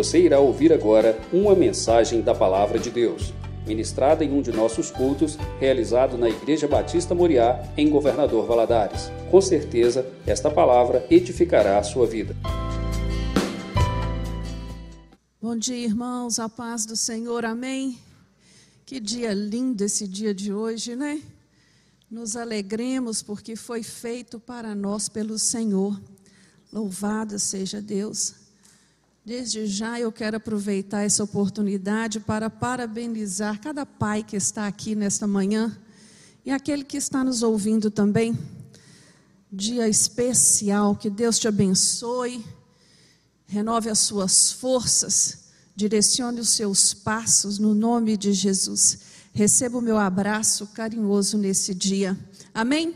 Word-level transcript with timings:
Você 0.00 0.18
irá 0.18 0.40
ouvir 0.40 0.72
agora 0.72 1.20
uma 1.30 1.54
mensagem 1.54 2.22
da 2.22 2.34
Palavra 2.34 2.78
de 2.78 2.90
Deus, 2.90 3.34
ministrada 3.66 4.24
em 4.24 4.32
um 4.32 4.40
de 4.40 4.50
nossos 4.50 4.90
cultos, 4.90 5.36
realizado 5.58 6.16
na 6.16 6.26
Igreja 6.26 6.66
Batista 6.66 7.14
Moriá, 7.14 7.62
em 7.76 7.90
Governador 7.90 8.46
Valadares. 8.46 9.10
Com 9.30 9.42
certeza, 9.42 10.10
esta 10.26 10.50
palavra 10.50 11.06
edificará 11.10 11.76
a 11.76 11.82
sua 11.82 12.06
vida. 12.06 12.34
Bom 15.38 15.54
dia, 15.54 15.84
irmãos, 15.84 16.38
a 16.38 16.48
paz 16.48 16.86
do 16.86 16.96
Senhor, 16.96 17.44
amém. 17.44 17.98
Que 18.86 18.98
dia 18.98 19.34
lindo 19.34 19.84
esse 19.84 20.08
dia 20.08 20.32
de 20.32 20.50
hoje, 20.50 20.96
né? 20.96 21.20
Nos 22.10 22.36
alegremos 22.36 23.22
porque 23.22 23.54
foi 23.54 23.82
feito 23.82 24.40
para 24.40 24.74
nós 24.74 25.10
pelo 25.10 25.38
Senhor. 25.38 26.00
Louvado 26.72 27.38
seja 27.38 27.82
Deus. 27.82 28.39
Desde 29.24 29.66
já 29.66 30.00
eu 30.00 30.10
quero 30.10 30.38
aproveitar 30.38 31.02
essa 31.02 31.22
oportunidade 31.22 32.20
para 32.20 32.48
parabenizar 32.48 33.60
cada 33.60 33.84
pai 33.84 34.22
que 34.22 34.34
está 34.34 34.66
aqui 34.66 34.94
nesta 34.94 35.26
manhã 35.26 35.78
e 36.44 36.50
aquele 36.50 36.82
que 36.82 36.96
está 36.96 37.22
nos 37.22 37.42
ouvindo 37.42 37.90
também. 37.90 38.36
Dia 39.52 39.86
especial, 39.86 40.96
que 40.96 41.10
Deus 41.10 41.38
te 41.38 41.46
abençoe, 41.46 42.42
renove 43.46 43.90
as 43.90 43.98
suas 43.98 44.52
forças, 44.52 45.50
direcione 45.76 46.40
os 46.40 46.48
seus 46.48 46.94
passos 46.94 47.58
no 47.58 47.74
nome 47.74 48.16
de 48.16 48.32
Jesus. 48.32 49.00
Receba 49.34 49.76
o 49.76 49.82
meu 49.82 49.98
abraço 49.98 50.68
carinhoso 50.68 51.36
nesse 51.36 51.74
dia. 51.74 52.18
Amém? 52.54 52.94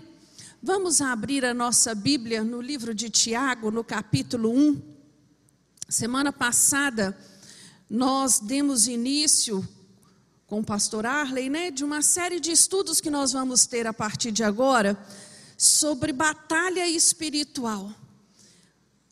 Vamos 0.62 1.02
abrir 1.02 1.44
a 1.44 1.52
nossa 1.52 1.94
Bíblia 1.94 2.42
no 2.42 2.62
livro 2.62 2.94
de 2.94 3.10
Tiago, 3.10 3.70
no 3.70 3.84
capítulo 3.84 4.50
1. 4.50 4.93
Semana 5.88 6.32
passada, 6.32 7.16
nós 7.90 8.40
demos 8.40 8.88
início 8.88 9.66
com 10.46 10.60
o 10.60 10.64
pastor 10.64 11.04
Arley, 11.04 11.50
né, 11.50 11.70
de 11.70 11.84
uma 11.84 12.00
série 12.00 12.40
de 12.40 12.50
estudos 12.50 13.02
que 13.02 13.10
nós 13.10 13.32
vamos 13.32 13.66
ter 13.66 13.86
a 13.86 13.92
partir 13.92 14.32
de 14.32 14.42
agora 14.42 14.98
sobre 15.58 16.10
batalha 16.12 16.88
espiritual. 16.88 17.92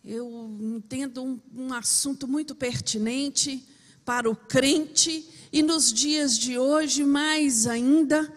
Eu 0.03 0.57
entendo 0.61 1.23
um, 1.23 1.41
um 1.55 1.75
assunto 1.75 2.27
muito 2.27 2.55
pertinente 2.55 3.63
para 4.03 4.29
o 4.29 4.35
crente 4.35 5.29
e 5.53 5.63
nos 5.63 5.93
dias 5.93 6.39
de 6.39 6.59
hoje 6.59 7.05
mais 7.05 7.67
ainda 7.67 8.33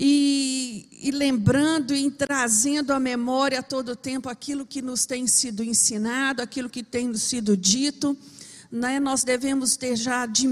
e, 0.00 0.88
e 1.02 1.10
lembrando 1.10 1.92
e 1.92 2.08
trazendo 2.08 2.92
à 2.92 3.00
memória 3.00 3.58
a 3.58 3.62
todo 3.64 3.96
tempo 3.96 4.28
aquilo 4.28 4.64
que 4.64 4.80
nos 4.80 5.04
tem 5.06 5.26
sido 5.26 5.64
ensinado, 5.64 6.40
aquilo 6.40 6.70
que 6.70 6.84
tem 6.84 7.12
sido 7.16 7.56
dito, 7.56 8.16
né? 8.70 9.00
nós 9.00 9.24
devemos 9.24 9.76
ter 9.76 9.96
já 9.96 10.24
de 10.24 10.48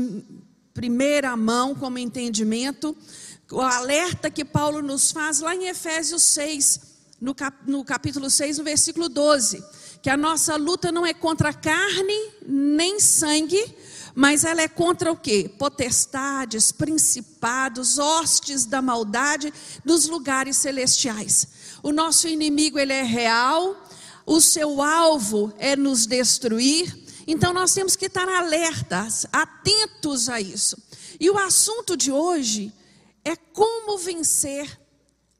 primeira 0.74 1.36
mão 1.36 1.76
como 1.76 1.96
entendimento 1.96 2.96
o 3.52 3.60
alerta 3.60 4.28
que 4.28 4.44
Paulo 4.44 4.82
nos 4.82 5.12
faz 5.12 5.38
lá 5.38 5.54
em 5.54 5.68
Efésios 5.68 6.24
6, 6.24 6.80
no, 7.20 7.32
cap, 7.32 7.56
no 7.70 7.84
capítulo 7.84 8.28
6, 8.28 8.58
no 8.58 8.64
versículo 8.64 9.08
12, 9.08 9.62
que 10.02 10.10
a 10.10 10.16
nossa 10.16 10.56
luta 10.56 10.90
não 10.90 11.06
é 11.06 11.14
contra 11.14 11.52
carne 11.52 12.32
nem 12.44 12.98
sangue, 12.98 13.64
mas 14.16 14.44
ela 14.44 14.62
é 14.62 14.66
contra 14.66 15.12
o 15.12 15.16
quê? 15.16 15.50
Potestades, 15.58 16.72
principados, 16.72 17.98
hostes 17.98 18.64
da 18.64 18.80
maldade 18.80 19.52
dos 19.84 20.08
lugares 20.08 20.56
celestiais. 20.56 21.46
O 21.82 21.92
nosso 21.92 22.26
inimigo 22.26 22.78
ele 22.78 22.94
é 22.94 23.02
real, 23.02 23.76
o 24.24 24.40
seu 24.40 24.80
alvo 24.80 25.52
é 25.58 25.76
nos 25.76 26.06
destruir. 26.06 26.96
Então 27.26 27.52
nós 27.52 27.74
temos 27.74 27.94
que 27.94 28.06
estar 28.06 28.26
alertas, 28.26 29.26
atentos 29.30 30.30
a 30.30 30.40
isso. 30.40 30.82
E 31.20 31.28
o 31.28 31.36
assunto 31.36 31.94
de 31.94 32.10
hoje 32.10 32.72
é 33.22 33.36
como 33.36 33.98
vencer 33.98 34.80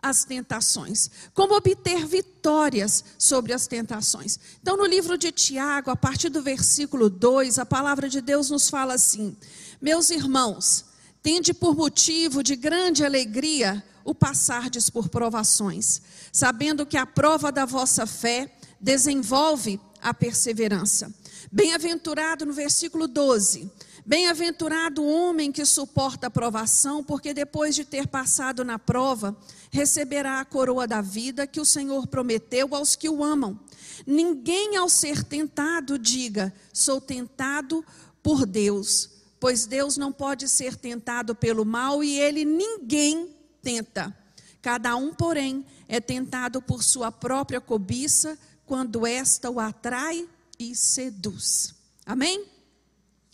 as 0.09 0.25
tentações, 0.25 1.11
como 1.35 1.57
obter 1.57 2.07
vitórias 2.07 3.05
sobre 3.19 3.53
as 3.53 3.67
tentações. 3.67 4.39
Então, 4.61 4.77
no 4.77 4.87
livro 4.87 5.17
de 5.19 5.33
Tiago, 5.33 5.91
a 5.91 5.97
partir 5.97 6.29
do 6.29 6.43
versículo 6.43 7.11
2, 7.11 7.59
a 7.59 7.67
palavra 7.67 8.09
de 8.09 8.21
Deus 8.21 8.51
nos 8.51 8.69
fala 8.69 8.95
assim: 8.95 9.37
Meus 9.81 10.11
irmãos, 10.11 10.85
tende 11.23 11.53
por 11.53 11.77
motivo 11.77 12.43
de 12.43 12.57
grande 12.57 13.05
alegria 13.05 13.85
o 14.05 14.15
passardes 14.15 14.89
por 14.89 15.09
provações, 15.09 16.01
sabendo 16.33 16.87
que 16.87 16.97
a 16.97 17.07
prova 17.07 17.51
da 17.51 17.65
vossa 17.65 18.07
fé 18.07 18.51
desenvolve 18.81 19.81
a 20.01 20.15
perseverança. 20.15 21.13
Bem-aventurado 21.51 22.45
no 22.45 22.53
versículo 22.53 23.09
12 23.09 23.71
Bem-aventurado 24.09 25.03
o 25.03 25.13
homem 25.13 25.51
que 25.51 25.65
suporta 25.65 26.29
a 26.29 26.31
provação, 26.31 27.03
porque 27.03 27.35
depois 27.35 27.75
de 27.75 27.85
ter 27.85 28.07
passado 28.07 28.65
na 28.65 28.79
prova, 28.79 29.37
receberá 29.77 30.41
a 30.41 30.45
coroa 30.45 30.87
da 30.87 31.03
vida 31.03 31.47
que 31.47 31.61
o 31.61 31.65
Senhor 31.65 32.07
prometeu 32.07 32.75
aos 32.75 32.97
que 32.97 33.11
o 33.11 33.23
amam. 33.23 33.61
Ninguém, 34.07 34.75
ao 34.75 34.89
ser 34.89 35.23
tentado, 35.23 35.99
diga: 35.99 36.53
sou 36.73 36.99
tentado 36.99 37.85
por 38.23 38.47
Deus, 38.47 39.11
pois 39.39 39.67
Deus 39.67 39.99
não 39.99 40.11
pode 40.11 40.49
ser 40.49 40.77
tentado 40.77 41.35
pelo 41.35 41.63
mal 41.67 42.03
e 42.03 42.19
ele 42.19 42.43
ninguém 42.43 43.29
tenta. 43.63 44.17
Cada 44.63 44.97
um, 44.97 45.13
porém, 45.13 45.65
é 45.87 46.01
tentado 46.01 46.63
por 46.63 46.83
sua 46.83 47.13
própria 47.13 47.61
cobiça, 47.61 48.39
quando 48.65 49.07
esta 49.07 49.51
o 49.51 49.61
atrai 49.61 50.27
e 50.59 50.75
seduz. 50.75 51.75
Amém? 52.05 52.47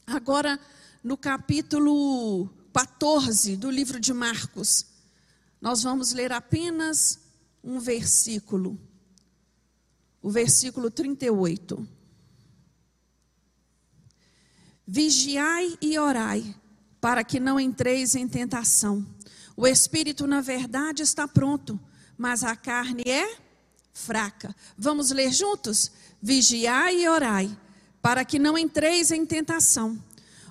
Agora, 0.04 0.58
no 1.04 1.16
capítulo 1.16 2.50
14 2.72 3.56
do 3.56 3.70
livro 3.70 4.00
de 4.00 4.12
Marcos, 4.12 4.91
nós 5.62 5.84
vamos 5.84 6.12
ler 6.12 6.32
apenas 6.32 7.20
um 7.62 7.78
versículo, 7.78 8.76
o 10.20 10.28
versículo 10.28 10.90
38. 10.90 11.86
Vigiai 14.84 15.78
e 15.80 15.96
orai, 16.00 16.52
para 17.00 17.22
que 17.22 17.38
não 17.38 17.60
entreis 17.60 18.16
em 18.16 18.26
tentação. 18.26 19.06
O 19.56 19.64
espírito, 19.64 20.26
na 20.26 20.40
verdade, 20.40 21.04
está 21.04 21.28
pronto, 21.28 21.78
mas 22.18 22.42
a 22.42 22.56
carne 22.56 23.04
é 23.06 23.36
fraca. 23.92 24.56
Vamos 24.76 25.12
ler 25.12 25.32
juntos? 25.32 25.92
Vigiai 26.20 27.02
e 27.02 27.08
orai, 27.08 27.56
para 28.00 28.24
que 28.24 28.36
não 28.36 28.58
entreis 28.58 29.12
em 29.12 29.24
tentação. 29.24 29.96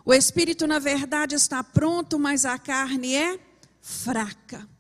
O 0.06 0.14
espírito, 0.14 0.66
na 0.66 0.80
verdade, 0.80 1.36
está 1.36 1.62
pronto, 1.62 2.18
mas 2.18 2.46
a 2.46 2.58
carne 2.58 3.14
é 3.14 3.38
fraca. 3.82 4.71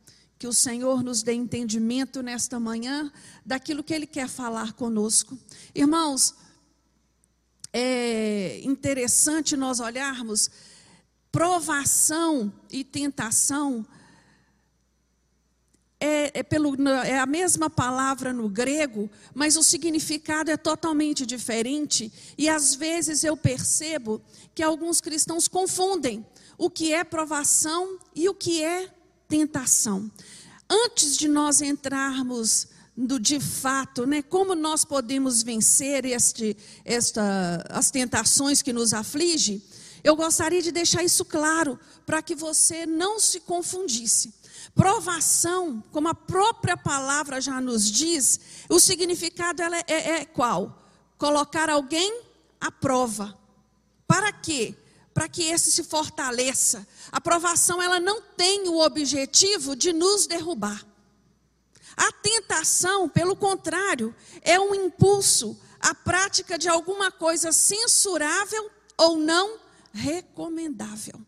Que 0.41 0.47
o 0.47 0.53
Senhor 0.53 1.03
nos 1.03 1.21
dê 1.21 1.33
entendimento 1.33 2.23
nesta 2.23 2.59
manhã 2.59 3.11
daquilo 3.45 3.83
que 3.83 3.93
Ele 3.93 4.07
quer 4.07 4.27
falar 4.27 4.73
conosco. 4.73 5.37
Irmãos, 5.75 6.33
é 7.71 8.59
interessante 8.63 9.55
nós 9.55 9.79
olharmos 9.79 10.49
provação 11.31 12.51
e 12.71 12.83
tentação 12.83 13.85
é, 15.99 16.39
é, 16.39 16.41
pelo, 16.41 16.75
é 16.89 17.19
a 17.19 17.27
mesma 17.27 17.69
palavra 17.69 18.33
no 18.33 18.49
grego, 18.49 19.11
mas 19.35 19.55
o 19.55 19.61
significado 19.61 20.49
é 20.49 20.57
totalmente 20.57 21.23
diferente. 21.23 22.11
E 22.35 22.49
às 22.49 22.73
vezes 22.73 23.23
eu 23.23 23.37
percebo 23.37 24.19
que 24.55 24.63
alguns 24.63 25.01
cristãos 25.01 25.47
confundem 25.47 26.25
o 26.57 26.67
que 26.67 26.91
é 26.91 27.03
provação 27.03 27.99
e 28.15 28.27
o 28.27 28.33
que 28.33 28.63
é 28.63 28.91
tentação. 29.31 30.11
Antes 30.69 31.15
de 31.15 31.29
nós 31.29 31.61
entrarmos 31.61 32.67
do 32.97 33.17
de 33.17 33.39
fato, 33.39 34.05
né, 34.05 34.21
como 34.21 34.53
nós 34.53 34.83
podemos 34.83 35.41
vencer 35.41 36.03
este, 36.03 36.57
esta, 36.83 37.65
as 37.69 37.89
tentações 37.89 38.61
que 38.61 38.73
nos 38.73 38.93
afligem, 38.93 39.63
eu 40.03 40.17
gostaria 40.17 40.61
de 40.61 40.69
deixar 40.69 41.01
isso 41.01 41.23
claro 41.23 41.79
para 42.05 42.21
que 42.21 42.35
você 42.35 42.85
não 42.85 43.21
se 43.21 43.39
confundisse. 43.39 44.33
Provação, 44.75 45.81
como 45.93 46.09
a 46.09 46.13
própria 46.13 46.75
palavra 46.75 47.39
já 47.39 47.61
nos 47.61 47.89
diz, 47.89 48.37
o 48.67 48.81
significado 48.81 49.61
é, 49.63 49.83
é, 49.87 50.09
é 50.19 50.25
qual? 50.25 50.77
Colocar 51.17 51.69
alguém 51.69 52.21
à 52.59 52.69
prova. 52.69 53.37
Para 54.05 54.33
quê? 54.33 54.75
Para 55.13 55.27
que 55.27 55.43
esse 55.43 55.71
se 55.71 55.83
fortaleça. 55.83 56.87
A 57.11 57.19
provação 57.19 57.81
ela 57.81 57.99
não 57.99 58.21
tem 58.21 58.67
o 58.67 58.79
objetivo 58.79 59.75
de 59.75 59.91
nos 59.91 60.25
derrubar. 60.25 60.85
A 61.97 62.11
tentação, 62.11 63.09
pelo 63.09 63.35
contrário, 63.35 64.15
é 64.41 64.59
um 64.59 64.73
impulso 64.73 65.59
à 65.79 65.93
prática 65.93 66.57
de 66.57 66.69
alguma 66.69 67.11
coisa 67.11 67.51
censurável 67.51 68.71
ou 68.97 69.17
não 69.17 69.59
recomendável. 69.93 71.19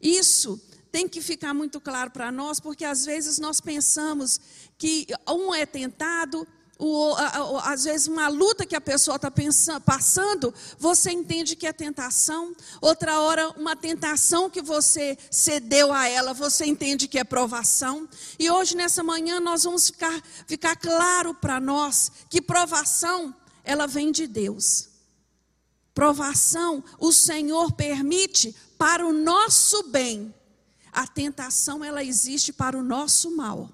Isso 0.00 0.60
tem 0.92 1.08
que 1.08 1.20
ficar 1.20 1.52
muito 1.52 1.80
claro 1.80 2.10
para 2.10 2.30
nós, 2.30 2.60
porque 2.60 2.84
às 2.84 3.04
vezes 3.04 3.38
nós 3.38 3.60
pensamos 3.60 4.40
que 4.78 5.06
um 5.28 5.54
é 5.54 5.66
tentado 5.66 6.46
o, 6.78 7.14
a, 7.14 7.26
a, 7.26 7.72
às 7.72 7.84
vezes 7.84 8.06
uma 8.06 8.28
luta 8.28 8.66
que 8.66 8.76
a 8.76 8.80
pessoa 8.80 9.16
está 9.16 9.32
passando, 9.80 10.52
você 10.78 11.10
entende 11.10 11.56
que 11.56 11.66
é 11.66 11.72
tentação. 11.72 12.54
Outra 12.80 13.20
hora, 13.20 13.48
uma 13.50 13.74
tentação 13.74 14.50
que 14.50 14.60
você 14.60 15.16
cedeu 15.30 15.92
a 15.92 16.06
ela, 16.06 16.34
você 16.34 16.66
entende 16.66 17.08
que 17.08 17.18
é 17.18 17.24
provação. 17.24 18.08
E 18.38 18.50
hoje, 18.50 18.76
nessa 18.76 19.02
manhã, 19.02 19.40
nós 19.40 19.64
vamos 19.64 19.86
ficar, 19.86 20.22
ficar 20.46 20.76
claro 20.76 21.34
para 21.34 21.58
nós 21.58 22.12
que 22.28 22.42
provação, 22.42 23.34
ela 23.64 23.86
vem 23.86 24.12
de 24.12 24.26
Deus. 24.26 24.88
Provação, 25.94 26.84
o 26.98 27.10
Senhor 27.10 27.72
permite 27.72 28.54
para 28.76 29.06
o 29.06 29.14
nosso 29.14 29.84
bem. 29.84 30.34
A 30.92 31.06
tentação, 31.06 31.82
ela 31.82 32.04
existe 32.04 32.52
para 32.52 32.78
o 32.78 32.82
nosso 32.82 33.34
mal. 33.34 33.70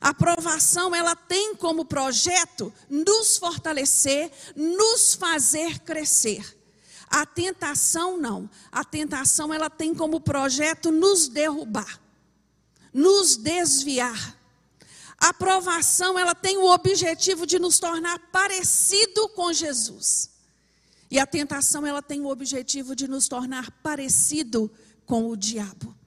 A 0.00 0.10
aprovação, 0.10 0.94
ela 0.94 1.16
tem 1.16 1.54
como 1.54 1.84
projeto 1.84 2.72
nos 2.88 3.36
fortalecer, 3.36 4.30
nos 4.54 5.14
fazer 5.14 5.80
crescer. 5.80 6.56
A 7.10 7.24
tentação 7.24 8.16
não. 8.16 8.48
A 8.70 8.84
tentação 8.84 9.52
ela 9.52 9.70
tem 9.70 9.94
como 9.94 10.20
projeto 10.20 10.90
nos 10.92 11.28
derrubar, 11.28 12.00
nos 12.92 13.36
desviar. 13.36 14.36
A 15.20 15.30
aprovação 15.30 16.18
ela 16.18 16.34
tem 16.34 16.58
o 16.58 16.66
objetivo 16.66 17.44
de 17.44 17.58
nos 17.58 17.80
tornar 17.80 18.18
parecido 18.30 19.28
com 19.30 19.52
Jesus. 19.52 20.30
E 21.10 21.18
a 21.18 21.26
tentação 21.26 21.86
ela 21.86 22.02
tem 22.02 22.20
o 22.20 22.28
objetivo 22.28 22.94
de 22.94 23.08
nos 23.08 23.26
tornar 23.26 23.70
parecido 23.82 24.70
com 25.06 25.28
o 25.28 25.36
diabo. 25.36 25.97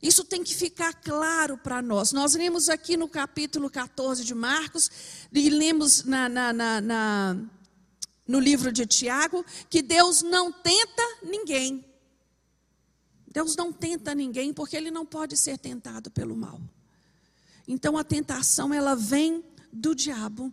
Isso 0.00 0.24
tem 0.24 0.44
que 0.44 0.54
ficar 0.54 0.94
claro 0.94 1.58
para 1.58 1.82
nós. 1.82 2.12
Nós 2.12 2.34
lemos 2.34 2.68
aqui 2.68 2.96
no 2.96 3.08
capítulo 3.08 3.68
14 3.68 4.24
de 4.24 4.34
Marcos, 4.34 4.90
e 5.32 5.50
lemos 5.50 6.04
na, 6.04 6.28
na, 6.28 6.52
na, 6.52 6.80
na, 6.80 7.36
no 8.26 8.38
livro 8.38 8.70
de 8.70 8.86
Tiago, 8.86 9.44
que 9.68 9.82
Deus 9.82 10.22
não 10.22 10.52
tenta 10.52 11.02
ninguém. 11.22 11.84
Deus 13.26 13.56
não 13.56 13.72
tenta 13.72 14.14
ninguém 14.14 14.52
porque 14.52 14.76
ele 14.76 14.90
não 14.90 15.04
pode 15.04 15.36
ser 15.36 15.58
tentado 15.58 16.10
pelo 16.10 16.36
mal. 16.36 16.60
Então 17.66 17.98
a 17.98 18.04
tentação, 18.04 18.72
ela 18.72 18.94
vem 18.94 19.44
do 19.72 19.94
diabo. 19.94 20.52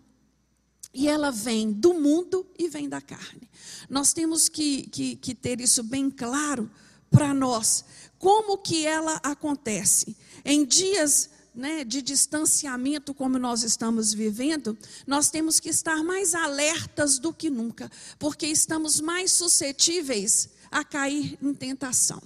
E 0.93 1.09
ela 1.09 1.29
vem 1.29 1.73
do 1.73 1.93
mundo 1.93 2.47
e 2.57 2.69
vem 2.69 2.87
da 2.87 3.01
carne. 3.01 3.49
Nós 3.89 4.13
temos 4.13 4.47
que, 4.47 4.83
que, 4.83 5.17
que 5.17 5.35
ter 5.35 5.59
isso 5.59 5.83
bem 5.83 6.09
claro 6.09 6.71
para 7.11 7.33
nós 7.33 7.83
como 8.19 8.57
que 8.57 8.85
ela 8.85 9.19
acontece? 9.23 10.15
Em 10.43 10.65
dias 10.65 11.29
né, 11.55 11.83
de 11.83 12.01
distanciamento 12.01 13.13
como 13.13 13.39
nós 13.39 13.63
estamos 13.63 14.13
vivendo, 14.13 14.77
nós 15.07 15.29
temos 15.29 15.59
que 15.59 15.69
estar 15.69 16.03
mais 16.03 16.35
alertas 16.35 17.17
do 17.17 17.33
que 17.33 17.49
nunca, 17.49 17.89
porque 18.19 18.45
estamos 18.45 18.99
mais 18.99 19.31
suscetíveis 19.31 20.49
a 20.69 20.83
cair 20.83 21.37
em 21.41 21.53
tentação. 21.53 22.21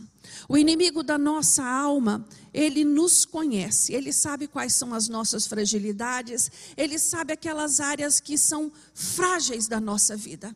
O 0.47 0.57
inimigo 0.57 1.03
da 1.03 1.17
nossa 1.17 1.63
alma, 1.63 2.27
ele 2.53 2.83
nos 2.83 3.25
conhece, 3.25 3.93
ele 3.93 4.11
sabe 4.11 4.47
quais 4.47 4.73
são 4.73 4.93
as 4.93 5.07
nossas 5.07 5.45
fragilidades, 5.45 6.51
ele 6.75 6.97
sabe 6.97 7.33
aquelas 7.33 7.79
áreas 7.79 8.19
que 8.19 8.37
são 8.37 8.71
frágeis 8.93 9.67
da 9.67 9.79
nossa 9.79 10.15
vida. 10.15 10.55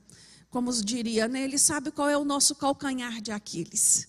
Como 0.50 0.72
diria, 0.72 1.28
né, 1.28 1.44
ele 1.44 1.58
sabe 1.58 1.92
qual 1.92 2.10
é 2.10 2.18
o 2.18 2.26
nosso 2.26 2.56
calcanhar 2.56 3.22
de 3.22 3.32
Aquiles. 3.32 4.08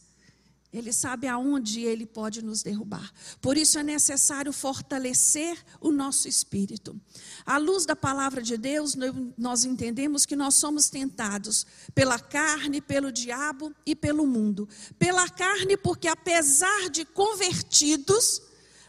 Ele 0.75 0.93
sabe 0.93 1.29
aonde 1.29 1.83
ele 1.83 2.05
pode 2.05 2.43
nos 2.43 2.63
derrubar. 2.63 3.13
Por 3.41 3.57
isso 3.57 3.79
é 3.79 3.83
necessário 3.83 4.53
fortalecer 4.53 5.57
o 5.81 5.93
nosso 5.93 6.27
espírito. 6.27 7.01
À 7.47 7.59
luz 7.59 7.87
da 7.87 7.95
palavra 7.95 8.43
de 8.43 8.57
Deus, 8.57 8.97
nós 9.39 9.65
entendemos 9.65 10.27
que 10.27 10.35
nós 10.35 10.57
somos 10.57 10.91
tentados 10.91 11.65
pela 11.95 12.19
carne, 12.19 12.81
pelo 12.81 13.13
diabo 13.13 13.73
e 13.87 13.95
pelo 13.95 14.27
mundo. 14.27 14.69
Pela 14.99 15.29
carne, 15.29 15.77
porque 15.77 16.09
apesar 16.09 16.91
de 16.91 17.05
convertidos, 17.05 18.43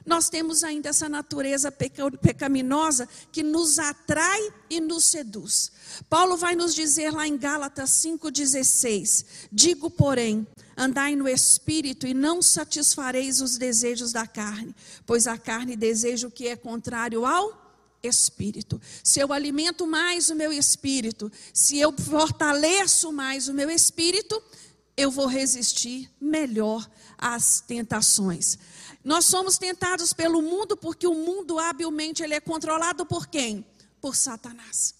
nós 0.05 0.29
temos 0.29 0.63
ainda 0.63 0.89
essa 0.89 1.09
natureza 1.09 1.71
pecaminosa 1.71 3.09
que 3.31 3.41
nos 3.41 3.79
atrai 3.79 4.53
e 4.69 4.79
nos 4.79 5.05
seduz. 5.05 5.71
Paulo 6.09 6.37
vai 6.37 6.55
nos 6.55 6.75
dizer 6.75 7.11
lá 7.11 7.27
em 7.27 7.37
Gálatas 7.37 7.89
5,16: 7.89 9.25
Digo, 9.51 9.89
porém, 9.89 10.45
andai 10.77 11.15
no 11.15 11.27
espírito 11.27 12.05
e 12.05 12.13
não 12.13 12.41
satisfareis 12.41 13.41
os 13.41 13.57
desejos 13.57 14.11
da 14.11 14.27
carne, 14.27 14.75
pois 15.05 15.25
a 15.25 15.37
carne 15.37 15.75
deseja 15.75 16.27
o 16.27 16.31
que 16.31 16.47
é 16.47 16.55
contrário 16.55 17.25
ao 17.25 17.65
espírito. 18.03 18.79
Se 19.03 19.19
eu 19.19 19.33
alimento 19.33 19.87
mais 19.87 20.29
o 20.29 20.35
meu 20.35 20.53
espírito, 20.53 21.31
se 21.53 21.79
eu 21.79 21.91
fortaleço 21.91 23.11
mais 23.11 23.47
o 23.47 23.53
meu 23.53 23.69
espírito, 23.69 24.41
eu 24.97 25.11
vou 25.11 25.25
resistir 25.25 26.09
melhor 26.21 26.87
às 27.17 27.61
tentações. 27.61 28.57
Nós 29.05 29.25
somos 29.25 29.57
tentados 29.57 30.11
pelo 30.11 30.41
mundo 30.41 30.75
porque 30.75 31.07
o 31.07 31.13
mundo 31.13 31.59
habilmente 31.59 32.21
ele 32.23 32.33
é 32.33 32.41
controlado 32.41 33.05
por 33.05 33.27
quem? 33.27 33.63
Por 34.01 34.15
Satanás 34.15 34.95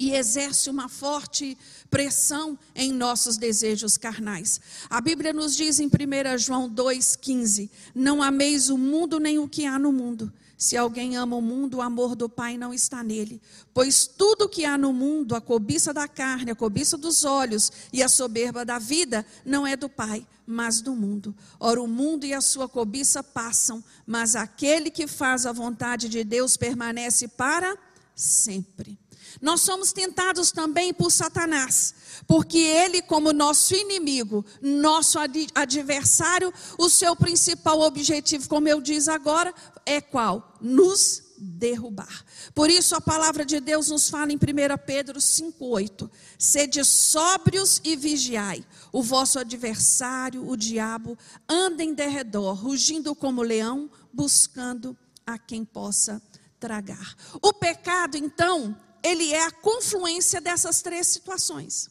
e 0.00 0.14
exerce 0.14 0.70
uma 0.70 0.88
forte 0.88 1.56
pressão 1.90 2.58
em 2.74 2.90
nossos 2.90 3.36
desejos 3.36 3.98
carnais. 3.98 4.58
A 4.88 4.98
Bíblia 4.98 5.30
nos 5.30 5.54
diz 5.54 5.78
em 5.78 5.88
1 5.88 6.38
João 6.38 6.70
2,15: 6.70 7.68
Não 7.94 8.22
ameis 8.22 8.70
o 8.70 8.78
mundo 8.78 9.20
nem 9.20 9.38
o 9.38 9.46
que 9.46 9.66
há 9.66 9.78
no 9.78 9.92
mundo. 9.92 10.32
Se 10.56 10.76
alguém 10.76 11.16
ama 11.16 11.36
o 11.36 11.42
mundo, 11.42 11.78
o 11.78 11.82
amor 11.82 12.14
do 12.14 12.28
Pai 12.28 12.56
não 12.56 12.72
está 12.72 13.02
nele. 13.02 13.40
Pois 13.72 14.06
tudo 14.06 14.48
que 14.48 14.64
há 14.64 14.76
no 14.76 14.92
mundo, 14.92 15.34
a 15.34 15.40
cobiça 15.40 15.92
da 15.92 16.08
carne, 16.08 16.50
a 16.50 16.54
cobiça 16.54 16.96
dos 16.96 17.24
olhos 17.24 17.70
e 17.92 18.02
a 18.02 18.08
soberba 18.08 18.64
da 18.64 18.78
vida, 18.78 19.24
não 19.44 19.66
é 19.66 19.74
do 19.74 19.88
Pai, 19.88 20.26
mas 20.50 20.80
do 20.80 20.94
mundo. 20.94 21.34
Ora, 21.58 21.80
o 21.80 21.86
mundo 21.86 22.26
e 22.26 22.34
a 22.34 22.40
sua 22.40 22.68
cobiça 22.68 23.22
passam, 23.22 23.82
mas 24.06 24.34
aquele 24.34 24.90
que 24.90 25.06
faz 25.06 25.46
a 25.46 25.52
vontade 25.52 26.08
de 26.08 26.24
Deus 26.24 26.56
permanece 26.56 27.28
para 27.28 27.78
sempre. 28.14 28.98
Nós 29.40 29.60
somos 29.60 29.92
tentados 29.92 30.50
também 30.50 30.92
por 30.92 31.10
Satanás, 31.10 31.94
porque 32.26 32.58
ele, 32.58 33.00
como 33.00 33.32
nosso 33.32 33.74
inimigo, 33.74 34.44
nosso 34.60 35.18
adversário, 35.54 36.52
o 36.76 36.90
seu 36.90 37.14
principal 37.14 37.80
objetivo, 37.80 38.48
como 38.48 38.68
eu 38.68 38.80
diz 38.80 39.08
agora, 39.08 39.54
é 39.86 40.00
qual? 40.00 40.56
Nos 40.60 41.30
derrubar. 41.40 42.24
Por 42.54 42.68
isso 42.68 42.94
a 42.94 43.00
palavra 43.00 43.44
de 43.44 43.60
Deus 43.60 43.88
nos 43.88 44.10
fala 44.10 44.30
em 44.32 44.36
1 44.36 44.76
Pedro 44.84 45.20
5:8. 45.20 46.10
Sede 46.38 46.84
sóbrios 46.84 47.80
e 47.82 47.96
vigiai. 47.96 48.64
O 48.92 49.02
vosso 49.02 49.38
adversário, 49.38 50.48
o 50.48 50.56
diabo, 50.56 51.16
anda 51.48 51.82
em 51.82 51.94
derredor, 51.94 52.54
rugindo 52.54 53.14
como 53.14 53.42
leão, 53.42 53.90
buscando 54.12 54.96
a 55.26 55.38
quem 55.38 55.64
possa 55.64 56.20
tragar. 56.58 57.14
O 57.40 57.52
pecado, 57.52 58.16
então, 58.16 58.76
ele 59.02 59.32
é 59.32 59.46
a 59.46 59.50
confluência 59.50 60.40
dessas 60.40 60.82
três 60.82 61.06
situações. 61.06 61.88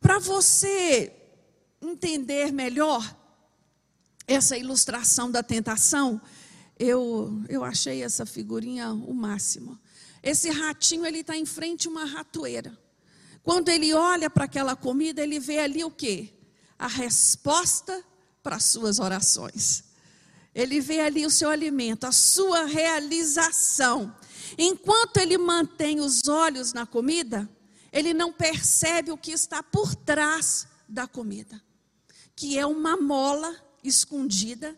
Para 0.00 0.18
você 0.18 1.12
entender 1.80 2.52
melhor 2.52 3.16
essa 4.26 4.56
ilustração 4.56 5.30
da 5.30 5.42
tentação, 5.42 6.20
eu, 6.78 7.44
eu 7.48 7.64
achei 7.64 8.02
essa 8.02 8.24
figurinha 8.24 8.92
o 8.92 9.12
máximo. 9.12 9.78
Esse 10.22 10.50
ratinho 10.50 11.04
ele 11.06 11.20
está 11.20 11.36
em 11.36 11.46
frente 11.46 11.88
a 11.88 11.90
uma 11.90 12.04
ratoeira. 12.04 12.76
Quando 13.42 13.68
ele 13.68 13.92
olha 13.94 14.28
para 14.28 14.44
aquela 14.44 14.76
comida, 14.76 15.22
ele 15.22 15.40
vê 15.40 15.58
ali 15.58 15.82
o 15.82 15.90
quê? 15.90 16.32
A 16.78 16.86
resposta 16.86 18.04
para 18.42 18.56
as 18.56 18.64
suas 18.64 18.98
orações. 18.98 19.84
Ele 20.54 20.80
vê 20.80 21.00
ali 21.00 21.24
o 21.24 21.30
seu 21.30 21.48
alimento, 21.48 22.04
a 22.04 22.12
sua 22.12 22.64
realização. 22.64 24.14
Enquanto 24.58 25.18
ele 25.18 25.38
mantém 25.38 26.00
os 26.00 26.26
olhos 26.28 26.72
na 26.72 26.84
comida, 26.84 27.48
ele 27.92 28.12
não 28.12 28.32
percebe 28.32 29.10
o 29.10 29.18
que 29.18 29.32
está 29.32 29.62
por 29.62 29.94
trás 29.94 30.66
da 30.88 31.06
comida, 31.06 31.60
que 32.34 32.58
é 32.58 32.66
uma 32.66 32.96
mola 32.96 33.54
escondida 33.82 34.76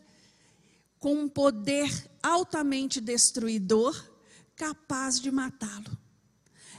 com 0.99 1.15
um 1.15 1.29
poder 1.29 1.91
altamente 2.23 3.01
destruidor, 3.01 4.01
capaz 4.55 5.19
de 5.19 5.31
matá-lo. 5.31 5.99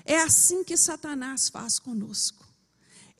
É 0.06 0.20
assim 0.20 0.64
que 0.64 0.76
Satanás 0.76 1.50
faz 1.50 1.80
conosco. 1.80 2.46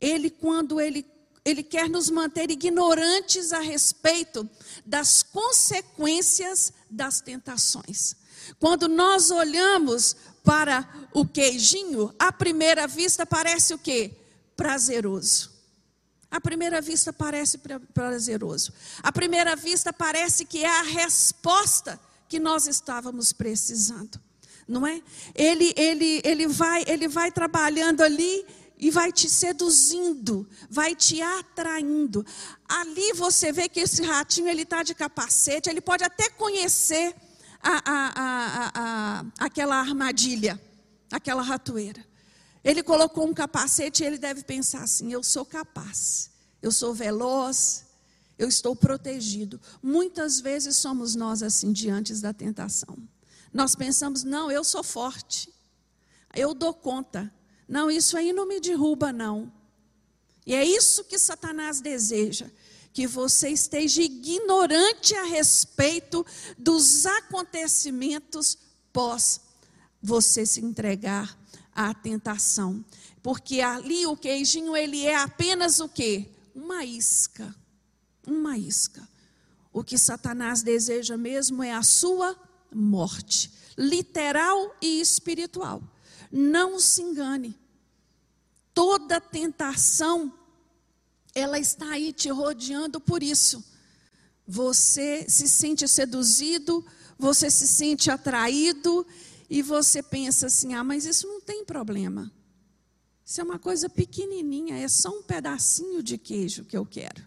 Ele, 0.00 0.28
quando 0.28 0.80
ele, 0.80 1.06
ele 1.44 1.62
quer 1.62 1.88
nos 1.88 2.10
manter 2.10 2.50
ignorantes 2.50 3.52
a 3.52 3.60
respeito 3.60 4.48
das 4.84 5.22
consequências 5.22 6.72
das 6.90 7.20
tentações. 7.20 8.16
Quando 8.58 8.88
nós 8.88 9.30
olhamos 9.30 10.16
para 10.42 11.08
o 11.12 11.26
queijinho, 11.26 12.14
à 12.18 12.30
primeira 12.30 12.86
vista 12.86 13.24
parece 13.24 13.72
o 13.72 13.78
quê? 13.78 14.14
Prazeroso. 14.54 15.54
À 16.30 16.40
primeira 16.40 16.80
vista 16.80 17.12
parece 17.12 17.60
prazeroso. 17.94 18.72
À 19.02 19.12
primeira 19.12 19.54
vista 19.54 19.92
parece 19.92 20.44
que 20.44 20.64
é 20.64 20.80
a 20.80 20.82
resposta 20.82 21.98
que 22.28 22.40
nós 22.40 22.66
estávamos 22.66 23.32
precisando. 23.32 24.20
Não 24.66 24.86
é? 24.86 25.02
Ele, 25.34 25.72
ele, 25.76 26.20
ele, 26.24 26.46
vai, 26.46 26.84
ele 26.86 27.08
vai 27.08 27.30
trabalhando 27.30 28.00
ali 28.00 28.44
e 28.78 28.90
vai 28.90 29.12
te 29.12 29.28
seduzindo, 29.28 30.48
vai 30.68 30.94
te 30.94 31.22
atraindo. 31.22 32.24
Ali 32.68 33.12
você 33.12 33.52
vê 33.52 33.68
que 33.68 33.80
esse 33.80 34.02
ratinho 34.02 34.48
ele 34.48 34.62
está 34.62 34.82
de 34.82 34.94
capacete, 34.94 35.70
ele 35.70 35.80
pode 35.80 36.04
até 36.04 36.28
conhecer 36.30 37.14
a, 37.62 37.82
a, 37.84 38.70
a, 38.74 39.24
aquela 39.38 39.76
armadilha, 39.76 40.60
aquela 41.10 41.42
ratoeira. 41.42 42.04
Ele 42.62 42.82
colocou 42.82 43.26
um 43.26 43.34
capacete 43.34 44.02
e 44.02 44.06
ele 44.06 44.18
deve 44.18 44.42
pensar 44.42 44.82
assim: 44.82 45.12
eu 45.12 45.22
sou 45.22 45.44
capaz, 45.44 46.30
eu 46.62 46.72
sou 46.72 46.94
veloz, 46.94 47.84
eu 48.38 48.48
estou 48.48 48.74
protegido. 48.74 49.60
Muitas 49.82 50.40
vezes 50.40 50.76
somos 50.76 51.14
nós 51.14 51.42
assim 51.42 51.72
diante 51.72 52.14
da 52.14 52.32
tentação. 52.32 52.98
Nós 53.54 53.76
pensamos, 53.76 54.24
não, 54.24 54.50
eu 54.50 54.64
sou 54.64 54.82
forte, 54.82 55.48
eu 56.34 56.52
dou 56.52 56.74
conta. 56.74 57.32
Não, 57.68 57.88
isso 57.88 58.16
aí 58.16 58.32
não 58.32 58.48
me 58.48 58.58
derruba, 58.58 59.12
não. 59.12 59.50
E 60.44 60.52
é 60.52 60.64
isso 60.64 61.04
que 61.04 61.16
Satanás 61.16 61.80
deseja: 61.80 62.50
que 62.92 63.06
você 63.06 63.50
esteja 63.50 64.02
ignorante 64.02 65.14
a 65.14 65.22
respeito 65.22 66.26
dos 66.58 67.06
acontecimentos 67.06 68.58
pós 68.92 69.40
você 70.02 70.44
se 70.44 70.60
entregar 70.60 71.38
à 71.72 71.94
tentação. 71.94 72.84
Porque 73.22 73.60
ali 73.60 74.04
o 74.04 74.16
queijinho, 74.16 74.76
ele 74.76 75.06
é 75.06 75.14
apenas 75.14 75.78
o 75.78 75.88
quê? 75.88 76.28
Uma 76.52 76.84
isca. 76.84 77.54
Uma 78.26 78.58
isca. 78.58 79.08
O 79.72 79.84
que 79.84 79.96
Satanás 79.96 80.60
deseja 80.62 81.16
mesmo 81.16 81.62
é 81.62 81.72
a 81.72 81.82
sua 81.82 82.36
morte, 82.74 83.50
literal 83.78 84.74
e 84.80 85.00
espiritual. 85.00 85.82
Não 86.30 86.78
se 86.80 87.02
engane. 87.02 87.58
Toda 88.72 89.20
tentação, 89.20 90.32
ela 91.34 91.58
está 91.58 91.90
aí 91.90 92.12
te 92.12 92.28
rodeando 92.28 93.00
por 93.00 93.22
isso. 93.22 93.64
Você 94.46 95.26
se 95.28 95.48
sente 95.48 95.86
seduzido, 95.88 96.84
você 97.18 97.50
se 97.50 97.66
sente 97.66 98.10
atraído 98.10 99.06
e 99.48 99.62
você 99.62 100.02
pensa 100.02 100.46
assim: 100.46 100.74
ah, 100.74 100.84
mas 100.84 101.06
isso 101.06 101.26
não 101.26 101.40
tem 101.40 101.64
problema. 101.64 102.32
Isso 103.24 103.40
é 103.40 103.44
uma 103.44 103.58
coisa 103.58 103.88
pequenininha, 103.88 104.76
é 104.76 104.88
só 104.88 105.08
um 105.08 105.22
pedacinho 105.22 106.02
de 106.02 106.18
queijo 106.18 106.64
que 106.64 106.76
eu 106.76 106.84
quero. 106.84 107.26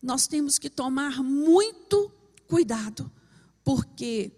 Nós 0.00 0.26
temos 0.26 0.58
que 0.58 0.70
tomar 0.70 1.22
muito 1.22 2.08
cuidado, 2.08 2.23
porque 3.64 4.32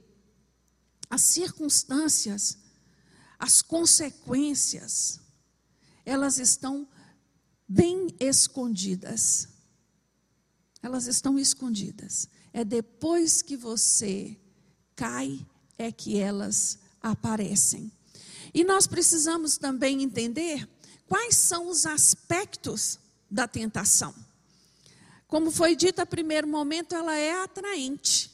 as 1.11 1.23
circunstâncias, 1.23 2.58
as 3.38 3.61
consequências, 3.62 5.20
elas 6.04 6.38
estão 6.38 6.88
bem 7.68 8.08
escondidas. 8.20 9.49
Elas 10.82 11.06
estão 11.06 11.38
escondidas. 11.38 12.28
É 12.52 12.64
depois 12.64 13.42
que 13.42 13.56
você 13.56 14.38
cai 14.94 15.44
é 15.76 15.92
que 15.92 16.18
elas 16.18 16.78
aparecem. 17.02 17.92
E 18.54 18.64
nós 18.64 18.87
precisamos 18.87 19.58
também 19.58 20.02
entender 20.02 20.66
quais 21.06 21.37
são 21.37 21.68
os 21.68 21.85
aspectos 21.85 22.99
da 23.30 23.46
tentação. 23.46 24.14
Como 25.26 25.50
foi 25.50 25.75
dito, 25.75 26.00
a 26.00 26.06
primeiro 26.06 26.47
momento 26.47 26.95
ela 26.95 27.16
é 27.16 27.42
atraente. 27.42 28.30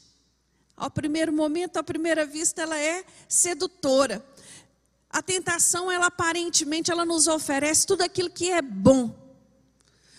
Ao 0.75 0.89
primeiro 0.89 1.31
momento, 1.31 1.77
à 1.77 1.83
primeira 1.83 2.25
vista, 2.25 2.61
ela 2.61 2.77
é 2.77 3.05
sedutora. 3.27 4.23
A 5.09 5.21
tentação, 5.21 5.91
ela 5.91 6.07
aparentemente, 6.07 6.91
ela 6.91 7.05
nos 7.05 7.27
oferece 7.27 7.85
tudo 7.85 8.01
aquilo 8.01 8.29
que 8.29 8.49
é 8.49 8.61
bom. 8.61 9.15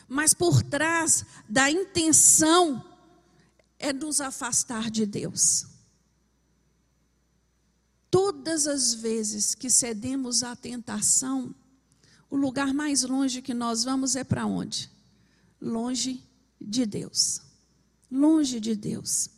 Mas 0.08 0.34
por 0.34 0.62
trás 0.62 1.24
da 1.48 1.70
intenção 1.70 2.84
é 3.78 3.92
nos 3.92 4.20
afastar 4.20 4.90
de 4.90 5.06
Deus. 5.06 5.66
Todas 8.10 8.68
as 8.68 8.94
vezes 8.94 9.54
que 9.54 9.68
cedemos 9.68 10.44
à 10.44 10.54
tentação, 10.54 11.54
o 12.30 12.36
lugar 12.36 12.72
mais 12.72 13.02
longe 13.02 13.42
que 13.42 13.52
nós 13.52 13.82
vamos 13.82 14.14
é 14.14 14.22
para 14.22 14.46
onde? 14.46 14.88
Longe 15.60 16.22
de 16.60 16.86
Deus. 16.86 17.40
Longe 18.10 18.60
de 18.60 18.74
Deus. 18.74 19.30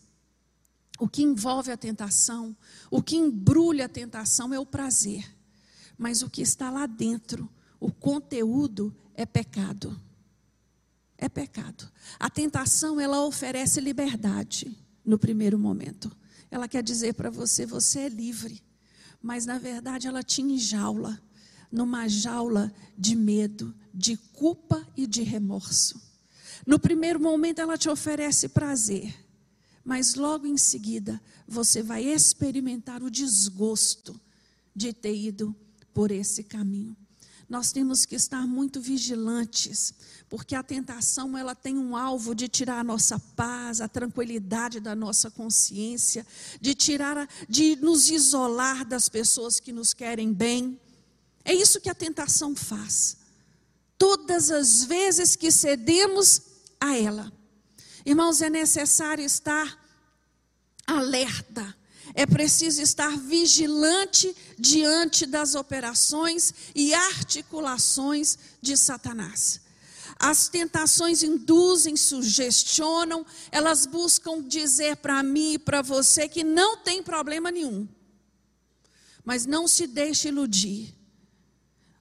O 0.99 1.09
que 1.09 1.23
envolve 1.23 1.71
a 1.71 1.77
tentação, 1.77 2.57
o 2.91 3.03
que 3.03 3.17
embrulha 3.17 3.85
a 3.85 3.89
tentação 3.89 4.53
é 4.55 4.59
o 4.59 4.67
prazer. 4.67 5.31
Mas 5.99 6.23
o 6.23 6.31
que 6.31 6.43
está 6.43 6.71
lá 6.71 6.87
dentro, 6.87 7.49
o 7.79 7.91
conteúdo, 7.91 8.95
é 9.15 9.27
pecado. 9.27 10.01
É 11.19 11.29
pecado. 11.29 11.91
A 12.19 12.29
tentação, 12.29 13.01
ela 13.01 13.25
oferece 13.25 13.81
liberdade 13.81 14.77
no 15.05 15.19
primeiro 15.19 15.59
momento. 15.59 16.15
Ela 16.51 16.69
quer 16.69 16.83
dizer 16.83 17.15
para 17.15 17.31
você: 17.31 17.65
você 17.65 18.01
é 18.01 18.09
livre. 18.09 18.63
Mas, 19.23 19.47
na 19.47 19.59
verdade, 19.59 20.07
ela 20.07 20.23
te 20.23 20.43
enjaula 20.43 21.21
numa 21.71 22.07
jaula 22.07 22.73
de 22.97 23.17
medo, 23.17 23.75
de 23.93 24.17
culpa 24.17 24.87
e 24.97 25.07
de 25.07 25.23
remorso. 25.23 26.01
No 26.65 26.79
primeiro 26.79 27.19
momento, 27.19 27.61
ela 27.61 27.77
te 27.77 27.89
oferece 27.89 28.49
prazer, 28.49 29.15
mas 29.85 30.15
logo 30.15 30.47
em 30.47 30.57
seguida, 30.57 31.21
você 31.47 31.83
vai 31.83 32.05
experimentar 32.05 33.03
o 33.03 33.11
desgosto 33.11 34.21
de 34.75 34.93
ter 34.93 35.17
ido 35.17 35.55
por 35.93 36.11
esse 36.11 36.45
caminho. 36.45 36.97
Nós 37.49 37.71
temos 37.71 38.05
que 38.05 38.17
estar 38.17 38.45
muito 38.45 38.81
vigilantes, 38.81 39.95
porque 40.29 40.57
a 40.57 40.63
tentação 40.65 41.39
ela 41.39 41.55
tem 41.55 41.79
um 41.79 41.97
alvo 41.97 42.35
de 42.35 42.49
tirar 42.49 42.81
a 42.81 42.85
nossa 42.85 43.21
paz, 43.21 43.81
a 43.81 43.87
tranquilidade 43.87 44.81
da 44.81 44.97
nossa 44.97 45.31
consciência, 45.31 46.27
de 46.61 46.75
tirar, 46.75 47.29
de 47.49 47.77
nos 47.77 48.11
isolar 48.11 48.85
das 48.85 49.09
pessoas 49.09 49.61
que 49.61 49.73
nos 49.73 49.95
querem 49.95 50.33
bem. 50.33 50.81
É 51.45 51.55
isso 51.55 51.81
que 51.81 51.89
a 51.89 51.95
tentação 51.95 52.57
faz. 52.57 53.19
Todas 53.97 54.51
as 54.51 54.83
vezes 54.83 55.37
que 55.37 55.53
cedemos 55.53 56.43
a 56.81 56.97
ela. 56.97 57.33
Irmãos, 58.05 58.41
é 58.41 58.49
necessário 58.49 59.25
estar 59.25 59.79
alerta, 60.87 61.77
é 62.15 62.25
preciso 62.25 62.81
estar 62.81 63.17
vigilante 63.19 64.35
diante 64.59 65.27
das 65.27 65.55
operações 65.55 66.55
e 66.75 66.95
articulações 66.95 68.39
de 68.63 68.77
Satanás. 68.77 69.61
As 70.19 70.49
tentações 70.49 71.23
induzem, 71.23 71.97
sugestionam, 71.97 73.27
elas 73.51 73.85
buscam 73.85 74.41
dizer 74.41 74.97
para 74.97 75.23
mim 75.23 75.55
e 75.55 75.59
para 75.59 75.83
você 75.83 76.29
que 76.29 76.43
não 76.43 76.79
tem 76.79 77.03
problema 77.03 77.51
nenhum. 77.51 77.87
Mas 79.25 79.45
não 79.45 79.69
se 79.69 79.87
deixe 79.87 80.29
iludir. 80.29 80.95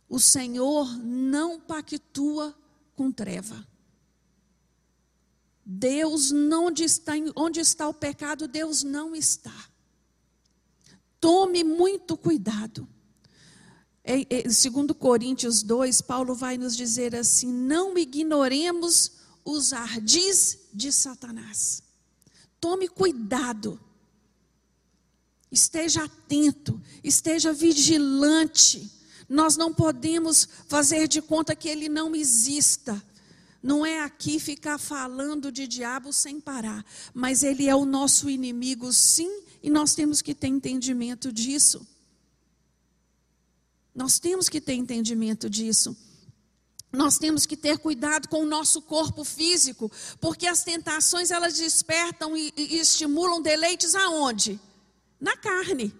O 0.07 0.19
Senhor 0.19 0.97
não 1.03 1.59
pactua 1.59 2.55
com 2.95 3.11
treva. 3.11 3.67
Deus 5.65 6.31
não 6.31 6.69
está, 6.71 7.13
onde 7.35 7.59
está 7.59 7.87
o 7.87 7.93
pecado, 7.93 8.47
Deus 8.47 8.83
não 8.83 9.15
está. 9.15 9.69
Tome 11.19 11.63
muito 11.63 12.15
cuidado. 12.15 12.87
É, 14.03 14.47
é, 14.47 14.49
segundo 14.49 14.93
Coríntios 14.93 15.63
2, 15.63 16.01
Paulo 16.01 16.35
vai 16.35 16.55
nos 16.55 16.77
dizer 16.77 17.15
assim: 17.15 17.51
não 17.51 17.97
ignoremos 17.97 19.13
os 19.43 19.73
ardis 19.73 20.59
de 20.71 20.91
Satanás. 20.91 21.81
Tome 22.59 22.87
cuidado. 22.87 23.79
Esteja 25.51 26.03
atento, 26.03 26.79
esteja 27.03 27.51
vigilante. 27.51 28.91
Nós 29.27 29.57
não 29.57 29.73
podemos 29.73 30.47
fazer 30.67 31.07
de 31.07 31.21
conta 31.21 31.55
que 31.55 31.67
ele 31.67 31.89
não 31.89 32.15
exista. 32.15 33.01
Não 33.65 33.83
é 33.83 34.03
aqui 34.03 34.39
ficar 34.39 34.77
falando 34.77 35.51
de 35.51 35.67
diabo 35.67 36.13
sem 36.13 36.39
parar, 36.39 36.85
mas 37.15 37.41
ele 37.41 37.67
é 37.67 37.75
o 37.75 37.83
nosso 37.83 38.29
inimigo, 38.29 38.93
sim, 38.93 39.41
e 39.63 39.71
nós 39.71 39.95
temos 39.95 40.21
que 40.21 40.35
ter 40.35 40.49
entendimento 40.49 41.31
disso. 41.31 41.83
Nós 43.95 44.19
temos 44.19 44.49
que 44.49 44.61
ter 44.61 44.73
entendimento 44.73 45.49
disso. 45.49 45.97
Nós 46.91 47.17
temos 47.17 47.47
que 47.47 47.57
ter 47.57 47.79
cuidado 47.79 48.29
com 48.29 48.43
o 48.43 48.45
nosso 48.45 48.83
corpo 48.83 49.23
físico, 49.23 49.91
porque 50.21 50.45
as 50.45 50.63
tentações 50.63 51.31
elas 51.31 51.55
despertam 51.55 52.37
e, 52.37 52.53
e 52.55 52.77
estimulam 52.77 53.41
deleites 53.41 53.95
aonde? 53.95 54.59
Na 55.19 55.35
carne. 55.35 55.91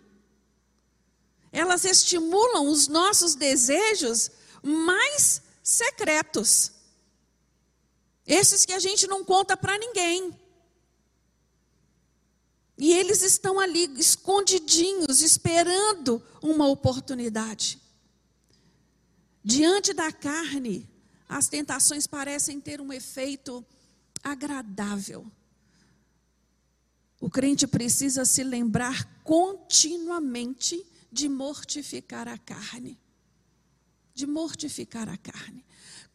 Elas 1.51 1.83
estimulam 1.83 2.67
os 2.69 2.87
nossos 2.87 3.33
desejos 3.33 4.29
mais 4.61 5.41
secretos. 5.63 6.74
Esses 8.25 8.65
que 8.65 8.73
a 8.73 8.79
gente 8.79 9.07
não 9.07 9.23
conta 9.23 9.55
para 9.55 9.77
ninguém. 9.77 10.33
E 12.77 12.91
eles 12.91 13.21
estão 13.21 13.59
ali 13.59 13.85
escondidinhos, 13.99 15.21
esperando 15.21 16.21
uma 16.41 16.67
oportunidade. 16.67 17.79
Diante 19.43 19.93
da 19.93 20.11
carne, 20.11 20.89
as 21.29 21.47
tentações 21.47 22.07
parecem 22.07 22.59
ter 22.59 22.81
um 22.81 22.91
efeito 22.91 23.65
agradável. 24.23 25.25
O 27.21 27.29
crente 27.29 27.65
precisa 27.65 28.25
se 28.25 28.43
lembrar 28.43 29.21
continuamente 29.23 30.85
de 31.11 31.29
mortificar 31.29 32.27
a 32.27 32.37
carne. 32.37 32.99
De 34.13 34.25
mortificar 34.25 35.07
a 35.07 35.17
carne. 35.17 35.63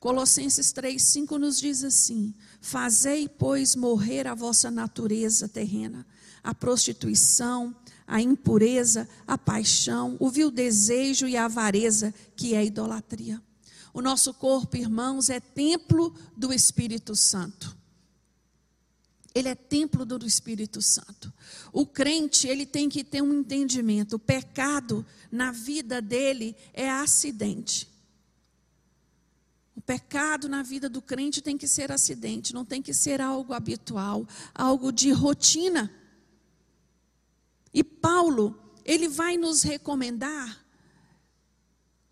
Colossenses 0.00 0.72
3,5 0.72 1.36
nos 1.36 1.60
diz 1.60 1.84
assim: 1.84 2.34
Fazei, 2.58 3.28
pois, 3.28 3.76
morrer 3.76 4.26
a 4.26 4.34
vossa 4.34 4.70
natureza 4.70 5.46
terrena, 5.46 6.06
a 6.42 6.54
prostituição, 6.54 7.76
a 8.06 8.18
impureza, 8.20 9.06
a 9.26 9.36
paixão, 9.36 10.16
o 10.18 10.30
vil 10.30 10.50
desejo 10.50 11.28
e 11.28 11.36
a 11.36 11.44
avareza, 11.44 12.14
que 12.34 12.54
é 12.54 12.58
a 12.58 12.64
idolatria. 12.64 13.42
O 13.92 14.00
nosso 14.00 14.32
corpo, 14.32 14.74
irmãos, 14.76 15.28
é 15.28 15.38
templo 15.38 16.14
do 16.34 16.50
Espírito 16.50 17.14
Santo. 17.14 17.76
Ele 19.34 19.48
é 19.48 19.54
templo 19.54 20.06
do 20.06 20.26
Espírito 20.26 20.80
Santo. 20.80 21.32
O 21.72 21.84
crente, 21.84 22.48
ele 22.48 22.64
tem 22.64 22.88
que 22.88 23.04
ter 23.04 23.22
um 23.22 23.34
entendimento. 23.34 24.16
O 24.16 24.18
pecado 24.18 25.04
na 25.30 25.52
vida 25.52 26.00
dele 26.00 26.56
é 26.72 26.90
acidente. 26.90 27.89
Pecado 29.90 30.48
na 30.48 30.62
vida 30.62 30.88
do 30.88 31.02
crente 31.02 31.42
tem 31.42 31.58
que 31.58 31.66
ser 31.66 31.90
acidente, 31.90 32.54
não 32.54 32.64
tem 32.64 32.80
que 32.80 32.94
ser 32.94 33.20
algo 33.20 33.52
habitual, 33.52 34.24
algo 34.54 34.92
de 34.92 35.10
rotina. 35.10 35.92
E 37.74 37.82
Paulo, 37.82 38.56
ele 38.84 39.08
vai 39.08 39.36
nos 39.36 39.64
recomendar 39.64 40.64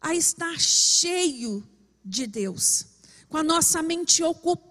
a 0.01 0.13
estar 0.13 0.59
cheio 0.59 1.65
de 2.05 2.27
Deus, 2.27 2.85
com 3.29 3.37
a 3.37 3.45
nossa 3.45 3.81
mente 3.81 4.25
ocupada 4.25 4.68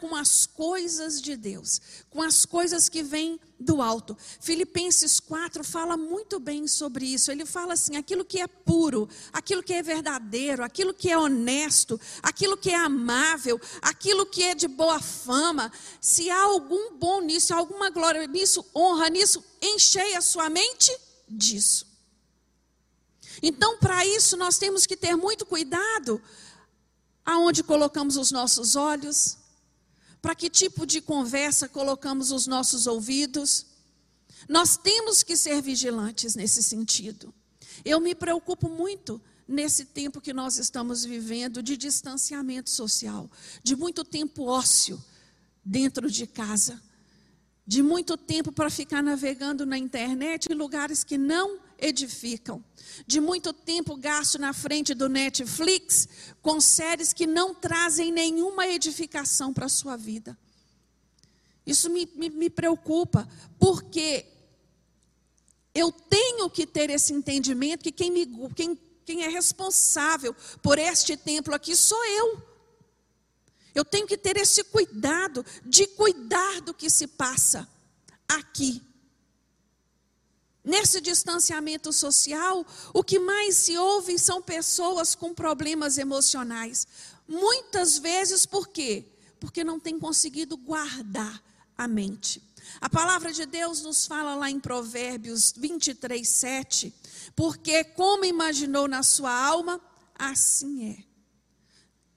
com 0.00 0.16
as 0.16 0.46
coisas 0.46 1.20
de 1.20 1.36
Deus, 1.36 1.80
com 2.08 2.22
as 2.22 2.44
coisas 2.44 2.88
que 2.88 3.02
vêm 3.02 3.38
do 3.58 3.82
alto. 3.82 4.16
Filipenses 4.40 5.20
4 5.20 5.62
fala 5.62 5.96
muito 5.96 6.40
bem 6.40 6.66
sobre 6.66 7.04
isso. 7.06 7.30
Ele 7.30 7.44
fala 7.44 7.74
assim: 7.74 7.96
aquilo 7.96 8.24
que 8.24 8.40
é 8.40 8.46
puro, 8.46 9.08
aquilo 9.32 9.62
que 9.62 9.74
é 9.74 9.82
verdadeiro, 9.82 10.64
aquilo 10.64 10.94
que 10.94 11.10
é 11.10 11.18
honesto, 11.18 12.00
aquilo 12.22 12.56
que 12.56 12.70
é 12.70 12.76
amável, 12.76 13.60
aquilo 13.82 14.26
que 14.26 14.42
é 14.42 14.54
de 14.54 14.66
boa 14.66 15.00
fama, 15.00 15.70
se 16.00 16.30
há 16.30 16.42
algum 16.42 16.96
bom 16.96 17.20
nisso, 17.20 17.54
alguma 17.54 17.90
glória 17.90 18.26
nisso, 18.26 18.64
honra 18.74 19.08
nisso, 19.08 19.44
enchei 19.60 20.16
a 20.16 20.20
sua 20.20 20.48
mente 20.48 20.96
disso. 21.28 21.86
Então, 23.42 23.78
para 23.78 24.04
isso, 24.04 24.36
nós 24.36 24.58
temos 24.58 24.86
que 24.86 24.96
ter 24.96 25.16
muito 25.16 25.46
cuidado 25.46 26.20
aonde 27.30 27.62
colocamos 27.62 28.16
os 28.16 28.32
nossos 28.32 28.74
olhos, 28.74 29.38
para 30.20 30.34
que 30.34 30.50
tipo 30.50 30.84
de 30.84 31.00
conversa 31.00 31.68
colocamos 31.68 32.32
os 32.32 32.46
nossos 32.46 32.86
ouvidos. 32.88 33.66
Nós 34.48 34.76
temos 34.76 35.22
que 35.22 35.36
ser 35.36 35.62
vigilantes 35.62 36.34
nesse 36.34 36.62
sentido. 36.62 37.32
Eu 37.84 38.00
me 38.00 38.14
preocupo 38.14 38.68
muito 38.68 39.20
nesse 39.46 39.84
tempo 39.84 40.20
que 40.20 40.32
nós 40.32 40.58
estamos 40.58 41.04
vivendo 41.04 41.62
de 41.62 41.76
distanciamento 41.76 42.68
social, 42.68 43.30
de 43.62 43.76
muito 43.76 44.04
tempo 44.04 44.44
ócio 44.44 45.02
dentro 45.64 46.10
de 46.10 46.26
casa, 46.26 46.82
de 47.64 47.80
muito 47.80 48.16
tempo 48.16 48.50
para 48.50 48.68
ficar 48.68 49.02
navegando 49.02 49.64
na 49.64 49.78
internet 49.78 50.46
em 50.50 50.54
lugares 50.54 51.04
que 51.04 51.16
não 51.16 51.60
edificam, 51.80 52.64
de 53.06 53.20
muito 53.20 53.52
tempo 53.52 53.96
gasto 53.96 54.38
na 54.38 54.52
frente 54.52 54.94
do 54.94 55.08
Netflix 55.08 56.08
com 56.42 56.60
séries 56.60 57.12
que 57.12 57.26
não 57.26 57.54
trazem 57.54 58.12
nenhuma 58.12 58.66
edificação 58.66 59.52
para 59.52 59.66
a 59.66 59.70
sua 59.70 59.96
vida. 59.96 60.36
Isso 61.66 61.88
me, 61.90 62.06
me, 62.14 62.30
me 62.30 62.50
preocupa, 62.50 63.28
porque 63.58 64.26
eu 65.74 65.92
tenho 65.92 66.50
que 66.50 66.66
ter 66.66 66.90
esse 66.90 67.12
entendimento 67.12 67.82
que 67.82 67.92
quem, 67.92 68.10
me, 68.10 68.26
quem, 68.54 68.78
quem 69.04 69.22
é 69.22 69.28
responsável 69.28 70.34
por 70.62 70.78
este 70.78 71.16
templo 71.16 71.54
aqui 71.54 71.76
sou 71.76 72.04
eu. 72.04 72.42
Eu 73.74 73.84
tenho 73.84 74.06
que 74.06 74.16
ter 74.16 74.36
esse 74.36 74.64
cuidado 74.64 75.44
de 75.64 75.86
cuidar 75.86 76.60
do 76.62 76.74
que 76.74 76.90
se 76.90 77.06
passa 77.06 77.68
aqui. 78.28 78.82
Nesse 80.62 81.00
distanciamento 81.00 81.92
social, 81.92 82.66
o 82.92 83.02
que 83.02 83.18
mais 83.18 83.56
se 83.56 83.78
ouve 83.78 84.18
são 84.18 84.42
pessoas 84.42 85.14
com 85.14 85.34
problemas 85.34 85.96
emocionais. 85.96 86.86
Muitas 87.26 87.98
vezes 87.98 88.44
por 88.44 88.68
quê? 88.68 89.06
Porque 89.38 89.64
não 89.64 89.80
tem 89.80 89.98
conseguido 89.98 90.56
guardar 90.56 91.42
a 91.76 91.88
mente. 91.88 92.42
A 92.78 92.90
palavra 92.90 93.32
de 93.32 93.46
Deus 93.46 93.80
nos 93.80 94.06
fala 94.06 94.34
lá 94.34 94.50
em 94.50 94.60
Provérbios 94.60 95.52
23, 95.56 96.28
7. 96.28 96.94
Porque 97.34 97.82
como 97.82 98.24
imaginou 98.24 98.86
na 98.86 99.02
sua 99.02 99.32
alma, 99.32 99.80
assim 100.14 100.90
é. 100.90 101.04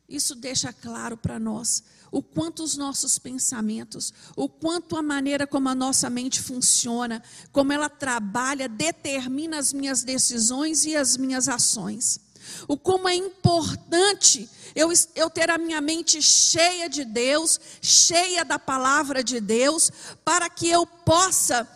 Isso 0.07 0.35
deixa 0.35 0.73
claro 0.73 1.15
para 1.15 1.39
nós 1.39 1.83
o 2.13 2.21
quanto 2.21 2.63
os 2.63 2.77
nossos 2.77 3.17
pensamentos, 3.17 4.13
o 4.35 4.47
quanto 4.47 4.95
a 4.95 5.01
maneira 5.01 5.47
como 5.47 5.67
a 5.67 5.73
nossa 5.73 6.11
mente 6.11 6.39
funciona, 6.39 7.23
como 7.51 7.73
ela 7.73 7.89
trabalha, 7.89 8.69
determina 8.69 9.57
as 9.57 9.73
minhas 9.73 10.03
decisões 10.03 10.85
e 10.85 10.95
as 10.95 11.17
minhas 11.17 11.49
ações. 11.49 12.19
O 12.67 12.77
como 12.77 13.09
é 13.09 13.15
importante 13.15 14.47
eu, 14.75 14.93
eu 15.15 15.27
ter 15.27 15.49
a 15.49 15.57
minha 15.57 15.81
mente 15.81 16.21
cheia 16.21 16.87
de 16.87 17.03
Deus, 17.03 17.59
cheia 17.81 18.45
da 18.45 18.59
palavra 18.59 19.23
de 19.23 19.39
Deus, 19.39 19.91
para 20.23 20.51
que 20.51 20.69
eu 20.69 20.85
possa 20.85 21.67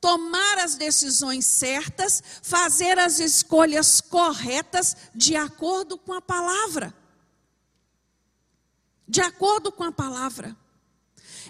tomar 0.00 0.58
as 0.58 0.74
decisões 0.74 1.46
certas, 1.46 2.20
fazer 2.42 2.98
as 2.98 3.20
escolhas 3.20 4.00
corretas 4.00 4.96
de 5.14 5.36
acordo 5.36 5.96
com 5.96 6.14
a 6.14 6.20
palavra 6.20 6.92
de 9.12 9.20
acordo 9.20 9.70
com 9.70 9.84
a 9.84 9.92
palavra. 9.92 10.56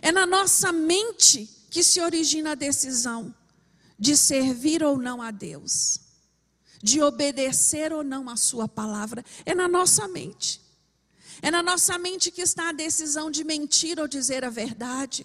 É 0.02 0.10
na 0.10 0.26
nossa 0.26 0.72
mente 0.72 1.48
que 1.70 1.84
se 1.84 2.00
origina 2.00 2.50
a 2.50 2.54
decisão 2.56 3.32
de 3.96 4.16
servir 4.16 4.82
ou 4.82 4.98
não 4.98 5.22
a 5.22 5.30
Deus, 5.30 6.00
de 6.82 7.00
obedecer 7.00 7.92
ou 7.92 8.02
não 8.02 8.28
a 8.28 8.36
Sua 8.36 8.66
palavra. 8.66 9.24
É 9.46 9.54
na 9.54 9.68
nossa 9.68 10.08
mente. 10.08 10.60
É 11.40 11.52
na 11.52 11.62
nossa 11.62 11.96
mente 11.98 12.32
que 12.32 12.42
está 12.42 12.70
a 12.70 12.72
decisão 12.72 13.30
de 13.30 13.44
mentir 13.44 14.00
ou 14.00 14.08
dizer 14.08 14.44
a 14.44 14.50
verdade. 14.50 15.24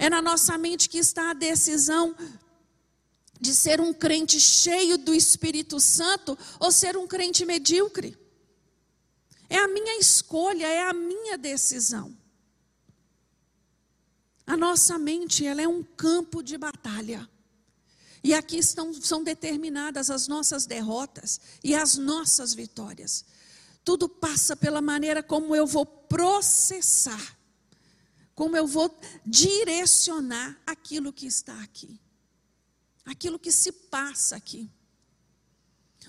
É 0.00 0.10
na 0.10 0.20
nossa 0.20 0.58
mente 0.58 0.88
que 0.88 0.98
está 0.98 1.30
a 1.30 1.34
decisão 1.34 2.12
de 3.40 3.54
ser 3.54 3.80
um 3.80 3.94
crente 3.94 4.40
cheio 4.40 4.98
do 4.98 5.14
Espírito 5.14 5.78
Santo 5.78 6.36
ou 6.58 6.72
ser 6.72 6.96
um 6.96 7.06
crente 7.06 7.44
medíocre. 7.44 8.18
É 9.48 9.56
a 9.56 9.68
minha 9.68 9.98
escolha, 9.98 10.66
é 10.66 10.82
a 10.82 10.92
minha 10.92 11.38
decisão. 11.38 12.16
A 14.46 14.56
nossa 14.56 14.98
mente, 14.98 15.46
ela 15.46 15.62
é 15.62 15.68
um 15.68 15.82
campo 15.82 16.42
de 16.42 16.56
batalha. 16.56 17.28
E 18.22 18.34
aqui 18.34 18.58
estão, 18.58 18.92
são 18.94 19.22
determinadas 19.22 20.10
as 20.10 20.26
nossas 20.26 20.66
derrotas 20.66 21.40
e 21.62 21.74
as 21.74 21.96
nossas 21.96 22.52
vitórias. 22.52 23.24
Tudo 23.84 24.08
passa 24.08 24.56
pela 24.56 24.82
maneira 24.82 25.22
como 25.22 25.54
eu 25.54 25.66
vou 25.66 25.86
processar, 25.86 27.38
como 28.34 28.56
eu 28.56 28.66
vou 28.66 28.94
direcionar 29.24 30.60
aquilo 30.66 31.12
que 31.12 31.26
está 31.26 31.62
aqui, 31.62 32.00
aquilo 33.04 33.38
que 33.38 33.52
se 33.52 33.72
passa 33.72 34.36
aqui. 34.36 34.70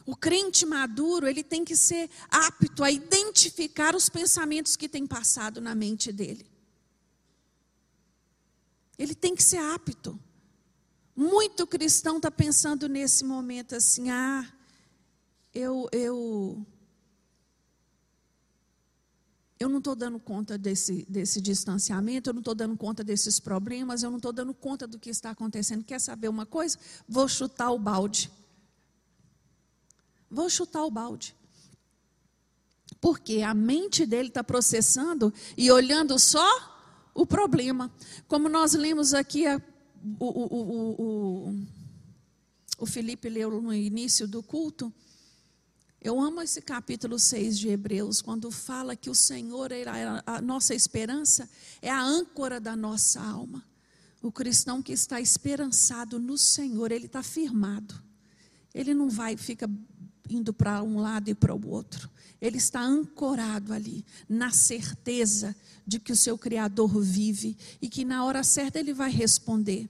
O 0.10 0.16
crente 0.16 0.66
maduro, 0.66 1.28
ele 1.28 1.44
tem 1.44 1.64
que 1.64 1.76
ser 1.76 2.10
apto 2.32 2.84
a 2.84 2.90
identificar 2.90 3.96
os 3.96 4.10
pensamentos 4.10 4.76
que 4.76 4.90
têm 4.90 5.06
passado 5.06 5.62
na 5.62 5.76
mente 5.76 6.12
dele. 6.12 6.48
Ele 8.98 9.14
tem 9.14 9.36
que 9.36 9.44
ser 9.44 9.60
apto. 9.60 10.20
Muito 11.16 11.68
cristão 11.68 12.18
está 12.18 12.32
pensando 12.32 12.90
nesse 12.90 13.24
momento 13.24 13.76
assim: 13.76 14.10
ah, 14.10 14.52
eu, 15.54 15.88
eu, 15.92 16.66
eu 19.60 19.70
não 19.70 19.78
estou 19.78 19.96
dando 19.96 20.18
conta 20.18 20.58
desse, 20.58 21.06
desse 21.08 21.40
distanciamento, 21.40 22.32
eu 22.32 22.34
não 22.34 22.42
estou 22.42 22.56
dando 22.56 22.76
conta 22.76 23.04
desses 23.04 23.40
problemas, 23.40 24.02
eu 24.02 24.10
não 24.10 24.18
estou 24.18 24.34
dando 24.34 24.56
conta 24.56 24.88
do 24.88 24.98
que 24.98 25.12
está 25.12 25.30
acontecendo. 25.30 25.84
Quer 25.84 26.02
saber 26.02 26.30
uma 26.30 26.48
coisa? 26.48 26.80
Vou 27.08 27.28
chutar 27.28 27.70
o 27.70 27.78
balde. 27.78 28.39
Vou 30.30 30.50
chutar 30.50 30.84
o 30.84 30.92
balde. 30.92 31.36
Porque 33.02 33.42
a 33.42 33.54
mente 33.54 34.06
dele 34.06 34.30
está 34.30 34.44
processando 34.44 35.34
e 35.58 35.72
olhando 35.72 36.18
só 36.20 36.48
o 37.14 37.26
problema. 37.26 37.92
Como 38.28 38.50
nós 38.50 38.74
lemos 38.74 39.14
aqui 39.14 39.48
há 39.48 39.62
o, 40.20 40.26
o, 40.26 41.50
o, 41.50 41.66
o 42.78 42.86
Felipe 42.86 43.30
leu 43.30 43.62
no 43.62 43.74
início 43.74 44.28
do 44.28 44.42
culto, 44.42 44.94
eu 46.02 46.20
amo 46.20 46.42
esse 46.42 46.62
capítulo 46.62 47.20
6 47.20 47.60
de 47.60 47.68
Hebreus, 47.68 48.22
quando 48.22 48.50
fala 48.50 48.96
que 48.96 49.10
o 49.10 49.16
Senhor, 49.16 49.70
a 50.26 50.42
nossa 50.42 50.74
esperança, 50.74 51.50
é 51.82 51.90
a 51.90 52.02
âncora 52.02 52.60
da 52.60 52.74
nossa 52.76 53.22
alma. 53.22 53.66
O 54.22 54.32
cristão 54.32 54.82
que 54.82 54.94
está 54.94 55.20
esperançado 55.20 56.18
no 56.18 56.38
Senhor, 56.38 56.92
ele 56.92 57.08
está 57.08 57.22
firmado. 57.22 58.02
Ele 58.74 58.94
não 58.94 59.10
vai, 59.10 59.36
fica 59.36 59.70
indo 60.30 60.54
para 60.54 60.82
um 60.84 61.00
lado 61.00 61.30
e 61.30 61.36
para 61.36 61.54
o 61.54 61.70
outro. 61.70 62.10
Ele 62.42 62.58
está 62.58 62.82
ancorado 62.82 63.74
ali, 63.74 64.06
na 64.30 64.52
certeza 64.52 65.56
de 65.86 66.00
que 66.00 66.12
o 66.12 66.16
seu 66.16 66.38
Criador 66.38 67.02
vive 67.02 67.58
e 67.82 67.90
que 67.90 68.06
na 68.06 68.24
hora 68.24 68.44
certa 68.44 68.80
ele 68.80 68.94
vai 68.94 69.12
responder 69.12 69.90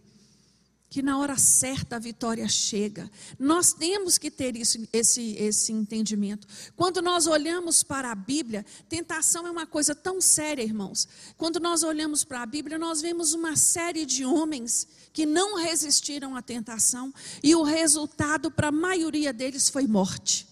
que 0.89 1.03
na 1.03 1.19
hora 1.19 1.37
certa 1.37 1.97
a 1.97 1.99
vitória 1.99 2.47
chega. 2.47 3.09
Nós 3.37 3.71
temos 3.73 4.17
que 4.17 4.31
ter 4.31 4.55
isso, 4.55 4.79
esse, 4.91 5.35
esse 5.35 5.71
entendimento. 5.71 6.47
Quando 6.75 6.99
nós 7.01 7.27
olhamos 7.27 7.83
para 7.83 8.11
a 8.11 8.15
Bíblia, 8.15 8.65
tentação 8.87 9.45
é 9.45 9.51
uma 9.51 9.67
coisa 9.67 9.93
tão 9.93 10.19
séria, 10.19 10.63
irmãos. 10.63 11.07
Quando 11.37 11.59
nós 11.59 11.83
olhamos 11.83 12.23
para 12.23 12.41
a 12.41 12.45
Bíblia, 12.45 12.79
nós 12.79 13.01
vemos 13.01 13.33
uma 13.33 13.55
série 13.55 14.03
de 14.03 14.25
homens 14.25 14.87
que 15.13 15.27
não 15.27 15.55
resistiram 15.55 16.35
à 16.35 16.41
tentação 16.41 17.13
e 17.43 17.53
o 17.55 17.61
resultado 17.61 18.49
para 18.49 18.69
a 18.69 18.71
maioria 18.71 19.31
deles 19.31 19.69
foi 19.69 19.85
morte. 19.85 20.47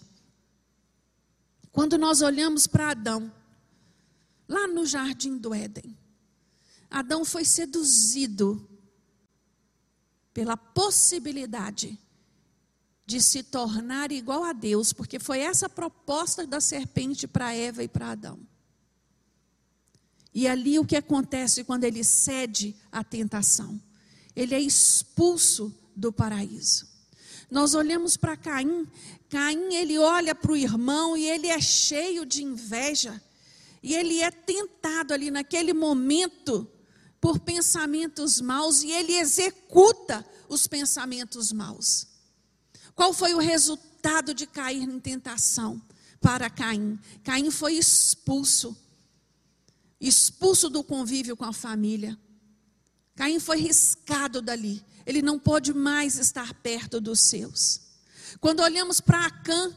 Quando 1.71 1.97
nós 1.97 2.21
olhamos 2.21 2.67
para 2.67 2.91
Adão, 2.91 3.31
lá 4.47 4.67
no 4.67 4.85
jardim 4.85 5.37
do 5.37 5.53
Éden, 5.53 5.97
Adão 6.89 7.25
foi 7.25 7.43
seduzido 7.43 8.76
pela 10.37 10.55
possibilidade 10.55 11.97
de 13.07 13.19
se 13.19 13.41
tornar 13.41 14.11
igual 14.11 14.43
a 14.43 14.53
Deus, 14.53 14.93
porque 14.93 15.17
foi 15.17 15.39
essa 15.39 15.65
a 15.65 15.69
proposta 15.69 16.45
da 16.45 16.61
serpente 16.61 17.27
para 17.27 17.55
Eva 17.55 17.83
e 17.83 17.87
para 17.87 18.11
Adão. 18.11 18.39
E 20.31 20.47
ali 20.47 20.77
o 20.77 20.85
que 20.85 20.95
acontece 20.95 21.63
quando 21.63 21.85
ele 21.85 22.03
cede 22.03 22.75
à 22.91 23.03
tentação? 23.03 23.81
Ele 24.35 24.53
é 24.53 24.59
expulso 24.59 25.75
do 25.95 26.13
paraíso. 26.13 26.87
Nós 27.49 27.73
olhamos 27.73 28.15
para 28.15 28.37
Caim, 28.37 28.87
Caim 29.29 29.73
ele 29.73 29.97
olha 29.97 30.35
para 30.35 30.51
o 30.51 30.55
irmão 30.55 31.17
e 31.17 31.25
ele 31.25 31.47
é 31.47 31.59
cheio 31.59 32.27
de 32.27 32.43
inveja. 32.43 33.19
E 33.81 33.95
ele 33.95 34.19
é 34.19 34.29
tentado 34.29 35.15
ali 35.15 35.31
naquele 35.31 35.73
momento 35.73 36.71
por 37.19 37.39
pensamentos 37.39 38.39
maus 38.39 38.83
e 38.83 38.91
ele 38.91 39.13
executa 39.13 40.25
os 40.47 40.67
pensamentos 40.67 41.51
maus. 41.51 42.07
Qual 42.95 43.13
foi 43.13 43.33
o 43.33 43.39
resultado 43.39 44.33
de 44.33 44.47
cair 44.47 44.83
em 44.83 44.99
tentação 44.99 45.81
para 46.19 46.49
Caim? 46.49 46.99
Caim 47.23 47.51
foi 47.51 47.73
expulso, 47.73 48.75
expulso 49.99 50.69
do 50.69 50.83
convívio 50.83 51.35
com 51.35 51.45
a 51.45 51.53
família. 51.53 52.17
Caim 53.15 53.39
foi 53.39 53.57
riscado 53.57 54.41
dali. 54.41 54.83
Ele 55.05 55.21
não 55.21 55.39
pôde 55.39 55.73
mais 55.73 56.17
estar 56.17 56.53
perto 56.55 56.99
dos 56.99 57.21
seus. 57.21 57.81
Quando 58.39 58.61
olhamos 58.61 58.99
para 58.99 59.25
Acã, 59.25 59.75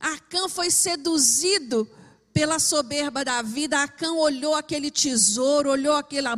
Acã 0.00 0.48
foi 0.48 0.70
seduzido 0.70 1.88
pela 2.38 2.60
soberba 2.60 3.24
da 3.24 3.42
vida, 3.42 3.82
Acã 3.82 4.12
olhou 4.12 4.54
aquele 4.54 4.92
tesouro, 4.92 5.70
olhou 5.70 5.96
aquele, 5.96 6.28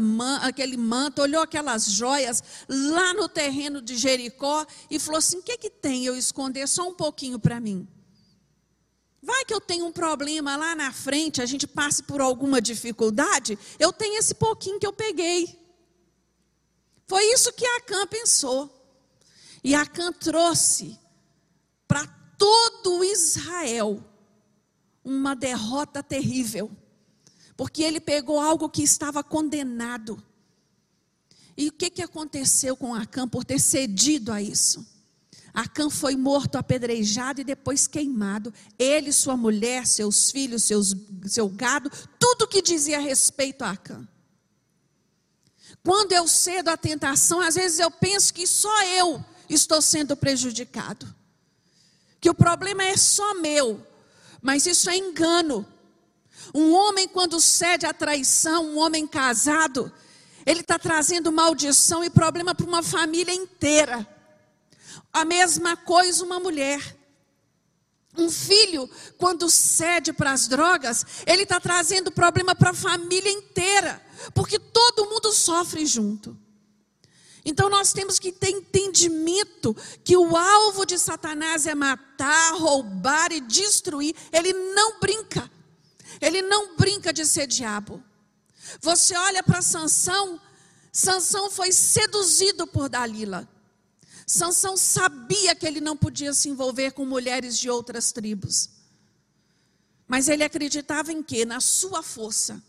aquele 0.41 0.75
manto, 0.79 1.21
olhou 1.21 1.43
aquelas 1.43 1.85
joias 1.85 2.43
lá 2.67 3.13
no 3.13 3.29
terreno 3.29 3.83
de 3.83 3.99
Jericó 3.99 4.65
e 4.91 4.99
falou 4.99 5.19
assim: 5.19 5.41
o 5.41 5.43
que, 5.43 5.59
que 5.59 5.69
tem 5.69 6.07
eu 6.07 6.17
esconder 6.17 6.67
só 6.67 6.89
um 6.89 6.95
pouquinho 6.95 7.39
para 7.39 7.61
mim? 7.61 7.87
Vai 9.23 9.45
que 9.45 9.53
eu 9.53 9.61
tenho 9.61 9.85
um 9.85 9.93
problema 9.93 10.57
lá 10.57 10.75
na 10.75 10.91
frente, 10.91 11.43
a 11.43 11.45
gente 11.45 11.67
passe 11.67 12.03
por 12.03 12.23
alguma 12.23 12.63
dificuldade, 12.63 13.59
eu 13.79 13.93
tenho 13.93 14.19
esse 14.19 14.33
pouquinho 14.33 14.81
que 14.81 14.87
eu 14.87 14.95
peguei. 14.95 15.55
Foi 17.07 17.23
isso 17.25 17.53
que 17.53 17.67
Acã 17.67 18.07
pensou. 18.07 18.75
E 19.63 19.75
Acã 19.75 20.11
trouxe 20.15 20.99
para 21.87 22.07
todo 22.39 23.05
Israel 23.05 24.03
uma 25.05 25.35
derrota 25.35 26.03
terrível, 26.03 26.71
porque 27.57 27.83
ele 27.83 28.01
pegou 28.01 28.41
algo 28.41 28.69
que 28.69 28.83
estava 28.83 29.23
condenado. 29.23 30.23
E 31.57 31.69
o 31.69 31.73
que, 31.73 31.91
que 31.91 32.03
aconteceu 32.03 32.77
com 32.77 32.95
Acã 32.95 33.29
por 33.29 33.45
ter 33.45 33.59
cedido 33.59 34.33
a 34.33 34.41
isso? 34.41 34.87
Acã 35.53 35.91
foi 35.91 36.17
morto, 36.17 36.57
apedrejado 36.57 37.41
e 37.41 37.45
depois 37.45 37.87
queimado. 37.87 38.55
Ele, 38.79 39.13
sua 39.13 39.37
mulher, 39.37 39.87
seus 39.87 40.31
filhos, 40.31 40.63
seus, 40.63 40.95
seu 41.27 41.49
gado, 41.49 41.91
tudo 42.19 42.47
que 42.47 42.63
dizia 42.63 43.01
respeito 43.01 43.63
a 43.63 43.71
Acã. 43.71 44.07
Quando 45.83 46.13
eu 46.13 46.29
cedo 46.29 46.69
à 46.69 46.77
tentação, 46.77 47.41
às 47.41 47.55
vezes 47.55 47.79
eu 47.79 47.91
penso 47.91 48.33
que 48.33 48.47
só 48.47 48.85
eu 48.85 49.25
estou 49.49 49.83
sendo 49.83 50.17
prejudicado. 50.17 51.13
Que 52.21 52.31
o 52.31 52.35
problema 52.35 52.85
é 52.85 52.97
só 52.97 53.35
meu. 53.35 53.85
Mas 54.42 54.66
isso 54.66 54.88
é 54.88 54.96
engano. 54.96 55.66
Um 56.55 56.72
homem, 56.72 57.07
quando 57.07 57.40
cede 57.40 57.87
à 57.87 57.92
traição, 57.92 58.66
um 58.66 58.79
homem 58.79 59.07
casado, 59.07 59.92
ele 60.46 60.61
está 60.61 60.79
trazendo 60.79 61.31
maldição 61.31 62.03
e 62.03 62.11
problema 62.11 62.55
para 62.55 62.66
uma 62.66 62.83
família 62.83 63.35
inteira. 63.35 64.07
A 65.12 65.24
mesma 65.24 65.76
coisa 65.76 66.24
uma 66.24 66.40
mulher. 66.40 66.96
Um 68.16 68.29
filho, 68.29 68.90
quando 69.16 69.48
cede 69.48 70.12
para 70.12 70.33
as 70.33 70.48
drogas, 70.48 71.07
ele 71.26 71.42
está 71.42 71.61
trazendo 71.61 72.11
problema 72.11 72.55
para 72.55 72.70
a 72.70 72.74
família 72.74 73.31
inteira, 73.31 74.03
porque 74.35 74.59
todo 74.59 75.09
mundo 75.09 75.33
sofre 75.33 75.87
junto. 75.87 76.37
Então 77.44 77.70
nós 77.70 77.92
temos 77.92 78.18
que 78.18 78.33
ter 78.33 78.50
entendimento 78.50 79.74
que 80.05 80.16
o 80.16 80.37
alvo 80.37 80.85
de 80.85 80.98
Satanás 80.98 81.66
é 81.66 81.74
matar, 81.74 82.55
roubar 82.55 83.33
e 83.33 83.40
destruir. 83.40 84.14
Ele 84.33 84.53
não 84.53 85.00
brinca. 85.00 85.50
Ele 86.20 86.42
não 86.42 86.76
brinca 86.76 87.12
de 87.12 87.24
ser 87.24 87.46
diabo. 87.46 88.03
Você 88.81 89.16
olha 89.16 89.42
para 89.42 89.62
Sansão, 89.62 90.40
Sansão 90.92 91.50
foi 91.50 91.72
seduzido 91.72 92.66
por 92.66 92.88
Dalila. 92.88 93.48
Sansão 94.26 94.76
sabia 94.76 95.55
que 95.55 95.66
ele 95.66 95.81
não 95.81 95.96
podia 95.96 96.33
se 96.33 96.48
envolver 96.48 96.92
com 96.92 97.05
mulheres 97.05 97.59
de 97.59 97.68
outras 97.68 98.12
tribos. 98.12 98.70
Mas 100.07 100.29
ele 100.29 100.44
acreditava 100.44 101.12
em 101.12 101.22
quê? 101.22 101.44
Na 101.44 101.61
sua 101.61 102.03
força. 102.03 102.62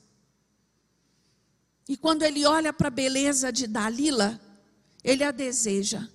E 1.87 1.97
quando 1.97 2.23
ele 2.23 2.45
olha 2.45 2.71
para 2.71 2.87
a 2.87 2.91
beleza 2.91 3.51
de 3.51 3.67
Dalila, 3.67 4.39
ele 5.03 5.23
a 5.23 5.31
deseja. 5.31 6.07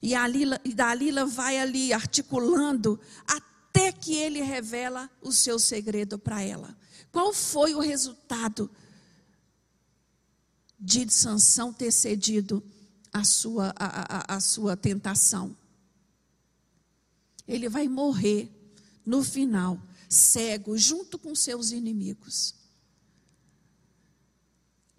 E, 0.00 0.14
a 0.14 0.26
Lila, 0.26 0.60
e 0.64 0.72
Dalila 0.72 1.26
vai 1.26 1.58
ali 1.58 1.92
articulando 1.92 3.00
até 3.26 3.90
que 3.92 4.14
ele 4.14 4.40
revela 4.40 5.10
o 5.20 5.32
seu 5.32 5.58
segredo 5.58 6.18
para 6.18 6.42
ela. 6.42 6.76
Qual 7.10 7.32
foi 7.32 7.74
o 7.74 7.80
resultado 7.80 8.70
de 10.78 11.10
Sansão 11.12 11.72
ter 11.72 11.90
cedido 11.90 12.62
a 13.12 13.24
sua, 13.24 13.74
a 13.76 14.40
sua 14.40 14.76
tentação? 14.76 15.56
Ele 17.46 17.68
vai 17.68 17.88
morrer 17.88 18.48
no 19.04 19.24
final, 19.24 19.80
cego, 20.08 20.76
junto 20.76 21.18
com 21.18 21.34
seus 21.34 21.72
inimigos. 21.72 22.57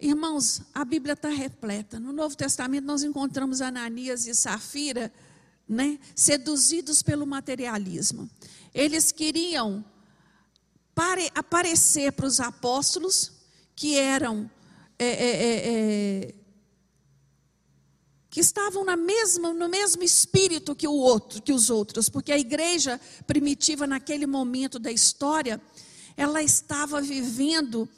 Irmãos, 0.00 0.62
a 0.72 0.84
Bíblia 0.84 1.12
está 1.12 1.28
repleta. 1.28 2.00
No 2.00 2.12
Novo 2.12 2.34
Testamento 2.34 2.84
nós 2.84 3.02
encontramos 3.02 3.60
Ananias 3.60 4.26
e 4.26 4.34
Safira, 4.34 5.12
né, 5.68 5.98
seduzidos 6.16 7.02
pelo 7.02 7.26
materialismo. 7.26 8.28
Eles 8.72 9.12
queriam 9.12 9.84
pare, 10.94 11.30
aparecer 11.34 12.12
para 12.12 12.26
os 12.26 12.40
apóstolos 12.40 13.32
que 13.76 13.96
eram 13.96 14.50
é, 14.98 15.06
é, 15.06 15.30
é, 15.30 15.72
é, 16.26 16.34
que 18.28 18.40
estavam 18.40 18.84
na 18.84 18.96
mesma, 18.96 19.52
no 19.52 19.68
mesmo 19.68 20.02
espírito 20.02 20.74
que 20.74 20.86
o 20.86 20.92
outro, 20.92 21.42
que 21.42 21.52
os 21.52 21.68
outros, 21.68 22.08
porque 22.08 22.32
a 22.32 22.38
igreja 22.38 23.00
primitiva 23.26 23.86
naquele 23.86 24.26
momento 24.26 24.78
da 24.78 24.90
história, 24.90 25.60
ela 26.16 26.42
estava 26.42 27.00
vivendo 27.00 27.88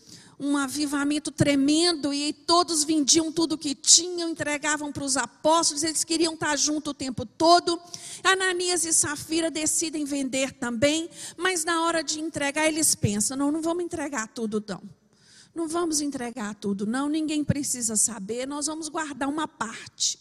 um 0.42 0.56
avivamento 0.56 1.30
tremendo 1.30 2.12
e 2.12 2.32
todos 2.32 2.82
vendiam 2.82 3.30
tudo 3.30 3.56
que 3.56 3.76
tinham, 3.76 4.28
entregavam 4.28 4.90
para 4.90 5.04
os 5.04 5.16
apóstolos, 5.16 5.84
eles 5.84 6.02
queriam 6.02 6.34
estar 6.34 6.56
junto 6.56 6.90
o 6.90 6.94
tempo 6.94 7.24
todo. 7.24 7.80
Ananias 8.24 8.84
e 8.84 8.92
Safira 8.92 9.52
decidem 9.52 10.04
vender 10.04 10.52
também, 10.54 11.08
mas 11.36 11.64
na 11.64 11.84
hora 11.84 12.02
de 12.02 12.18
entregar 12.18 12.66
eles 12.66 12.96
pensam: 12.96 13.36
não, 13.36 13.52
não 13.52 13.62
vamos 13.62 13.84
entregar 13.84 14.26
tudo 14.26 14.62
não. 14.66 14.82
Não 15.54 15.68
vamos 15.68 16.00
entregar 16.00 16.54
tudo, 16.56 16.86
não, 16.86 17.10
ninguém 17.10 17.44
precisa 17.44 17.94
saber, 17.94 18.48
nós 18.48 18.66
vamos 18.66 18.88
guardar 18.88 19.28
uma 19.28 19.46
parte. 19.46 20.18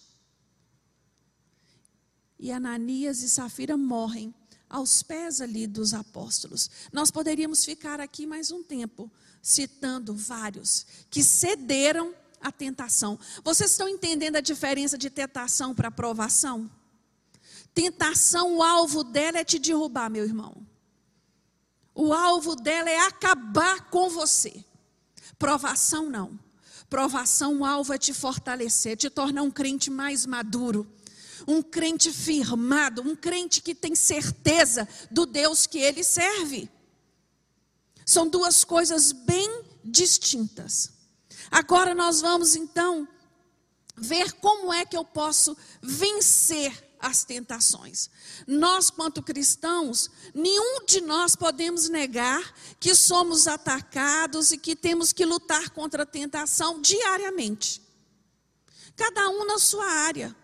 E 2.37 2.51
Ananias 2.51 3.23
e 3.23 3.29
Safira 3.29 3.77
morrem 3.77 4.35
aos 4.69 5.01
pés 5.01 5.41
ali 5.41 5.65
dos 5.67 5.93
apóstolos. 5.93 6.69
Nós 6.91 7.09
poderíamos 7.09 7.63
ficar 7.63 7.99
aqui 7.99 8.27
mais 8.27 8.51
um 8.51 8.61
tempo 8.61 9.09
citando 9.41 10.13
vários 10.13 10.85
que 11.09 11.23
cederam 11.23 12.13
à 12.39 12.51
tentação. 12.51 13.19
Vocês 13.43 13.71
estão 13.71 13.87
entendendo 13.87 14.35
a 14.35 14.41
diferença 14.41 14.97
de 14.97 15.09
tentação 15.09 15.73
para 15.73 15.87
aprovação? 15.87 16.69
Tentação, 17.73 18.57
o 18.57 18.63
alvo 18.63 19.03
dela 19.03 19.39
é 19.39 19.43
te 19.43 19.57
derrubar, 19.57 20.09
meu 20.09 20.25
irmão. 20.25 20.65
O 21.93 22.13
alvo 22.13 22.55
dela 22.55 22.89
é 22.89 22.99
acabar 22.99 23.89
com 23.89 24.09
você. 24.09 24.63
Provação 25.37 26.09
não. 26.09 26.39
Provação, 26.89 27.59
o 27.59 27.65
alvo 27.65 27.93
é 27.93 27.97
te 27.97 28.13
fortalecer, 28.13 28.97
te 28.97 29.09
tornar 29.09 29.43
um 29.43 29.51
crente 29.51 29.89
mais 29.89 30.25
maduro, 30.25 30.85
um 31.47 31.61
crente 31.61 32.11
firmado, 32.11 33.01
um 33.01 33.15
crente 33.15 33.61
que 33.61 33.73
tem 33.73 33.95
certeza 33.95 34.87
do 35.09 35.25
Deus 35.25 35.65
que 35.65 35.79
ele 35.79 36.03
serve. 36.03 36.69
São 38.11 38.27
duas 38.27 38.65
coisas 38.65 39.13
bem 39.13 39.63
distintas. 39.81 40.91
Agora 41.49 41.95
nós 41.95 42.19
vamos 42.19 42.57
então 42.57 43.07
ver 43.95 44.33
como 44.33 44.73
é 44.73 44.85
que 44.85 44.97
eu 44.97 45.05
posso 45.05 45.55
vencer 45.81 46.93
as 46.99 47.23
tentações. 47.23 48.09
Nós, 48.45 48.89
quanto 48.89 49.23
cristãos, 49.23 50.09
nenhum 50.35 50.83
de 50.85 50.99
nós 50.99 51.37
podemos 51.37 51.87
negar 51.87 52.53
que 52.81 52.93
somos 52.93 53.47
atacados 53.47 54.51
e 54.51 54.57
que 54.57 54.75
temos 54.75 55.13
que 55.13 55.23
lutar 55.23 55.69
contra 55.69 56.03
a 56.03 56.05
tentação 56.05 56.81
diariamente. 56.81 57.81
Cada 58.97 59.29
um 59.29 59.45
na 59.45 59.57
sua 59.57 59.85
área. 59.85 60.35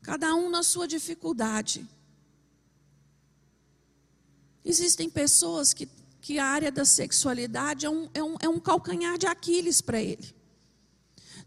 Cada 0.00 0.34
um 0.34 0.48
na 0.48 0.62
sua 0.62 0.88
dificuldade. 0.88 1.86
Existem 4.64 5.10
pessoas 5.10 5.72
que, 5.72 5.88
que 6.20 6.38
a 6.38 6.46
área 6.46 6.72
da 6.72 6.84
sexualidade 6.84 7.84
é 7.84 7.90
um, 7.90 8.08
é 8.14 8.22
um, 8.22 8.36
é 8.40 8.48
um 8.48 8.58
calcanhar 8.58 9.18
de 9.18 9.26
Aquiles 9.26 9.80
para 9.80 10.00
ele. 10.00 10.34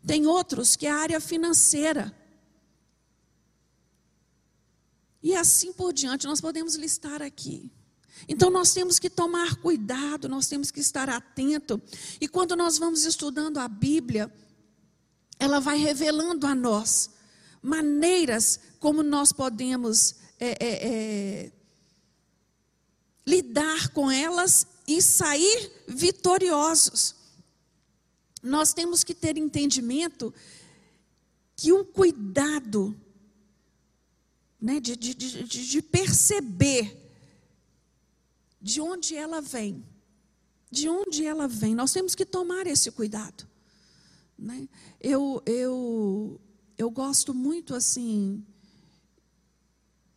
Tem 0.05 0.27
outros 0.27 0.75
que 0.75 0.85
é 0.85 0.91
a 0.91 0.97
área 0.97 1.19
financeira. 1.19 2.15
E 5.21 5.35
assim 5.35 5.73
por 5.73 5.91
diante, 5.91 6.27
nós 6.27 6.39
podemos 6.39 6.75
listar 6.75 7.21
aqui. 7.21 7.71
Então 8.27 8.49
nós 8.49 8.73
temos 8.73 8.99
que 8.99 9.09
tomar 9.09 9.55
cuidado, 9.57 10.29
nós 10.29 10.47
temos 10.47 10.71
que 10.71 10.79
estar 10.79 11.09
atento. 11.09 11.81
E 12.21 12.27
quando 12.27 12.55
nós 12.55 12.77
vamos 12.77 13.03
estudando 13.03 13.57
a 13.57 13.67
Bíblia, 13.67 14.31
ela 15.39 15.59
vai 15.59 15.77
revelando 15.77 16.47
a 16.47 16.55
nós 16.55 17.11
maneiras 17.61 18.59
como 18.79 19.03
nós 19.03 19.31
podemos 19.33 20.15
é, 20.39 20.49
é, 20.49 20.87
é, 20.87 21.51
lidar 23.27 23.89
com 23.89 24.09
elas 24.09 24.65
e 24.87 25.01
sair 25.01 25.71
vitoriosos. 25.85 27.13
Nós 28.41 28.73
temos 28.73 29.03
que 29.03 29.13
ter 29.13 29.37
entendimento 29.37 30.33
que 31.57 31.73
o 31.73 31.83
cuidado 31.83 32.95
né, 34.61 34.79
de, 34.79 34.95
de, 34.95 35.13
de, 35.13 35.43
de 35.43 35.81
perceber 35.81 37.05
de 38.61 38.79
onde 38.79 39.15
ela 39.15 39.41
vem. 39.41 39.85
De 40.71 40.87
onde 40.87 41.25
ela 41.25 41.47
vem. 41.47 41.75
Nós 41.75 41.91
temos 41.91 42.15
que 42.15 42.25
tomar 42.25 42.65
esse 42.65 42.91
cuidado. 42.91 43.47
Né? 44.37 44.69
Eu, 45.01 45.41
eu, 45.45 46.39
eu 46.77 46.89
gosto 46.89 47.33
muito 47.33 47.75
assim 47.75 48.45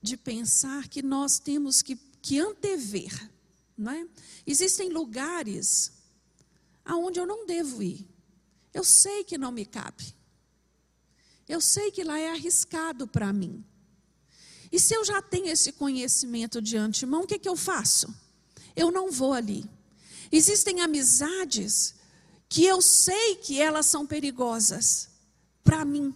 de 0.02 0.16
pensar 0.16 0.88
que 0.88 1.02
nós 1.02 1.38
temos 1.38 1.82
que, 1.82 1.98
que 2.20 2.38
antever. 2.38 3.30
Não 3.76 3.92
é? 3.92 4.06
Existem 4.46 4.90
lugares 4.90 5.92
aonde 6.84 7.18
eu 7.18 7.26
não 7.26 7.46
devo 7.46 7.82
ir. 7.82 8.06
Eu 8.72 8.84
sei 8.84 9.24
que 9.24 9.38
não 9.38 9.50
me 9.50 9.64
cabe. 9.64 10.14
Eu 11.48 11.60
sei 11.60 11.90
que 11.90 12.04
lá 12.04 12.18
é 12.18 12.30
arriscado 12.30 13.06
para 13.06 13.32
mim. 13.32 13.64
E 14.70 14.78
se 14.78 14.94
eu 14.94 15.04
já 15.04 15.20
tenho 15.20 15.48
esse 15.48 15.72
conhecimento 15.72 16.62
de 16.62 16.76
antemão, 16.76 17.22
o 17.22 17.26
que, 17.26 17.38
que 17.38 17.48
eu 17.48 17.56
faço? 17.56 18.14
Eu 18.76 18.90
não 18.92 19.10
vou 19.10 19.32
ali. 19.32 19.68
Existem 20.30 20.80
amizades 20.80 21.94
que 22.48 22.64
eu 22.64 22.80
sei 22.80 23.36
que 23.36 23.60
elas 23.60 23.86
são 23.86 24.06
perigosas 24.06 25.08
para 25.64 25.84
mim. 25.84 26.14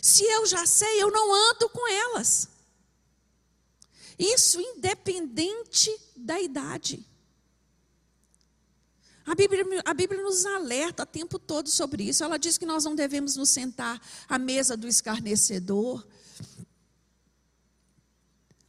Se 0.00 0.24
eu 0.24 0.46
já 0.46 0.64
sei, 0.66 1.02
eu 1.02 1.10
não 1.10 1.34
ando 1.50 1.68
com 1.70 1.88
elas. 1.88 2.48
Isso 4.18 4.60
independente 4.60 5.94
da 6.16 6.40
idade. 6.40 7.04
A 9.24 9.34
Bíblia, 9.34 9.64
a 9.84 9.92
Bíblia 9.92 10.22
nos 10.22 10.46
alerta 10.46 11.02
o 11.02 11.06
tempo 11.06 11.38
todo 11.38 11.68
sobre 11.68 12.04
isso. 12.04 12.22
Ela 12.22 12.38
diz 12.38 12.56
que 12.56 12.64
nós 12.64 12.84
não 12.84 12.94
devemos 12.94 13.36
nos 13.36 13.50
sentar 13.50 14.00
à 14.28 14.38
mesa 14.38 14.76
do 14.76 14.86
escarnecedor, 14.86 16.06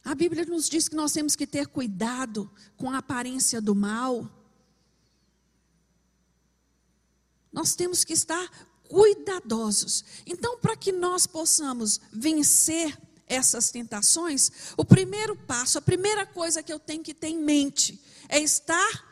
a 0.08 0.14
Bíblia 0.14 0.46
nos 0.46 0.70
diz 0.70 0.88
que 0.88 0.96
nós 0.96 1.12
temos 1.12 1.36
que 1.36 1.46
ter 1.46 1.66
cuidado 1.66 2.50
com 2.78 2.90
a 2.90 2.96
aparência 2.96 3.60
do 3.60 3.74
mal. 3.74 4.26
Nós 7.52 7.74
temos 7.74 8.04
que 8.04 8.14
estar 8.14 8.50
cuidadosos. 8.84 10.02
Então, 10.24 10.58
para 10.60 10.74
que 10.74 10.92
nós 10.92 11.26
possamos 11.26 12.00
vencer 12.10 12.98
essas 13.28 13.70
tentações, 13.70 14.50
o 14.76 14.84
primeiro 14.84 15.36
passo, 15.36 15.78
a 15.78 15.82
primeira 15.82 16.24
coisa 16.24 16.62
que 16.62 16.72
eu 16.72 16.78
tenho 16.78 17.02
que 17.02 17.14
ter 17.14 17.28
em 17.28 17.38
mente 17.38 18.00
é 18.28 18.38
estar 18.38 19.08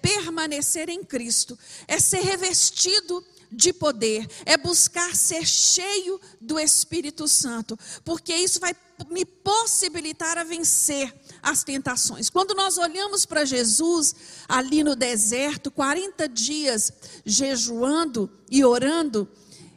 permanecer 0.00 0.88
em 0.88 1.02
Cristo, 1.02 1.58
é 1.88 1.98
ser 1.98 2.20
revestido 2.20 3.24
de 3.50 3.72
poder, 3.72 4.28
é 4.44 4.56
buscar 4.56 5.14
ser 5.14 5.46
cheio 5.46 6.20
do 6.40 6.58
Espírito 6.58 7.26
Santo, 7.28 7.78
porque 8.04 8.34
isso 8.34 8.60
vai 8.60 8.74
me 9.10 9.24
possibilitar 9.24 10.38
a 10.38 10.44
vencer 10.44 11.12
as 11.42 11.62
tentações. 11.62 12.30
Quando 12.30 12.54
nós 12.54 12.78
olhamos 12.78 13.24
para 13.24 13.44
Jesus 13.44 14.14
ali 14.48 14.82
no 14.82 14.96
deserto, 14.96 15.70
40 15.70 16.28
dias 16.28 16.92
jejuando 17.24 18.30
e 18.50 18.64
orando, 18.64 19.28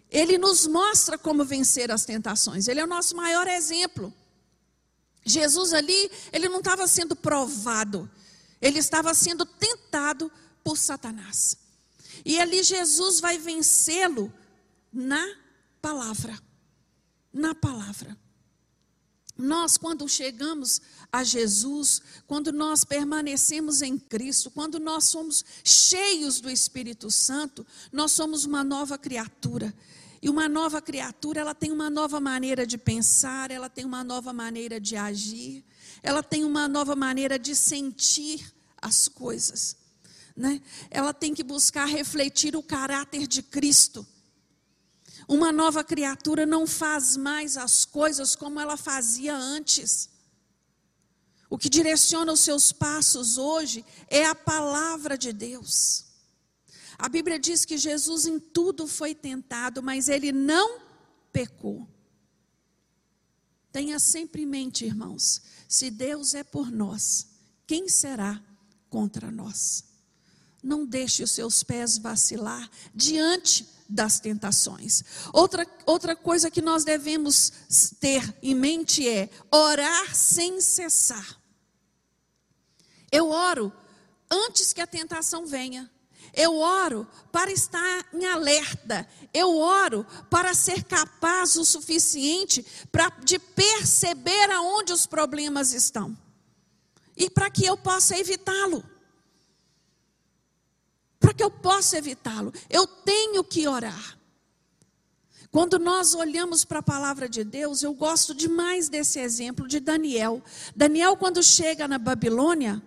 ele 0.09 0.37
nos 0.37 0.65
mostra 0.65 1.17
como 1.17 1.43
vencer 1.43 1.91
as 1.91 2.05
tentações. 2.05 2.67
Ele 2.67 2.79
é 2.79 2.83
o 2.83 2.87
nosso 2.87 3.15
maior 3.15 3.47
exemplo. 3.47 4.13
Jesus 5.25 5.73
ali, 5.73 6.09
ele 6.31 6.47
não 6.47 6.59
estava 6.59 6.87
sendo 6.87 7.15
provado, 7.15 8.09
ele 8.61 8.79
estava 8.79 9.13
sendo 9.13 9.45
tentado 9.45 10.31
por 10.63 10.77
Satanás. 10.77 11.57
E 12.25 12.39
ali 12.39 12.63
Jesus 12.63 13.19
vai 13.19 13.37
vencê-lo 13.37 14.33
na 14.91 15.35
palavra. 15.81 16.37
Na 17.33 17.53
palavra. 17.53 18.17
Nós, 19.37 19.77
quando 19.77 20.07
chegamos 20.09 20.81
a 21.11 21.23
Jesus, 21.23 22.01
quando 22.25 22.51
nós 22.51 22.83
permanecemos 22.83 23.81
em 23.81 23.97
Cristo, 23.97 24.51
quando 24.51 24.79
nós 24.79 25.05
somos 25.05 25.43
cheios 25.63 26.39
do 26.39 26.49
Espírito 26.49 27.09
Santo, 27.09 27.65
nós 27.91 28.11
somos 28.11 28.45
uma 28.45 28.63
nova 28.63 28.97
criatura. 28.97 29.73
E 30.21 30.29
uma 30.29 30.49
nova 30.49 30.81
criatura, 30.81 31.41
ela 31.41 31.53
tem 31.53 31.71
uma 31.71 31.89
nova 31.89 32.19
maneira 32.19 32.65
de 32.65 32.77
pensar, 32.77 33.51
ela 33.51 33.69
tem 33.69 33.85
uma 33.85 34.03
nova 34.03 34.33
maneira 34.33 34.79
de 34.79 34.95
agir, 34.95 35.63
ela 36.01 36.23
tem 36.23 36.43
uma 36.43 36.67
nova 36.67 36.95
maneira 36.95 37.37
de 37.37 37.55
sentir 37.55 38.53
as 38.81 39.07
coisas. 39.07 39.75
Né? 40.35 40.61
Ela 40.89 41.13
tem 41.13 41.33
que 41.33 41.43
buscar 41.43 41.85
refletir 41.85 42.55
o 42.55 42.63
caráter 42.63 43.27
de 43.27 43.41
Cristo. 43.41 44.05
Uma 45.27 45.51
nova 45.51 45.83
criatura 45.83 46.45
não 46.45 46.65
faz 46.65 47.17
mais 47.17 47.57
as 47.57 47.85
coisas 47.85 48.35
como 48.35 48.59
ela 48.59 48.77
fazia 48.77 49.35
antes. 49.35 50.09
O 51.49 51.57
que 51.57 51.69
direciona 51.69 52.31
os 52.33 52.41
seus 52.41 52.71
passos 52.71 53.37
hoje 53.37 53.85
é 54.09 54.25
a 54.25 54.35
palavra 54.35 55.17
de 55.17 55.31
Deus. 55.31 56.05
A 56.97 57.07
Bíblia 57.07 57.39
diz 57.39 57.63
que 57.63 57.77
Jesus 57.77 58.25
em 58.25 58.39
tudo 58.39 58.87
foi 58.87 59.13
tentado, 59.13 59.81
mas 59.83 60.09
ele 60.09 60.31
não 60.31 60.79
pecou. 61.31 61.87
Tenha 63.71 63.99
sempre 63.99 64.41
em 64.41 64.45
mente, 64.45 64.85
irmãos, 64.85 65.41
se 65.67 65.91
Deus 65.91 66.33
é 66.33 66.43
por 66.43 66.71
nós, 66.71 67.27
quem 67.67 67.87
será 67.87 68.43
contra 68.89 69.29
nós? 69.29 69.83
Não 70.63 70.85
deixe 70.85 71.23
os 71.23 71.31
seus 71.31 71.63
pés 71.63 71.97
vacilar 71.97 72.69
diante 72.93 73.67
das 73.87 74.19
tentações. 74.19 75.03
Outra, 75.31 75.65
outra 75.85 76.15
coisa 76.15 76.49
que 76.49 76.61
nós 76.61 76.83
devemos 76.83 77.51
ter 77.99 78.35
em 78.41 78.55
mente 78.55 79.07
é 79.07 79.29
orar 79.51 80.15
sem 80.15 80.59
cessar. 80.59 81.36
Eu 83.11 83.29
oro 83.29 83.71
antes 84.29 84.73
que 84.73 84.81
a 84.81 84.87
tentação 84.87 85.45
venha. 85.45 85.89
Eu 86.33 86.57
oro 86.57 87.07
para 87.31 87.51
estar 87.51 88.05
em 88.13 88.25
alerta. 88.25 89.07
Eu 89.33 89.57
oro 89.57 90.05
para 90.29 90.53
ser 90.53 90.83
capaz 90.83 91.55
o 91.55 91.65
suficiente 91.65 92.65
de 93.23 93.39
perceber 93.39 94.51
aonde 94.51 94.93
os 94.93 95.05
problemas 95.05 95.73
estão. 95.73 96.15
E 97.15 97.29
para 97.29 97.49
que 97.49 97.65
eu 97.65 97.77
possa 97.77 98.17
evitá-lo. 98.17 98.83
Para 101.19 101.33
que 101.33 101.43
eu 101.43 101.49
possa 101.49 101.97
evitá-lo, 101.97 102.53
eu 102.69 102.85
tenho 102.85 103.43
que 103.43 103.67
orar. 103.67 104.17
Quando 105.49 105.79
nós 105.79 106.13
olhamos 106.13 106.63
para 106.63 106.79
a 106.79 106.83
palavra 106.83 107.27
de 107.27 107.43
Deus, 107.43 107.81
eu 107.81 107.93
gosto 107.93 108.35
demais 108.35 108.89
desse 108.89 109.19
exemplo 109.19 109.67
de 109.67 109.79
Daniel. 109.79 110.43
Daniel, 110.75 111.17
quando 111.17 111.41
chega 111.41 111.87
na 111.87 111.97
Babilônia, 111.97 112.81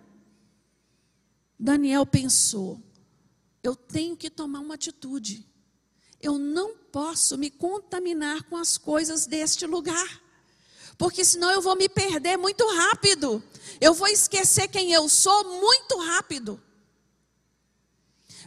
Daniel 1.61 2.07
pensou: 2.07 2.83
eu 3.63 3.77
tenho 3.77 4.17
que 4.17 4.31
tomar 4.31 4.61
uma 4.61 4.75
atitude. 4.75 5.47
Eu 6.21 6.39
não 6.39 6.75
posso 6.75 7.37
me 7.37 7.51
contaminar 7.51 8.45
com 8.45 8.57
as 8.57 8.79
coisas 8.79 9.27
deste 9.27 9.67
lugar. 9.67 10.23
Porque 10.97 11.25
senão 11.25 11.51
eu 11.51 11.63
vou 11.63 11.77
me 11.77 11.89
perder 11.89 12.37
muito 12.37 12.67
rápido. 12.67 13.43
Eu 13.81 13.95
vou 13.95 14.09
esquecer 14.09 14.69
quem 14.69 14.93
eu 14.93 15.09
sou 15.09 15.61
muito 15.61 15.99
rápido. 15.99 16.63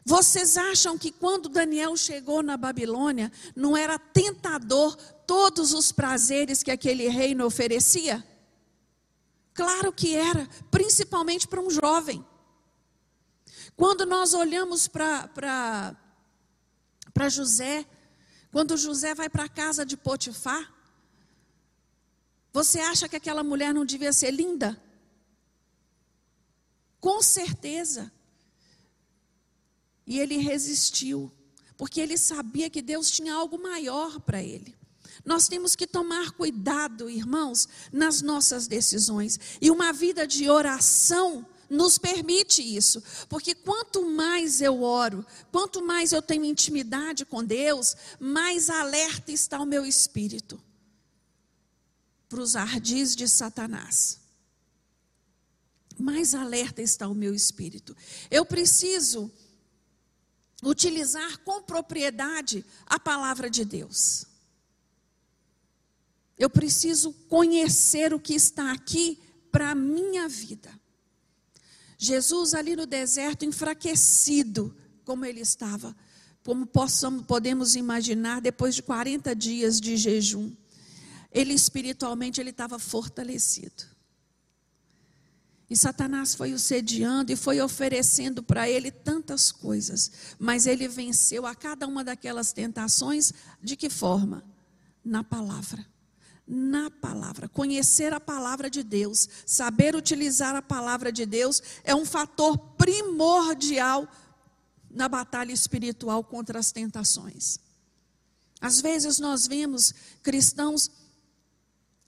Vocês 0.06 0.58
acham 0.58 0.98
que 0.98 1.12
quando 1.12 1.50
Daniel 1.50 1.96
chegou 1.96 2.44
na 2.44 2.58
Babilônia, 2.58 3.32
não 3.56 3.78
era 3.78 3.98
tentador 3.98 4.96
todos 5.26 5.74
os 5.74 5.92
prazeres 5.92 6.62
que 6.62 6.70
aquele 6.70 7.08
reino 7.08 7.46
oferecia? 7.46 8.24
Claro 9.54 9.94
que 9.94 10.16
era, 10.16 10.48
principalmente 10.70 11.48
para 11.48 11.62
um 11.62 11.70
jovem. 11.70 12.24
Quando 13.76 14.06
nós 14.06 14.34
olhamos 14.34 14.88
para 14.88 15.96
José, 17.30 17.86
quando 18.52 18.78
José 18.78 19.16
vai 19.16 19.30
para 19.30 19.46
a 19.46 19.50
casa 19.50 19.86
de 19.86 19.98
Potifar, 19.98 20.72
você 22.52 22.80
acha 22.80 23.10
que 23.10 23.16
aquela 23.16 23.44
mulher 23.44 23.74
não 23.74 23.84
devia 23.84 24.14
ser 24.14 24.30
linda? 24.30 24.80
Com 27.00 27.22
certeza. 27.22 28.12
E 30.06 30.20
ele 30.20 30.38
resistiu, 30.38 31.32
porque 31.76 32.00
ele 32.00 32.18
sabia 32.18 32.70
que 32.70 32.82
Deus 32.82 33.10
tinha 33.10 33.34
algo 33.34 33.58
maior 33.58 34.20
para 34.20 34.44
ele. 34.44 34.76
Nós 35.26 35.48
temos 35.48 35.76
que 35.76 35.88
tomar 35.88 36.32
cuidado, 36.32 37.10
irmãos, 37.10 37.68
nas 37.92 38.22
nossas 38.22 38.68
decisões. 38.68 39.40
E 39.60 39.72
uma 39.72 39.92
vida 39.92 40.28
de 40.28 40.50
oração 40.50 41.46
nos 41.74 41.98
permite 41.98 42.62
isso, 42.62 43.04
porque 43.28 43.56
quanto 43.56 44.08
mais 44.08 44.62
eu 44.62 44.84
oro, 44.84 45.26
quanto 45.52 45.84
mais 45.84 46.12
eu 46.12 46.22
tenho 46.22 46.46
intimidade 46.46 47.26
com 47.26 47.44
Deus, 47.44 47.96
mais 48.20 48.70
alerta 48.70 49.32
está 49.32 49.60
o 49.60 49.66
meu 49.66 49.86
espírito 49.86 50.62
para 52.30 52.42
os 52.42 52.56
ardis 52.56 53.16
de 53.16 53.28
Satanás. 53.28 54.20
Mais 55.98 56.34
alerta 56.34 56.82
está 56.82 57.08
o 57.08 57.16
meu 57.16 57.34
espírito. 57.34 57.96
Eu 58.30 58.46
preciso 58.46 59.32
utilizar 60.64 61.40
com 61.40 61.62
propriedade 61.62 62.66
a 62.86 63.00
palavra 63.00 63.50
de 63.50 63.66
Deus. 63.66 64.26
Eu 66.38 66.50
preciso 66.50 67.14
conhecer 67.30 68.14
o 68.14 68.20
que 68.20 68.34
está 68.34 68.72
aqui 68.72 69.20
para 69.52 69.72
a 69.72 69.76
minha 69.76 70.28
vida. 70.28 70.83
Jesus 72.04 72.54
ali 72.54 72.76
no 72.76 72.86
deserto, 72.86 73.46
enfraquecido, 73.46 74.76
como 75.06 75.24
ele 75.24 75.40
estava, 75.40 75.96
como 76.44 76.66
possamos, 76.66 77.26
podemos 77.26 77.78
imaginar, 77.78 78.42
depois 78.42 78.76
de 78.76 78.84
40 78.84 79.34
dias 79.34 79.80
de 79.80 79.96
jejum, 79.96 80.52
ele 81.32 81.54
espiritualmente 81.54 82.42
ele 82.42 82.50
estava 82.50 82.78
fortalecido. 82.78 83.86
E 85.70 85.78
Satanás 85.78 86.36
foi 86.36 86.52
o 86.54 86.60
sediando 86.60 87.32
e 87.32 87.38
foi 87.38 87.62
oferecendo 87.62 88.44
para 88.44 88.70
ele 88.70 88.92
tantas 88.92 89.50
coisas, 89.50 90.12
mas 90.38 90.68
ele 90.68 90.90
venceu 90.90 91.46
a 91.46 91.56
cada 91.56 91.88
uma 91.88 92.04
daquelas 92.04 92.52
tentações 92.52 93.32
de 93.62 93.78
que 93.78 93.90
forma? 93.90 94.44
Na 95.06 95.24
palavra. 95.24 95.93
Na 96.56 96.92
palavra. 96.92 97.50
Conhecer 97.50 98.14
a 98.14 98.20
palavra 98.20 98.70
de 98.70 98.84
Deus, 98.84 99.28
saber 99.44 99.96
utilizar 99.96 100.56
a 100.56 100.62
palavra 100.62 101.12
de 101.12 101.26
Deus 101.26 101.64
é 101.84 101.96
um 101.96 102.06
fator 102.06 102.56
primordial 102.78 104.08
na 104.92 105.10
batalha 105.10 105.52
espiritual 105.52 106.24
contra 106.24 106.60
as 106.60 106.72
tentações. 106.72 107.58
Às 108.62 108.80
vezes 108.80 109.18
nós 109.18 109.48
vemos 109.48 109.96
cristãos 110.22 110.92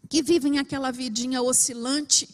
que 0.08 0.22
vivem 0.22 0.60
aquela 0.60 0.92
vidinha 0.92 1.42
oscilante, 1.42 2.30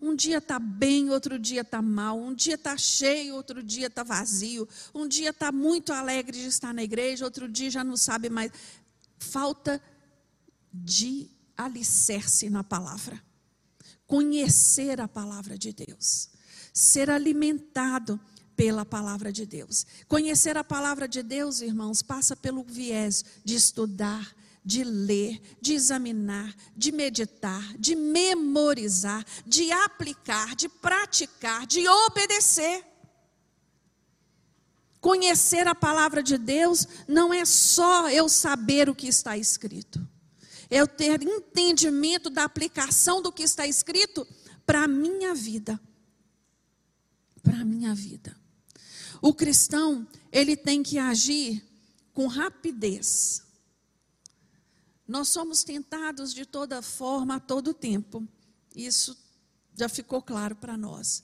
um 0.00 0.16
dia 0.16 0.38
está 0.38 0.58
bem, 0.58 1.10
outro 1.10 1.38
dia 1.38 1.60
está 1.60 1.82
mal. 1.82 2.18
Um 2.18 2.34
dia 2.34 2.54
está 2.54 2.76
cheio, 2.76 3.36
outro 3.36 3.62
dia 3.62 3.88
está 3.88 4.02
vazio. 4.02 4.66
Um 4.92 5.06
dia 5.06 5.30
está 5.30 5.52
muito 5.52 5.92
alegre 5.92 6.36
de 6.36 6.46
estar 6.46 6.74
na 6.74 6.82
igreja, 6.82 7.24
outro 7.24 7.46
dia 7.46 7.70
já 7.70 7.84
não 7.84 7.96
sabe 7.96 8.28
mais. 8.28 8.50
Falta 9.16 9.80
de 10.72 11.30
alicerce 11.56 12.48
na 12.50 12.62
palavra. 12.64 13.22
Conhecer 14.06 15.00
a 15.00 15.08
palavra 15.08 15.56
de 15.56 15.72
Deus. 15.72 16.30
Ser 16.72 17.10
alimentado 17.10 18.20
pela 18.56 18.84
palavra 18.84 19.32
de 19.32 19.46
Deus. 19.46 19.86
Conhecer 20.06 20.56
a 20.56 20.64
palavra 20.64 21.08
de 21.08 21.22
Deus, 21.22 21.60
irmãos, 21.60 22.02
passa 22.02 22.36
pelo 22.36 22.62
viés 22.62 23.24
de 23.44 23.54
estudar, 23.54 24.34
de 24.64 24.84
ler, 24.84 25.40
de 25.60 25.74
examinar, 25.74 26.54
de 26.76 26.92
meditar, 26.92 27.76
de 27.78 27.96
memorizar, 27.96 29.24
de 29.44 29.72
aplicar, 29.72 30.54
de 30.54 30.68
praticar, 30.68 31.66
de 31.66 31.86
obedecer. 31.88 32.84
Conhecer 35.00 35.66
a 35.66 35.74
palavra 35.74 36.22
de 36.22 36.38
Deus 36.38 36.86
não 37.08 37.34
é 37.34 37.44
só 37.44 38.08
eu 38.08 38.28
saber 38.28 38.88
o 38.88 38.94
que 38.94 39.08
está 39.08 39.36
escrito, 39.36 40.06
eu 40.72 40.86
ter 40.86 41.22
entendimento 41.22 42.30
da 42.30 42.44
aplicação 42.44 43.20
do 43.20 43.30
que 43.30 43.42
está 43.42 43.66
escrito 43.66 44.26
para 44.64 44.84
a 44.84 44.88
minha 44.88 45.34
vida. 45.34 45.80
Para 47.42 47.60
a 47.60 47.64
minha 47.64 47.94
vida. 47.94 48.36
O 49.20 49.34
cristão, 49.34 50.06
ele 50.32 50.56
tem 50.56 50.82
que 50.82 50.98
agir 50.98 51.62
com 52.12 52.26
rapidez 52.26 53.42
nós 55.12 55.28
somos 55.28 55.62
tentados 55.62 56.32
de 56.32 56.46
toda 56.46 56.80
forma, 56.80 57.36
a 57.36 57.40
todo 57.40 57.74
tempo. 57.74 58.26
Isso 58.74 59.14
já 59.76 59.86
ficou 59.86 60.22
claro 60.22 60.56
para 60.56 60.74
nós. 60.74 61.22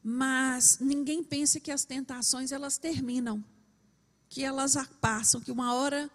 Mas 0.00 0.78
ninguém 0.78 1.24
pense 1.24 1.60
que 1.60 1.72
as 1.72 1.84
tentações 1.84 2.52
elas 2.52 2.78
terminam, 2.78 3.44
que 4.28 4.44
elas 4.44 4.76
passam, 5.00 5.40
que 5.40 5.50
uma 5.50 5.74
hora 5.74 6.08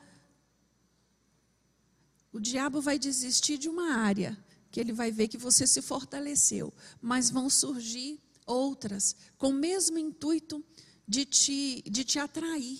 o 2.31 2.39
diabo 2.39 2.81
vai 2.81 2.99
desistir 2.99 3.57
de 3.57 3.67
uma 3.67 3.95
área, 3.95 4.37
que 4.71 4.79
ele 4.79 4.93
vai 4.93 5.11
ver 5.11 5.27
que 5.27 5.37
você 5.37 5.65
se 5.65 5.81
fortaleceu, 5.81 6.73
mas 7.01 7.29
vão 7.29 7.49
surgir 7.49 8.19
outras 8.45 9.15
com 9.37 9.49
o 9.49 9.53
mesmo 9.53 9.97
intuito 9.97 10.63
de 11.07 11.25
te, 11.25 11.83
de 11.89 12.03
te 12.03 12.19
atrair, 12.19 12.79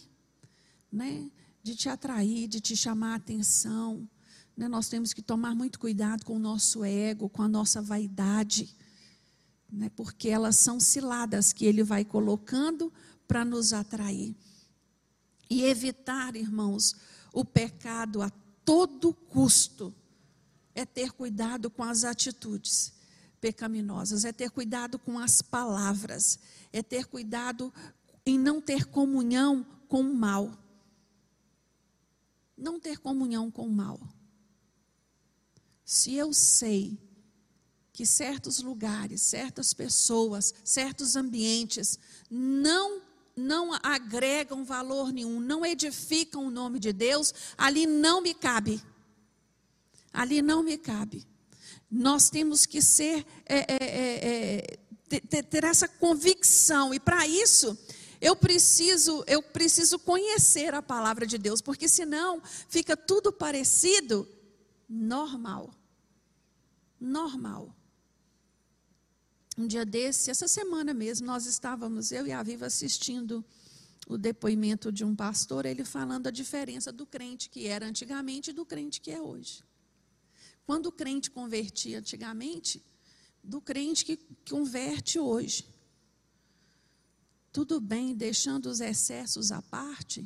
né? 0.92 1.30
de 1.64 1.76
te 1.76 1.90
atrair, 1.90 2.48
de 2.48 2.60
te 2.60 2.76
chamar 2.76 3.14
a 3.14 3.16
atenção. 3.16 4.08
Né? 4.56 4.68
Nós 4.68 4.88
temos 4.88 5.14
que 5.14 5.22
tomar 5.22 5.56
muito 5.56 5.80
cuidado 5.80 6.24
com 6.24 6.36
o 6.36 6.40
nosso 6.40 6.84
ego, 6.84 7.30
com 7.30 7.42
a 7.42 7.48
nossa 7.48 7.82
vaidade, 7.82 8.76
né? 9.72 9.90
porque 9.96 10.30
elas 10.30 10.58
são 10.58 10.80
ciladas 10.80 11.52
que 11.52 11.66
ele 11.66 11.84
vai 11.84 12.06
colocando 12.06 12.94
para 13.28 13.44
nos 13.44 13.74
atrair. 13.74 14.36
E 15.50 15.64
evitar, 15.64 16.36
irmãos, 16.36 16.96
o 17.34 17.44
pecado 17.44 18.22
a 18.22 18.30
todo 18.70 19.14
custo 19.14 19.94
é 20.76 20.86
ter 20.86 21.12
cuidado 21.12 21.70
com 21.70 21.84
as 21.84 22.04
atitudes 22.04 22.94
pecaminosas, 23.42 24.26
é 24.26 24.32
ter 24.32 24.52
cuidado 24.52 25.00
com 25.00 25.18
as 25.18 25.42
palavras, 25.42 26.38
é 26.72 26.84
ter 26.84 27.06
cuidado 27.06 27.74
em 28.26 28.38
não 28.38 28.62
ter 28.62 28.86
comunhão 28.86 29.66
com 29.88 30.02
o 30.02 30.14
mal 30.14 30.58
não 32.60 32.80
ter 32.80 33.00
comunhão 33.00 33.50
com 33.50 33.66
o 33.66 33.72
mal. 33.72 34.00
Se 35.86 36.14
eu 36.14 36.34
sei 36.34 37.00
que 37.94 38.06
certos 38.06 38.60
lugares, 38.60 39.22
certas 39.22 39.74
pessoas, 39.74 40.54
certos 40.64 41.16
ambientes 41.16 41.98
não 42.30 43.02
não 43.40 43.74
agregam 43.82 44.64
valor 44.64 45.12
nenhum, 45.12 45.40
não 45.40 45.66
edificam 45.66 46.46
o 46.46 46.52
nome 46.52 46.80
de 46.80 46.92
Deus, 46.92 47.34
ali 47.58 47.88
não 47.88 48.22
me 48.22 48.34
cabe. 48.34 48.82
Ali 50.12 50.42
não 50.42 50.62
me 50.62 50.78
cabe. 50.78 51.26
Nós 51.90 52.30
temos 52.30 52.66
que 52.66 52.82
ser 52.82 53.26
é, 53.46 53.60
é, 53.60 53.78
é, 53.80 54.78
é 55.16 55.20
ter, 55.20 55.44
ter 55.44 55.64
essa 55.64 55.88
convicção. 55.88 56.94
E 56.94 57.00
para 57.00 57.26
isso, 57.26 57.78
eu 58.22 58.36
preciso, 58.36 59.24
eu 59.28 59.42
preciso 59.42 59.98
conhecer 59.98 60.74
a 60.74 60.82
palavra 60.82 61.26
de 61.26 61.38
Deus, 61.38 61.62
porque 61.62 61.88
senão 61.88 62.42
fica 62.68 62.96
tudo 62.96 63.32
parecido 63.32 64.28
normal. 64.88 65.74
Normal. 67.00 67.74
Um 69.60 69.68
dia 69.68 69.86
desse, 69.86 70.32
essa 70.32 70.48
semana 70.48 70.94
mesmo, 70.94 71.28
nós 71.28 71.46
estávamos, 71.46 72.14
eu 72.14 72.26
e 72.26 72.32
a 72.32 72.42
Viva, 72.42 72.68
assistindo 72.68 73.44
o 74.08 74.18
depoimento 74.18 74.90
de 74.90 75.04
um 75.04 75.14
pastor, 75.14 75.66
ele 75.66 75.84
falando 75.84 76.28
a 76.28 76.32
diferença 76.32 76.94
do 76.94 77.06
crente 77.06 77.50
que 77.50 77.68
era 77.68 77.86
antigamente 77.86 78.52
e 78.52 78.54
do 78.54 78.66
crente 78.66 79.02
que 79.02 79.12
é 79.12 79.22
hoje. 79.22 79.62
Quando 80.66 80.86
o 80.86 80.92
crente 80.94 81.30
convertia 81.30 82.00
antigamente, 82.00 82.82
do 83.44 83.60
crente 83.60 84.06
que 84.06 84.18
converte 84.50 85.20
hoje. 85.20 85.68
Tudo 87.52 87.82
bem, 87.82 88.16
deixando 88.16 88.68
os 88.68 88.80
excessos 88.80 89.52
à 89.52 89.62
parte, 89.62 90.26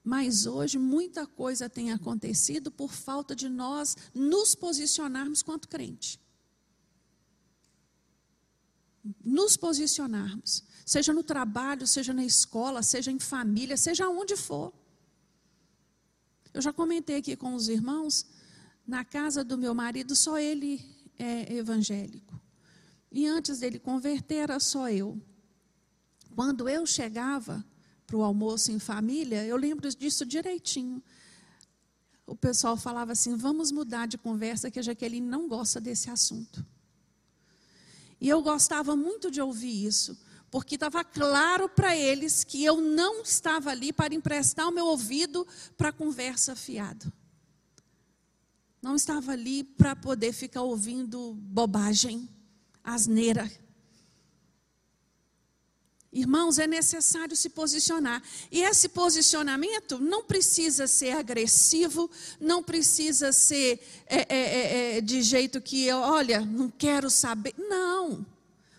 mas 0.00 0.46
hoje 0.46 0.78
muita 0.78 1.26
coisa 1.26 1.68
tem 1.68 1.90
acontecido 1.90 2.70
por 2.70 2.92
falta 2.92 3.34
de 3.34 3.48
nós 3.48 3.96
nos 4.14 4.54
posicionarmos 4.54 5.42
quanto 5.42 5.66
crente. 5.66 6.22
Nos 9.22 9.56
posicionarmos, 9.56 10.64
seja 10.84 11.12
no 11.12 11.22
trabalho, 11.22 11.86
seja 11.86 12.14
na 12.14 12.24
escola, 12.24 12.82
seja 12.82 13.10
em 13.10 13.18
família, 13.18 13.76
seja 13.76 14.08
onde 14.08 14.36
for. 14.36 14.72
Eu 16.52 16.62
já 16.62 16.72
comentei 16.72 17.16
aqui 17.16 17.36
com 17.36 17.54
os 17.54 17.68
irmãos, 17.68 18.26
na 18.86 19.04
casa 19.04 19.42
do 19.42 19.58
meu 19.58 19.74
marido, 19.74 20.14
só 20.14 20.38
ele 20.38 20.84
é 21.18 21.52
evangélico. 21.54 22.40
E 23.10 23.26
antes 23.26 23.58
dele 23.58 23.78
converter, 23.78 24.36
era 24.36 24.58
só 24.58 24.88
eu. 24.88 25.20
Quando 26.34 26.68
eu 26.68 26.84
chegava 26.86 27.64
para 28.06 28.16
o 28.16 28.22
almoço 28.22 28.72
em 28.72 28.78
família, 28.78 29.44
eu 29.44 29.56
lembro 29.56 29.88
disso 29.88 30.24
direitinho. 30.26 31.02
O 32.26 32.34
pessoal 32.34 32.76
falava 32.76 33.12
assim: 33.12 33.36
vamos 33.36 33.70
mudar 33.70 34.06
de 34.06 34.18
conversa, 34.18 34.70
que 34.70 34.78
a 34.78 34.82
Jaqueline 34.82 35.26
não 35.26 35.48
gosta 35.48 35.80
desse 35.80 36.10
assunto. 36.10 36.64
E 38.20 38.28
eu 38.28 38.42
gostava 38.42 38.96
muito 38.96 39.30
de 39.30 39.40
ouvir 39.40 39.86
isso, 39.86 40.18
porque 40.50 40.76
estava 40.76 41.02
claro 41.02 41.68
para 41.68 41.96
eles 41.96 42.44
que 42.44 42.64
eu 42.64 42.80
não 42.80 43.22
estava 43.22 43.70
ali 43.70 43.92
para 43.92 44.14
emprestar 44.14 44.68
o 44.68 44.72
meu 44.72 44.86
ouvido 44.86 45.46
para 45.76 45.92
conversa 45.92 46.54
fiado. 46.54 47.12
Não 48.80 48.96
estava 48.96 49.32
ali 49.32 49.64
para 49.64 49.96
poder 49.96 50.32
ficar 50.32 50.62
ouvindo 50.62 51.34
bobagem, 51.34 52.28
asneira. 52.82 53.50
Irmãos, 56.14 56.60
é 56.60 56.66
necessário 56.68 57.36
se 57.36 57.50
posicionar. 57.50 58.22
E 58.50 58.62
esse 58.62 58.88
posicionamento 58.88 59.98
não 59.98 60.22
precisa 60.22 60.86
ser 60.86 61.16
agressivo, 61.16 62.08
não 62.40 62.62
precisa 62.62 63.32
ser 63.32 63.80
é, 64.06 64.18
é, 64.18 64.38
é, 64.38 64.98
é 64.98 65.00
de 65.00 65.20
jeito 65.22 65.60
que 65.60 65.90
olha, 65.90 66.40
não 66.40 66.70
quero 66.70 67.10
saber. 67.10 67.52
Não. 67.58 68.24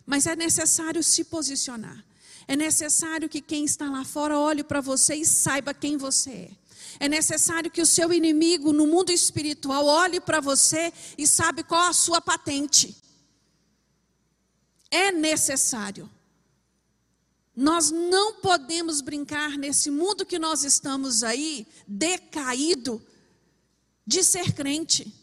Mas 0.06 0.26
é 0.26 0.36
necessário 0.36 1.04
se 1.04 1.26
posicionar. 1.26 2.02
É 2.48 2.56
necessário 2.56 3.28
que 3.28 3.42
quem 3.42 3.66
está 3.66 3.90
lá 3.90 4.06
fora 4.06 4.40
olhe 4.40 4.64
para 4.64 4.80
você 4.80 5.16
e 5.16 5.26
saiba 5.26 5.74
quem 5.74 5.98
você 5.98 6.30
é. 6.30 6.52
É 7.02 7.10
necessário 7.10 7.70
que 7.70 7.82
o 7.82 7.86
seu 7.86 8.14
inimigo 8.14 8.72
no 8.72 8.88
mundo 8.88 9.10
espiritual 9.12 9.86
olhe 9.86 10.22
para 10.22 10.40
você 10.40 10.94
e 11.18 11.28
sabe 11.28 11.64
qual 11.66 11.90
a 11.90 11.94
sua 11.94 12.22
patente. 12.22 12.96
É 14.90 15.12
necessário. 15.12 16.10
Nós 17.56 17.92
não 17.92 18.34
podemos 18.34 19.02
brincar 19.02 19.58
nesse 19.58 19.90
mundo 19.90 20.26
que 20.26 20.38
nós 20.38 20.64
estamos 20.64 21.24
aí, 21.24 21.66
decaído, 21.88 23.02
de 24.06 24.24
ser 24.24 24.54
crente. 24.54 25.14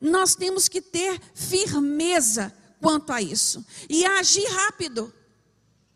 Nós 0.00 0.34
temos 0.34 0.68
que 0.68 0.80
ter 0.80 1.20
firmeza 1.34 2.54
quanto 2.80 3.12
a 3.12 3.20
isso 3.20 3.64
e 3.88 4.04
agir 4.04 4.46
rápido. 4.46 5.12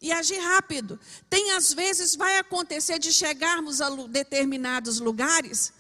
E 0.00 0.10
agir 0.10 0.40
rápido. 0.40 0.98
Tem 1.30 1.52
às 1.52 1.72
vezes 1.72 2.16
vai 2.16 2.38
acontecer 2.38 2.98
de 2.98 3.12
chegarmos 3.12 3.80
a 3.80 3.88
determinados 4.06 4.98
lugares 4.98 5.72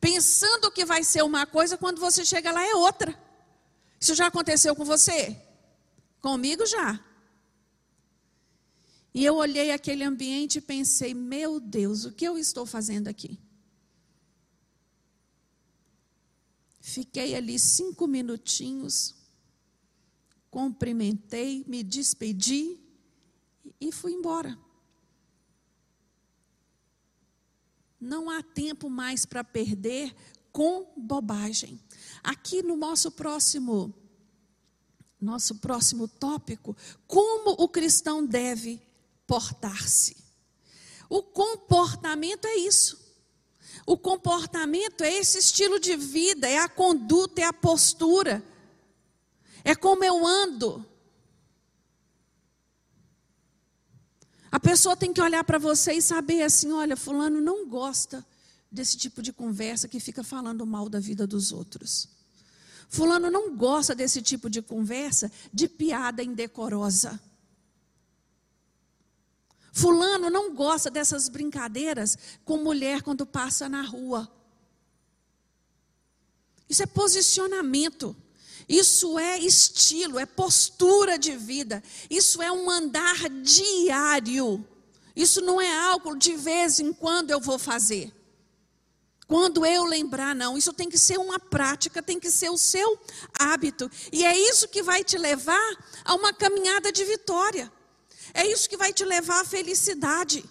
pensando 0.00 0.70
que 0.70 0.84
vai 0.84 1.02
ser 1.02 1.22
uma 1.22 1.46
coisa 1.46 1.76
quando 1.76 2.00
você 2.00 2.24
chega 2.24 2.52
lá 2.52 2.64
é 2.64 2.74
outra. 2.74 3.18
Isso 3.98 4.14
já 4.14 4.26
aconteceu 4.26 4.74
com 4.76 4.84
você? 4.84 5.36
Comigo 6.20 6.66
já. 6.66 7.00
E 9.16 9.24
eu 9.24 9.36
olhei 9.36 9.70
aquele 9.70 10.04
ambiente 10.04 10.58
e 10.58 10.60
pensei: 10.60 11.14
meu 11.14 11.58
Deus, 11.58 12.04
o 12.04 12.12
que 12.12 12.22
eu 12.22 12.36
estou 12.36 12.66
fazendo 12.66 13.08
aqui? 13.08 13.40
Fiquei 16.82 17.34
ali 17.34 17.58
cinco 17.58 18.06
minutinhos, 18.06 19.14
cumprimentei, 20.50 21.64
me 21.66 21.82
despedi 21.82 22.78
e 23.80 23.90
fui 23.90 24.12
embora. 24.12 24.58
Não 27.98 28.28
há 28.28 28.42
tempo 28.42 28.90
mais 28.90 29.24
para 29.24 29.42
perder 29.42 30.14
com 30.52 30.92
bobagem. 30.94 31.80
Aqui 32.22 32.62
no 32.62 32.76
nosso 32.76 33.10
próximo 33.10 33.94
nosso 35.18 35.54
próximo 35.54 36.06
tópico, 36.06 36.76
como 37.06 37.52
o 37.52 37.66
cristão 37.66 38.24
deve 38.24 38.85
portar-se. 39.26 40.16
O 41.08 41.22
comportamento 41.22 42.46
é 42.46 42.56
isso. 42.56 43.06
O 43.86 43.96
comportamento 43.96 45.02
é 45.04 45.12
esse 45.12 45.38
estilo 45.38 45.78
de 45.78 45.96
vida, 45.96 46.48
é 46.48 46.58
a 46.58 46.68
conduta, 46.68 47.40
é 47.40 47.44
a 47.44 47.52
postura. 47.52 48.42
É 49.64 49.74
como 49.74 50.04
eu 50.04 50.26
ando. 50.26 50.84
A 54.50 54.58
pessoa 54.58 54.96
tem 54.96 55.12
que 55.12 55.20
olhar 55.20 55.44
para 55.44 55.58
você 55.58 55.92
e 55.92 56.02
saber 56.02 56.42
assim: 56.42 56.72
olha, 56.72 56.96
Fulano 56.96 57.40
não 57.40 57.68
gosta 57.68 58.24
desse 58.70 58.96
tipo 58.96 59.22
de 59.22 59.32
conversa 59.32 59.88
que 59.88 60.00
fica 60.00 60.24
falando 60.24 60.66
mal 60.66 60.88
da 60.88 60.98
vida 60.98 61.26
dos 61.26 61.52
outros. 61.52 62.08
Fulano 62.88 63.30
não 63.30 63.56
gosta 63.56 63.94
desse 63.94 64.22
tipo 64.22 64.48
de 64.48 64.62
conversa 64.62 65.30
de 65.52 65.68
piada 65.68 66.22
indecorosa. 66.22 67.20
Fulano 69.76 70.30
não 70.30 70.54
gosta 70.54 70.90
dessas 70.90 71.28
brincadeiras 71.28 72.16
com 72.46 72.56
mulher 72.56 73.02
quando 73.02 73.26
passa 73.26 73.68
na 73.68 73.82
rua. 73.82 74.26
Isso 76.66 76.82
é 76.82 76.86
posicionamento. 76.86 78.16
Isso 78.66 79.18
é 79.18 79.38
estilo, 79.38 80.18
é 80.18 80.24
postura 80.24 81.18
de 81.18 81.36
vida. 81.36 81.82
Isso 82.08 82.40
é 82.40 82.50
um 82.50 82.70
andar 82.70 83.28
diário. 83.42 84.66
Isso 85.14 85.42
não 85.42 85.60
é 85.60 85.78
algo 85.78 86.16
de 86.16 86.34
vez 86.36 86.80
em 86.80 86.90
quando 86.90 87.30
eu 87.30 87.38
vou 87.38 87.58
fazer. 87.58 88.10
Quando 89.26 89.66
eu 89.66 89.84
lembrar, 89.84 90.34
não. 90.34 90.56
Isso 90.56 90.72
tem 90.72 90.88
que 90.88 90.96
ser 90.96 91.18
uma 91.18 91.38
prática, 91.38 92.02
tem 92.02 92.18
que 92.18 92.30
ser 92.30 92.48
o 92.48 92.56
seu 92.56 92.98
hábito. 93.38 93.90
E 94.10 94.24
é 94.24 94.34
isso 94.34 94.68
que 94.68 94.82
vai 94.82 95.04
te 95.04 95.18
levar 95.18 95.76
a 96.02 96.14
uma 96.14 96.32
caminhada 96.32 96.90
de 96.90 97.04
vitória. 97.04 97.70
É 98.36 98.46
isso 98.46 98.68
que 98.68 98.76
vai 98.76 98.92
te 98.92 99.02
levar 99.02 99.40
à 99.40 99.44
felicidade. 99.46 100.44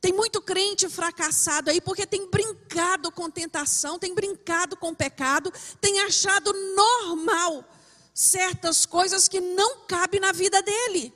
Tem 0.00 0.10
muito 0.10 0.40
crente 0.40 0.88
fracassado 0.88 1.68
aí 1.68 1.82
porque 1.82 2.06
tem 2.06 2.30
brincado 2.30 3.12
com 3.12 3.30
tentação, 3.30 3.98
tem 3.98 4.14
brincado 4.14 4.74
com 4.74 4.94
pecado, 4.94 5.52
tem 5.82 6.00
achado 6.00 6.50
normal 6.74 7.62
certas 8.14 8.86
coisas 8.86 9.28
que 9.28 9.38
não 9.38 9.80
cabem 9.86 10.18
na 10.18 10.32
vida 10.32 10.62
dele. 10.62 11.12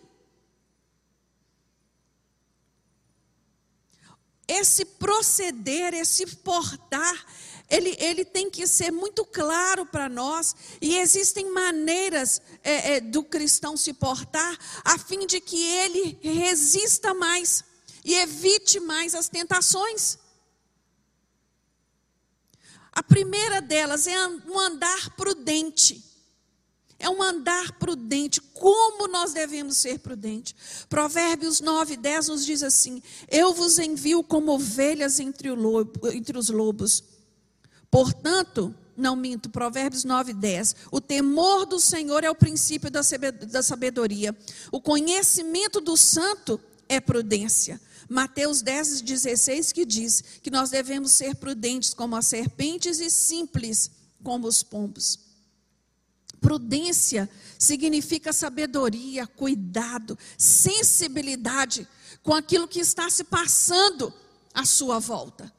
Esse 4.47 4.85
proceder, 4.85 5.95
esse 5.95 6.27
portar, 6.37 7.27
ele, 7.71 7.95
ele 7.99 8.25
tem 8.25 8.51
que 8.51 8.67
ser 8.67 8.91
muito 8.91 9.25
claro 9.25 9.85
para 9.85 10.09
nós, 10.09 10.57
e 10.81 10.97
existem 10.97 11.53
maneiras 11.53 12.41
é, 12.63 12.95
é, 12.95 13.01
do 13.01 13.23
cristão 13.23 13.77
se 13.77 13.93
portar, 13.93 14.59
a 14.85 14.99
fim 14.99 15.27
de 15.27 15.41
que 15.41 15.63
ele 15.63 16.19
resista 16.23 17.13
mais 17.13 17.63
e 18.05 18.15
evite 18.15 18.81
mais 18.81 19.15
as 19.15 19.29
tentações. 19.29 20.19
A 22.91 23.03
primeira 23.03 23.61
delas 23.61 24.07
é 24.07 24.27
um 24.27 24.59
andar 24.59 25.11
prudente. 25.11 26.05
É 26.99 27.09
um 27.09 27.23
andar 27.23 27.79
prudente. 27.79 28.41
Como 28.41 29.07
nós 29.07 29.33
devemos 29.33 29.77
ser 29.77 30.01
prudentes? 30.01 30.87
Provérbios 30.89 31.61
9, 31.61 31.97
10 31.97 32.29
nos 32.29 32.45
diz 32.45 32.63
assim: 32.63 33.01
Eu 33.29 33.55
vos 33.55 33.79
envio 33.79 34.25
como 34.25 34.53
ovelhas 34.53 35.21
entre, 35.21 35.51
lobo, 35.51 36.09
entre 36.09 36.37
os 36.37 36.49
lobos. 36.49 37.18
Portanto, 37.91 38.75
não 38.97 39.15
minto, 39.15 39.49
Provérbios 39.49 40.05
9, 40.05 40.33
10. 40.33 40.77
O 40.91 41.01
temor 41.01 41.65
do 41.65 41.79
Senhor 41.79 42.25
é 42.25 42.31
o 42.31 42.35
princípio 42.35 42.91
da 42.91 43.63
sabedoria. 43.63 44.37
O 44.73 44.81
conhecimento 44.81 45.81
do 45.81 45.97
santo 45.97 46.61
é 46.89 47.01
prudência. 47.01 47.81
Mateus 48.09 48.63
10, 48.63 49.03
16, 49.03 49.73
que 49.73 49.85
diz 49.85 50.25
que 50.43 50.51
nós 50.51 50.71
devemos 50.71 51.13
ser 51.13 51.37
prudentes 51.37 51.93
como 51.93 52.17
as 52.17 52.27
serpentes 52.27 53.01
e 53.01 53.11
simples 53.11 53.91
como 54.23 54.49
os 54.49 54.63
pombos. 54.63 55.19
Prudência 56.41 57.29
significa 57.59 58.33
sabedoria, 58.33 59.27
cuidado, 59.27 60.19
sensibilidade 60.37 61.87
com 62.23 62.33
aquilo 62.35 62.69
que 62.69 62.81
está 62.81 63.11
se 63.11 63.25
passando 63.25 64.13
à 64.55 64.65
sua 64.65 64.99
volta. 64.99 65.53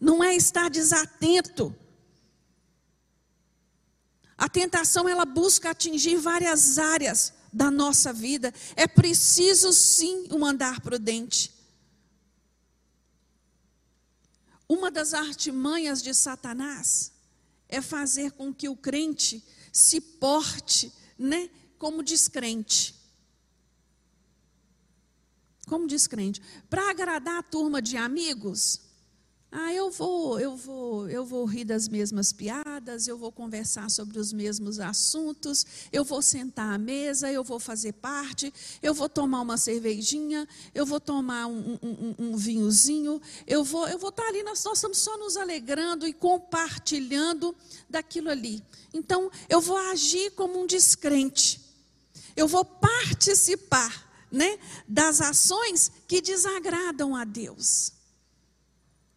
Não 0.00 0.22
é 0.22 0.34
estar 0.34 0.70
desatento. 0.70 1.74
A 4.36 4.48
tentação 4.48 5.08
ela 5.08 5.24
busca 5.24 5.70
atingir 5.70 6.16
várias 6.16 6.78
áreas 6.78 7.34
da 7.52 7.70
nossa 7.70 8.12
vida. 8.12 8.54
É 8.76 8.86
preciso 8.86 9.72
sim 9.72 10.28
um 10.30 10.44
andar 10.44 10.80
prudente. 10.80 11.52
Uma 14.68 14.90
das 14.90 15.14
artimanhas 15.14 16.02
de 16.02 16.14
Satanás 16.14 17.12
é 17.68 17.80
fazer 17.80 18.32
com 18.32 18.52
que 18.52 18.68
o 18.68 18.76
crente 18.76 19.42
se 19.72 20.00
porte, 20.00 20.92
né, 21.18 21.50
como 21.78 22.02
descrente. 22.02 22.94
Como 25.66 25.86
descrente. 25.86 26.40
Para 26.68 26.90
agradar 26.90 27.38
a 27.38 27.42
turma 27.42 27.80
de 27.80 27.96
amigos, 27.96 28.80
ah, 29.50 29.72
eu 29.72 29.90
vou, 29.90 30.38
eu 30.38 30.54
vou, 30.54 31.08
eu 31.08 31.24
vou 31.24 31.46
rir 31.46 31.64
das 31.64 31.88
mesmas 31.88 32.34
piadas, 32.34 33.08
eu 33.08 33.16
vou 33.16 33.32
conversar 33.32 33.90
sobre 33.90 34.18
os 34.18 34.30
mesmos 34.30 34.78
assuntos, 34.78 35.64
eu 35.90 36.04
vou 36.04 36.20
sentar 36.20 36.74
à 36.74 36.76
mesa, 36.76 37.32
eu 37.32 37.42
vou 37.42 37.58
fazer 37.58 37.94
parte, 37.94 38.52
eu 38.82 38.92
vou 38.92 39.08
tomar 39.08 39.40
uma 39.40 39.56
cervejinha, 39.56 40.46
eu 40.74 40.84
vou 40.84 41.00
tomar 41.00 41.46
um, 41.46 41.78
um, 41.82 42.14
um 42.18 42.36
vinhozinho, 42.36 43.22
eu 43.46 43.64
vou, 43.64 43.88
eu 43.88 43.98
vou 43.98 44.10
estar 44.10 44.26
ali, 44.28 44.42
nós, 44.42 44.62
nós 44.64 44.76
estamos 44.76 44.98
só 44.98 45.16
nos 45.16 45.34
alegrando 45.38 46.06
e 46.06 46.12
compartilhando 46.12 47.56
daquilo 47.88 48.28
ali. 48.28 48.62
Então, 48.92 49.30
eu 49.48 49.62
vou 49.62 49.78
agir 49.78 50.30
como 50.32 50.60
um 50.60 50.66
descrente. 50.66 51.58
Eu 52.36 52.46
vou 52.46 52.66
participar, 52.66 54.26
né, 54.30 54.58
das 54.86 55.22
ações 55.22 55.90
que 56.06 56.20
desagradam 56.20 57.16
a 57.16 57.24
Deus. 57.24 57.97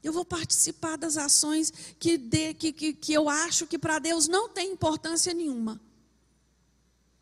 Eu 0.04 0.12
vou 0.12 0.26
participar 0.26 0.98
das 0.98 1.16
ações 1.16 1.72
que, 2.00 2.18
de, 2.18 2.54
que, 2.56 2.74
que, 2.74 2.94
que 2.94 3.14
eu 3.14 3.30
acho 3.30 3.68
que 3.68 3.78
para 3.78 4.00
Deus 4.00 4.28
não 4.28 4.50
tem 4.50 4.72
importância 4.72 5.34
nenhuma. 5.34 5.80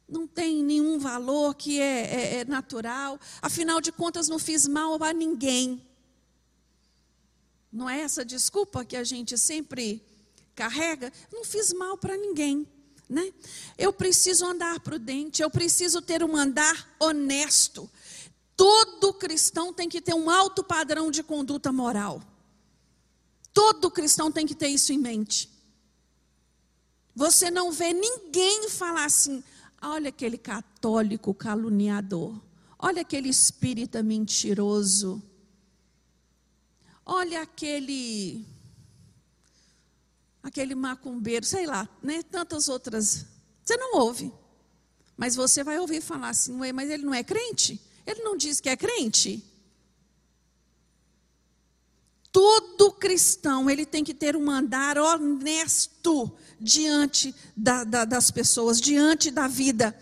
Não 0.08 0.26
tem 0.26 0.64
nenhum 0.64 0.98
valor 0.98 1.54
que 1.56 1.80
é, 1.80 2.02
é, 2.02 2.36
é 2.40 2.46
natural. 2.46 3.20
Afinal 3.42 3.80
de 3.82 3.92
contas, 3.92 4.28
não 4.28 4.40
fiz 4.40 4.66
mal 4.66 5.02
a 5.04 5.14
ninguém. 5.14 5.86
Não 7.72 7.90
é 7.90 8.00
essa 8.00 8.26
desculpa 8.26 8.84
que 8.84 8.96
a 8.96 9.04
gente 9.04 9.38
sempre 9.38 10.04
carrega? 10.56 11.14
Não 11.32 11.46
fiz 11.46 11.72
mal 11.74 11.98
para 11.98 12.18
ninguém. 12.18 12.68
Né? 13.08 13.34
Eu 13.78 13.92
preciso 13.92 14.46
andar 14.46 14.80
prudente, 14.80 15.42
eu 15.42 15.50
preciso 15.50 16.02
ter 16.02 16.24
um 16.24 16.36
andar 16.36 16.96
honesto. 17.00 17.90
Todo 18.56 19.14
cristão 19.14 19.74
tem 19.74 19.90
que 19.90 20.02
ter 20.02 20.14
um 20.14 20.30
alto 20.30 20.64
padrão 20.64 21.10
de 21.12 21.24
conduta 21.24 21.72
moral. 21.72 22.22
Todo 23.54 23.92
cristão 23.92 24.32
tem 24.32 24.46
que 24.46 24.56
ter 24.56 24.68
isso 24.68 24.94
em 24.94 24.98
mente. 24.98 25.50
Você 27.16 27.52
não 27.52 27.72
vê 27.72 27.94
ninguém 27.94 28.70
falar 28.70 29.06
assim: 29.06 29.44
olha 29.82 30.10
aquele 30.10 30.38
católico 30.38 31.34
caluniador, 31.34 32.40
olha 32.78 33.02
aquele 33.02 33.30
espírita 33.30 34.02
mentiroso, 34.04 35.22
olha 37.06 37.42
aquele 37.42 38.46
aquele 40.42 40.76
macumbeiro, 40.76 41.46
sei 41.46 41.66
lá, 41.66 41.88
né? 42.02 42.24
Tantas 42.24 42.68
outras. 42.68 43.26
Você 43.64 43.78
não 43.78 43.98
ouve. 43.98 44.32
Mas 45.16 45.36
você 45.36 45.64
vai 45.64 45.78
ouvir 45.78 46.02
falar 46.02 46.30
assim, 46.30 46.54
mas 46.74 46.90
ele 46.90 47.04
não 47.04 47.14
é 47.14 47.24
crente? 47.24 47.80
Ele 48.06 48.24
não 48.24 48.38
diz 48.38 48.62
que 48.62 48.70
é 48.70 48.78
crente? 48.78 49.44
Todo 52.32 52.92
cristão 52.92 53.70
ele 53.70 53.86
tem 53.86 54.04
que 54.04 54.14
ter 54.14 54.36
um 54.36 54.50
andar 54.50 54.98
honesto 54.98 56.32
diante 56.60 57.34
da, 57.56 57.84
da, 57.84 58.06
das 58.06 58.30
pessoas, 58.30 58.80
diante 58.80 59.32
da 59.32 59.48
vida. 59.48 59.98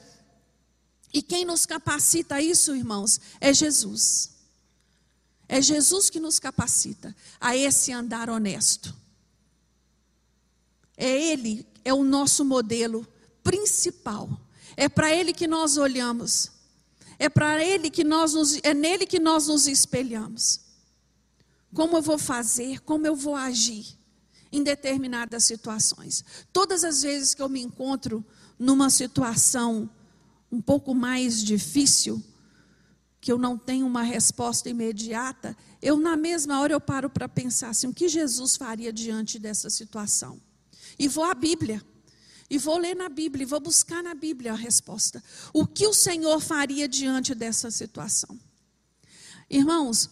E 1.13 1.21
quem 1.21 1.45
nos 1.45 1.65
capacita 1.65 2.35
a 2.35 2.41
isso, 2.41 2.75
irmãos, 2.75 3.19
é 3.39 3.53
Jesus. 3.53 4.35
É 5.47 5.61
Jesus 5.61 6.09
que 6.09 6.19
nos 6.19 6.39
capacita 6.39 7.15
a 7.39 7.55
esse 7.55 7.93
andar 7.93 8.29
honesto. 8.29 8.93
É 10.97 11.09
Ele, 11.09 11.65
é 11.85 11.93
o 11.93 12.03
nosso 12.03 12.43
modelo 12.43 13.07
principal. 13.41 14.29
É 14.75 14.89
para 14.89 15.13
Ele 15.13 15.31
que 15.31 15.47
nós 15.47 15.77
olhamos. 15.77 16.51
É 17.17 17.29
para 17.29 17.63
Ele 17.63 17.89
que 17.89 18.03
nós 18.03 18.33
nos, 18.33 18.59
é 18.61 18.73
nele 18.73 19.05
que 19.05 19.19
nós 19.19 19.47
nos 19.47 19.67
espelhamos. 19.67 20.66
Como 21.73 21.97
eu 21.97 22.01
vou 22.01 22.17
fazer, 22.17 22.79
como 22.81 23.05
eu 23.05 23.15
vou 23.15 23.35
agir 23.35 23.97
em 24.51 24.63
determinadas 24.63 25.43
situações. 25.43 26.23
Todas 26.51 26.83
as 26.83 27.01
vezes 27.01 27.33
que 27.33 27.41
eu 27.41 27.49
me 27.49 27.61
encontro 27.61 28.25
numa 28.57 28.89
situação 28.89 29.89
um 30.51 30.61
pouco 30.61 30.95
mais 30.95 31.43
difícil, 31.43 32.23
que 33.19 33.31
eu 33.31 33.37
não 33.37 33.57
tenho 33.57 33.85
uma 33.85 34.03
resposta 34.03 34.69
imediata, 34.69 35.55
eu 35.81 35.97
na 35.97 36.15
mesma 36.15 36.59
hora 36.61 36.73
eu 36.73 36.79
paro 36.79 37.09
para 37.09 37.27
pensar 37.27 37.69
assim, 37.69 37.87
o 37.87 37.93
que 37.93 38.07
Jesus 38.07 38.55
faria 38.55 38.93
diante 38.93 39.37
dessa 39.37 39.69
situação? 39.69 40.39
E 40.97 41.07
vou 41.07 41.25
à 41.25 41.33
Bíblia. 41.33 41.83
E 42.49 42.57
vou 42.57 42.77
ler 42.77 42.95
na 42.95 43.09
Bíblia, 43.09 43.43
e 43.43 43.45
vou 43.45 43.59
buscar 43.59 44.01
na 44.01 44.15
Bíblia 44.15 44.53
a 44.53 44.55
resposta. 44.55 45.21
O 45.51 45.67
que 45.67 45.85
o 45.85 45.93
Senhor 45.93 46.39
faria 46.39 46.87
diante 46.87 47.35
dessa 47.35 47.69
situação? 47.69 48.39
Irmãos, 49.49 50.09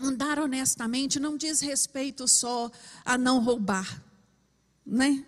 andar 0.00 0.38
honestamente 0.38 1.20
não 1.20 1.36
diz 1.36 1.60
respeito 1.60 2.26
só 2.26 2.70
a 3.04 3.18
não 3.18 3.42
roubar, 3.42 4.02
né? 4.84 5.24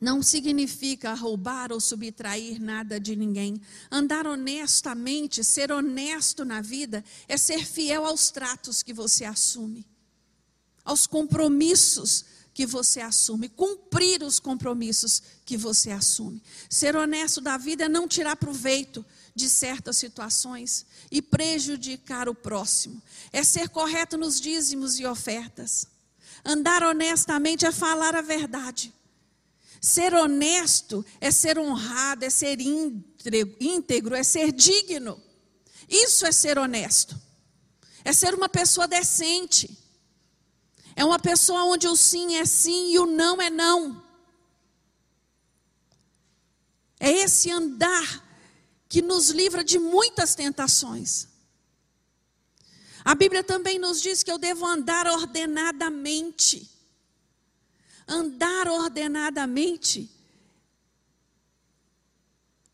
Não 0.00 0.20
significa 0.20 1.14
roubar 1.14 1.70
ou 1.70 1.80
subtrair 1.80 2.60
nada 2.60 2.98
de 2.98 3.14
ninguém. 3.14 3.60
Andar 3.88 4.26
honestamente, 4.26 5.44
ser 5.44 5.70
honesto 5.70 6.44
na 6.44 6.60
vida, 6.60 7.04
é 7.28 7.36
ser 7.36 7.64
fiel 7.64 8.04
aos 8.04 8.30
tratos 8.30 8.82
que 8.82 8.92
você 8.92 9.24
assume, 9.24 9.86
aos 10.84 11.06
compromissos 11.06 12.24
que 12.52 12.66
você 12.66 13.00
assume, 13.00 13.48
cumprir 13.48 14.22
os 14.22 14.38
compromissos 14.38 15.22
que 15.44 15.56
você 15.56 15.90
assume. 15.90 16.42
Ser 16.68 16.96
honesto 16.96 17.40
da 17.40 17.56
vida 17.56 17.84
é 17.84 17.88
não 17.88 18.08
tirar 18.08 18.36
proveito 18.36 19.04
de 19.34 19.48
certas 19.48 19.96
situações 19.96 20.86
e 21.10 21.22
prejudicar 21.22 22.28
o 22.28 22.34
próximo. 22.34 23.02
É 23.32 23.42
ser 23.42 23.68
correto 23.68 24.16
nos 24.16 24.40
dízimos 24.40 24.98
e 24.98 25.06
ofertas. 25.06 25.86
Andar 26.44 26.82
honestamente 26.82 27.64
é 27.64 27.72
falar 27.72 28.14
a 28.14 28.22
verdade. 28.22 28.92
Ser 29.80 30.14
honesto 30.14 31.04
é 31.20 31.30
ser 31.30 31.58
honrado, 31.58 32.24
é 32.24 32.30
ser 32.30 32.60
íntegro, 32.60 34.14
é 34.14 34.22
ser 34.22 34.52
digno. 34.52 35.20
Isso 35.88 36.24
é 36.24 36.32
ser 36.32 36.58
honesto. 36.58 37.20
É 38.04 38.12
ser 38.12 38.34
uma 38.34 38.48
pessoa 38.48 38.86
decente. 38.86 39.78
É 40.94 41.04
uma 41.04 41.18
pessoa 41.18 41.64
onde 41.64 41.88
o 41.88 41.96
sim 41.96 42.36
é 42.36 42.44
sim 42.44 42.92
e 42.92 42.98
o 42.98 43.06
não 43.06 43.40
é 43.40 43.50
não. 43.50 44.02
É 47.00 47.10
esse 47.10 47.50
andar 47.50 48.21
que 48.92 49.00
nos 49.00 49.30
livra 49.30 49.64
de 49.64 49.78
muitas 49.78 50.34
tentações. 50.34 51.26
A 53.02 53.14
Bíblia 53.14 53.42
também 53.42 53.78
nos 53.78 54.02
diz 54.02 54.22
que 54.22 54.30
eu 54.30 54.36
devo 54.36 54.66
andar 54.66 55.06
ordenadamente. 55.06 56.70
Andar 58.06 58.68
ordenadamente 58.68 60.10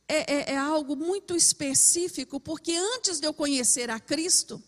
é, 0.08 0.34
é, 0.34 0.54
é, 0.54 0.56
algo 0.56 0.96
muito 0.96 1.36
específico, 1.36 2.40
porque 2.40 2.74
antes 2.74 3.20
de 3.20 3.26
eu 3.28 3.32
conhecer 3.32 3.88
a 3.88 4.00
Cristo, 4.00 4.60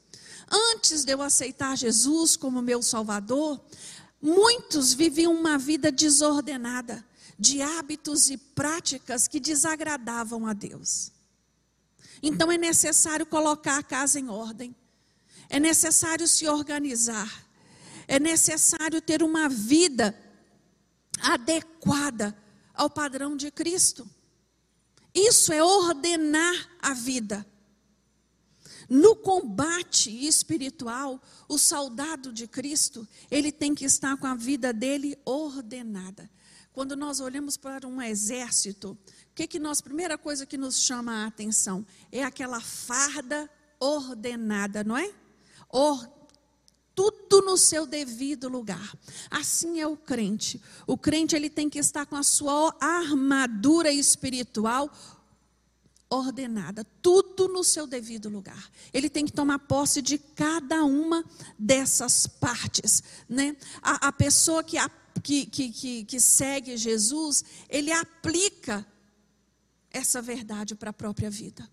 antes 0.49 1.05
de 1.05 1.13
eu 1.13 1.21
aceitar 1.21 1.77
Jesus 1.77 2.37
como 2.37 2.63
meu 2.63 2.81
Salvador, 2.81 3.61
muitos 4.23 4.93
viviam 4.93 5.35
uma 5.35 5.59
vida 5.59 5.91
desordenada, 5.91 7.05
de 7.37 7.61
hábitos 7.61 8.31
e 8.31 8.37
práticas 8.37 9.27
que 9.27 9.41
desagradavam 9.41 10.47
a 10.47 10.53
Deus. 10.53 11.19
Então 12.23 12.51
é 12.51 12.59
necessário 12.59 13.25
colocar 13.25 13.79
a 13.79 13.83
casa 13.83 14.19
em 14.21 14.29
ordem, 14.29 14.75
é 15.49 15.59
necessário 15.59 16.27
se 16.29 16.47
organizar, 16.49 17.47
é 18.07 18.19
necessário 18.19 19.01
ter 19.01 19.23
uma 19.23 19.49
vida 19.49 20.15
adequada 21.21 22.37
ao 22.75 22.91
padrão 22.91 23.37
de 23.37 23.51
Cristo. 23.51 24.09
Isso 25.15 25.53
é 25.53 25.63
ordenar 25.63 26.71
a 26.81 26.95
vida. 26.95 27.47
No 28.89 29.15
combate 29.15 30.11
espiritual, 30.27 31.23
o 31.49 31.57
soldado 31.57 32.33
de 32.33 32.49
Cristo, 32.49 33.07
ele 33.31 33.53
tem 33.53 33.75
que 33.75 33.85
estar 33.85 34.17
com 34.17 34.27
a 34.27 34.35
vida 34.35 34.73
dele 34.73 35.17
ordenada. 35.25 36.29
Quando 36.73 36.97
nós 36.97 37.21
olhamos 37.21 37.57
para 37.57 37.87
um 37.87 38.01
exército, 38.01 38.99
que 39.35 39.47
que 39.47 39.59
nós, 39.59 39.81
primeira 39.81 40.19
coisa 40.19 40.45
que 40.45 40.59
nos 40.59 40.81
chama 40.81 41.25
a 41.25 41.27
atenção 41.27 41.87
é 42.11 42.23
aquela 42.23 42.61
farda 42.61 43.51
ordenada, 43.79 44.85
não 44.85 44.97
é? 44.97 45.13
Or, 45.69 46.07
tudo 46.95 47.41
no 47.43 47.57
seu 47.57 47.87
devido 47.87 48.49
lugar. 48.49 48.95
Assim 49.31 49.81
é 49.81 49.87
o 49.87 49.97
crente. 49.97 50.61
O 50.87 50.99
crente 50.99 51.35
ele 51.35 51.49
tem 51.49 51.71
que 51.71 51.79
estar 51.79 52.05
com 52.05 52.17
a 52.17 52.23
sua 52.23 52.77
armadura 52.81 53.91
espiritual 53.91 54.91
ordenada, 56.11 56.85
tudo 57.01 57.47
no 57.47 57.63
seu 57.63 57.87
devido 57.87 58.29
lugar. 58.29 58.71
Ele 58.93 59.09
tem 59.09 59.25
que 59.25 59.33
tomar 59.33 59.61
posse 59.61 60.03
de 60.03 60.19
cada 60.19 60.85
uma 60.85 61.25
dessas 61.57 62.27
partes, 62.27 63.03
né? 63.29 63.57
A, 63.81 64.09
a 64.09 64.13
pessoa 64.13 64.65
que, 64.65 64.77
a, 64.77 64.91
que, 65.23 65.47
que, 65.47 65.71
que, 65.71 66.05
que 66.05 66.21
segue 66.21 66.77
Jesus, 66.77 67.45
ele 67.69 67.93
aplica 67.93 68.85
essa 69.91 70.23
verdade 70.23 70.75
para 70.75 70.91
a 70.91 70.95
própria 70.95 71.31
vida. 71.31 71.69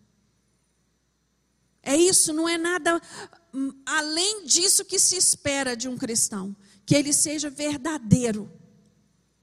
É 1.81 1.95
isso, 1.95 2.33
não 2.33 2.49
é 2.49 2.57
nada 2.57 3.01
hum, 3.53 3.71
além 3.85 4.45
disso 4.45 4.83
que 4.83 4.99
se 4.99 5.15
espera 5.15 5.75
de 5.75 5.87
um 5.87 5.97
cristão, 5.97 6.55
que 6.85 6.95
ele 6.95 7.13
seja 7.13 7.49
verdadeiro, 7.49 8.51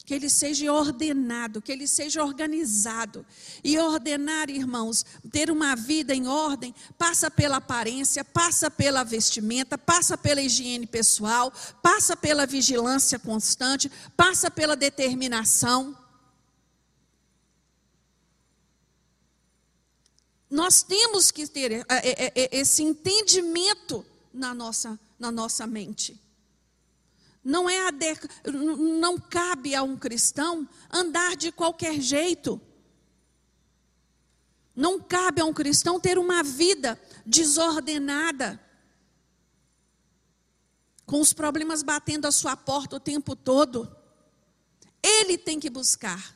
que 0.04 0.12
ele 0.12 0.28
seja 0.28 0.70
ordenado, 0.70 1.62
que 1.62 1.72
ele 1.72 1.88
seja 1.88 2.22
organizado. 2.22 3.24
E 3.62 3.78
ordenar, 3.78 4.50
irmãos, 4.50 5.04
ter 5.32 5.50
uma 5.50 5.74
vida 5.74 6.14
em 6.14 6.26
ordem, 6.26 6.74
passa 6.98 7.30
pela 7.30 7.56
aparência, 7.56 8.22
passa 8.22 8.70
pela 8.70 9.02
vestimenta, 9.02 9.78
passa 9.78 10.18
pela 10.18 10.42
higiene 10.42 10.86
pessoal, 10.86 11.50
passa 11.82 12.14
pela 12.14 12.46
vigilância 12.46 13.18
constante, 13.18 13.90
passa 14.14 14.50
pela 14.50 14.76
determinação. 14.76 15.96
Nós 20.50 20.82
temos 20.82 21.30
que 21.30 21.46
ter 21.46 21.72
é, 21.72 21.84
é, 21.88 22.32
é, 22.34 22.58
esse 22.58 22.82
entendimento 22.82 24.04
na 24.32 24.54
nossa, 24.54 24.98
na 25.18 25.30
nossa 25.30 25.66
mente. 25.66 26.20
Não 27.42 27.68
é 27.68 27.78
não 28.46 29.18
cabe 29.18 29.74
a 29.74 29.82
um 29.82 29.96
cristão 29.96 30.66
andar 30.90 31.36
de 31.36 31.52
qualquer 31.52 32.00
jeito. 32.00 32.60
Não 34.74 35.00
cabe 35.00 35.40
a 35.40 35.44
um 35.44 35.52
cristão 35.52 36.00
ter 36.00 36.18
uma 36.18 36.42
vida 36.42 37.00
desordenada, 37.24 38.60
com 41.06 41.20
os 41.20 41.32
problemas 41.32 41.82
batendo 41.82 42.26
a 42.26 42.32
sua 42.32 42.56
porta 42.56 42.96
o 42.96 43.00
tempo 43.00 43.36
todo. 43.36 43.94
Ele 45.02 45.36
tem 45.36 45.60
que 45.60 45.68
buscar 45.68 46.34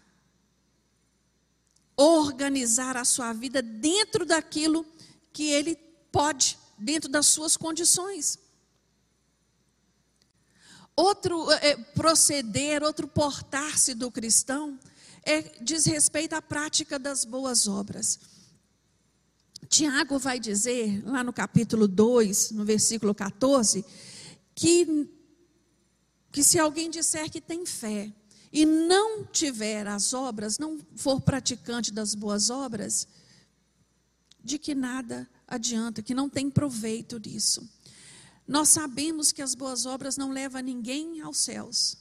organizar 1.99 2.97
a 2.97 3.05
sua 3.05 3.33
vida 3.33 3.61
dentro 3.61 4.25
daquilo 4.25 4.87
que 5.33 5.51
ele 5.51 5.77
pode, 6.13 6.57
dentro 6.79 7.11
das 7.11 7.27
suas 7.27 7.57
condições. 7.57 8.39
Outro 10.95 11.51
é, 11.53 11.77
proceder, 11.77 12.83
outro 12.83 13.09
portar-se 13.09 13.95
do 13.95 14.11
cristão 14.11 14.79
é, 15.25 15.43
diz 15.61 15.85
respeito 15.87 16.35
à 16.35 16.43
prática 16.43 16.99
das 16.99 17.25
boas 17.25 17.67
obras. 17.67 18.19
Tiago 19.69 20.19
vai 20.19 20.39
dizer, 20.39 21.03
lá 21.05 21.23
no 21.23 21.33
capítulo 21.33 21.87
2, 21.87 22.53
no 22.53 22.65
versículo 22.65 23.15
14, 23.15 23.85
que, 24.55 25.09
que 26.33 26.43
se 26.43 26.59
alguém 26.59 26.89
disser 26.89 27.31
que 27.31 27.41
tem 27.41 27.67
fé, 27.67 28.13
e 28.53 28.65
não 28.65 29.25
tiver 29.25 29.87
as 29.87 30.13
obras, 30.13 30.59
não 30.59 30.79
for 30.97 31.21
praticante 31.21 31.93
das 31.93 32.15
boas 32.15 32.51
obras, 32.51 33.07
de 34.43 34.59
que 34.59 34.75
nada 34.75 35.29
adianta, 35.47 36.03
que 36.03 36.15
não 36.15 36.29
tem 36.29 36.51
proveito 36.51 37.21
disso. 37.21 37.69
Nós 38.47 38.71
sabemos 38.71 39.31
que 39.31 39.43
as 39.43 39.55
boas 39.55 39.85
obras 39.85 40.17
não 40.17 40.31
levam 40.31 40.63
ninguém 40.63 41.21
aos 41.21 41.39
céus. 41.39 41.97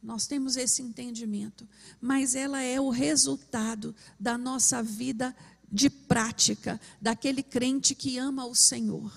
Nós 0.00 0.28
temos 0.28 0.56
esse 0.56 0.80
entendimento, 0.80 1.68
mas 2.00 2.36
ela 2.36 2.62
é 2.62 2.80
o 2.80 2.88
resultado 2.88 3.94
da 4.18 4.38
nossa 4.38 4.80
vida 4.80 5.34
de 5.70 5.90
prática, 5.90 6.80
daquele 7.00 7.42
crente 7.42 7.94
que 7.94 8.16
ama 8.16 8.46
o 8.46 8.54
Senhor. 8.54 9.12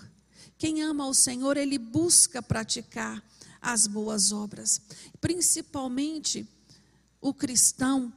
Quem 0.57 0.81
ama 0.81 1.07
o 1.07 1.13
Senhor, 1.13 1.55
ele 1.55 1.77
busca 1.77 2.41
praticar 2.41 3.23
as 3.61 3.85
boas 3.87 4.31
obras. 4.31 4.81
Principalmente 5.19 6.47
o 7.21 7.33
cristão, 7.33 8.11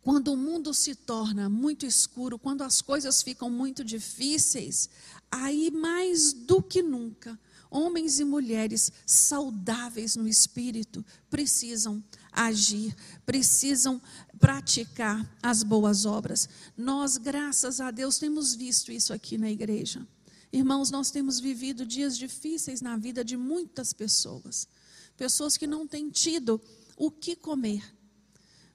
quando 0.00 0.32
o 0.32 0.36
mundo 0.36 0.72
se 0.72 0.94
torna 0.94 1.48
muito 1.48 1.84
escuro, 1.84 2.38
quando 2.38 2.62
as 2.62 2.80
coisas 2.80 3.22
ficam 3.22 3.50
muito 3.50 3.84
difíceis, 3.84 4.88
aí 5.30 5.70
mais 5.70 6.32
do 6.32 6.62
que 6.62 6.80
nunca, 6.80 7.38
homens 7.70 8.20
e 8.20 8.24
mulheres 8.24 8.90
saudáveis 9.04 10.16
no 10.16 10.26
espírito 10.26 11.04
precisam 11.28 12.02
agir, 12.32 12.94
precisam 13.24 14.00
praticar 14.38 15.28
as 15.42 15.62
boas 15.62 16.06
obras. 16.06 16.48
Nós, 16.76 17.16
graças 17.16 17.80
a 17.80 17.90
Deus, 17.90 18.18
temos 18.18 18.54
visto 18.54 18.92
isso 18.92 19.12
aqui 19.12 19.36
na 19.36 19.50
igreja. 19.50 20.06
Irmãos, 20.52 20.90
nós 20.90 21.10
temos 21.10 21.40
vivido 21.40 21.84
dias 21.84 22.16
difíceis 22.16 22.80
na 22.80 22.96
vida 22.96 23.24
de 23.24 23.36
muitas 23.36 23.92
pessoas. 23.92 24.68
Pessoas 25.16 25.56
que 25.56 25.66
não 25.66 25.86
têm 25.86 26.10
tido 26.10 26.60
o 26.96 27.10
que 27.10 27.34
comer. 27.34 27.82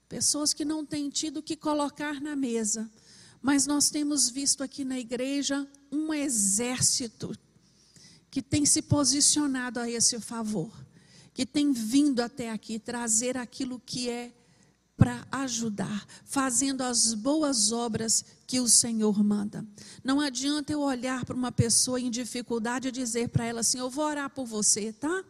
Pessoas 0.10 0.54
que 0.54 0.66
não 0.66 0.86
têm 0.86 1.10
tido 1.10 1.38
o 1.38 1.44
que 1.44 1.56
colocar 1.56 2.20
na 2.20 2.36
mesa. 2.36 2.90
Mas 3.42 3.66
nós 3.66 3.90
temos 3.90 4.30
visto 4.30 4.64
aqui 4.64 4.84
na 4.84 5.00
igreja 5.00 5.68
um 5.92 6.14
exército 6.14 7.36
que 8.30 8.42
tem 8.42 8.66
se 8.66 8.82
posicionado 8.82 9.80
a 9.80 9.90
esse 9.90 10.20
favor, 10.20 10.72
que 11.34 11.46
tem 11.46 11.74
vindo 11.74 12.22
até 12.22 12.50
aqui 12.50 12.80
trazer 12.80 13.36
aquilo 13.38 13.80
que 13.80 14.10
é 14.10 14.32
para 15.02 15.26
ajudar, 15.32 16.06
fazendo 16.26 16.84
as 16.84 17.16
boas 17.16 17.72
obras 17.72 18.24
que 18.46 18.60
o 18.60 18.68
Senhor 18.68 19.24
manda. 19.24 19.66
Não 20.04 20.22
adianta 20.22 20.72
eu 20.72 20.80
olhar 20.80 21.26
para 21.26 21.36
uma 21.36 21.52
pessoa 21.52 22.00
em 22.00 22.12
dificuldade 22.12 22.90
e 22.90 22.92
dizer 22.92 23.30
para 23.30 23.44
ela 23.44 23.62
assim: 23.62 23.80
Eu 23.80 23.90
vou 23.90 24.06
orar 24.06 24.30
por 24.30 24.46
você, 24.46 24.94
tá? 24.94 25.26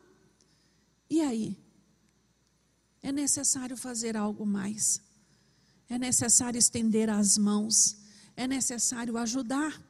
E 1.09 1.21
aí? 1.21 1.57
É 3.01 3.13
necessário 3.13 3.77
fazer 3.77 4.17
algo 4.17 4.45
mais. 4.45 4.99
É 5.89 5.97
necessário 5.97 6.57
estender 6.57 7.09
as 7.09 7.37
mãos. 7.37 7.95
É 8.35 8.45
necessário 8.45 9.17
ajudar. 9.17 9.81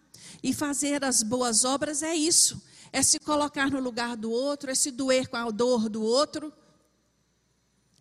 E 0.44 0.54
fazer 0.54 1.04
as 1.04 1.24
boas 1.24 1.66
obras 1.66 2.04
é 2.04 2.14
isso. 2.14 2.62
É 2.94 3.02
se 3.02 3.20
colocar 3.20 3.72
no 3.72 3.80
lugar 3.80 4.16
do 4.16 4.30
outro, 4.30 4.70
é 4.70 4.76
se 4.76 4.92
doer 4.92 5.28
com 5.28 5.38
a 5.38 5.50
dor 5.50 5.90
do 5.90 6.04
outro 6.04 6.54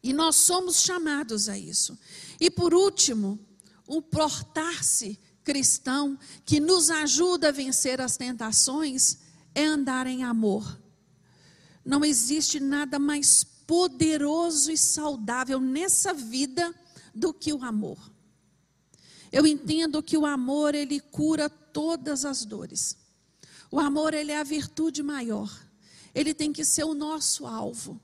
e 0.03 0.13
nós 0.13 0.37
somos 0.37 0.81
chamados 0.81 1.49
a 1.49 1.59
isso. 1.59 1.99
E 2.41 2.51
por 2.51 2.73
último, 2.73 3.39
o 3.87 4.01
portar-se 4.01 5.19
cristão 5.45 6.19
que 6.45 6.61
nos 6.61 6.91
ajuda 6.91 7.49
a 7.49 7.53
vencer 7.53 8.01
as 8.01 8.17
tentações 8.17 9.19
é 9.55 9.65
andar 9.65 10.07
em 10.07 10.23
amor. 10.23 10.81
Não 11.85 12.05
existe 12.05 12.61
nada 12.61 12.99
mais 12.99 13.45
poderoso 13.45 14.71
e 14.71 14.79
saudável 14.79 15.61
nessa 15.61 16.13
vida 16.13 16.75
do 17.15 17.33
que 17.33 17.53
o 17.53 17.63
amor. 17.65 17.99
Eu 19.33 19.47
entendo 19.47 20.03
que 20.03 20.17
o 20.17 20.27
amor 20.27 20.75
ele 20.75 21.01
cura 21.01 21.49
todas 21.49 22.25
as 22.25 22.45
dores. 22.45 22.97
O 23.71 23.79
amor 23.79 24.15
ele 24.15 24.33
é 24.33 24.39
a 24.41 24.45
virtude 24.45 25.03
maior. 25.03 25.51
Ele 26.15 26.35
tem 26.35 26.53
que 26.53 26.65
ser 26.65 26.85
o 26.85 26.95
nosso 26.95 27.47
alvo. 27.47 28.01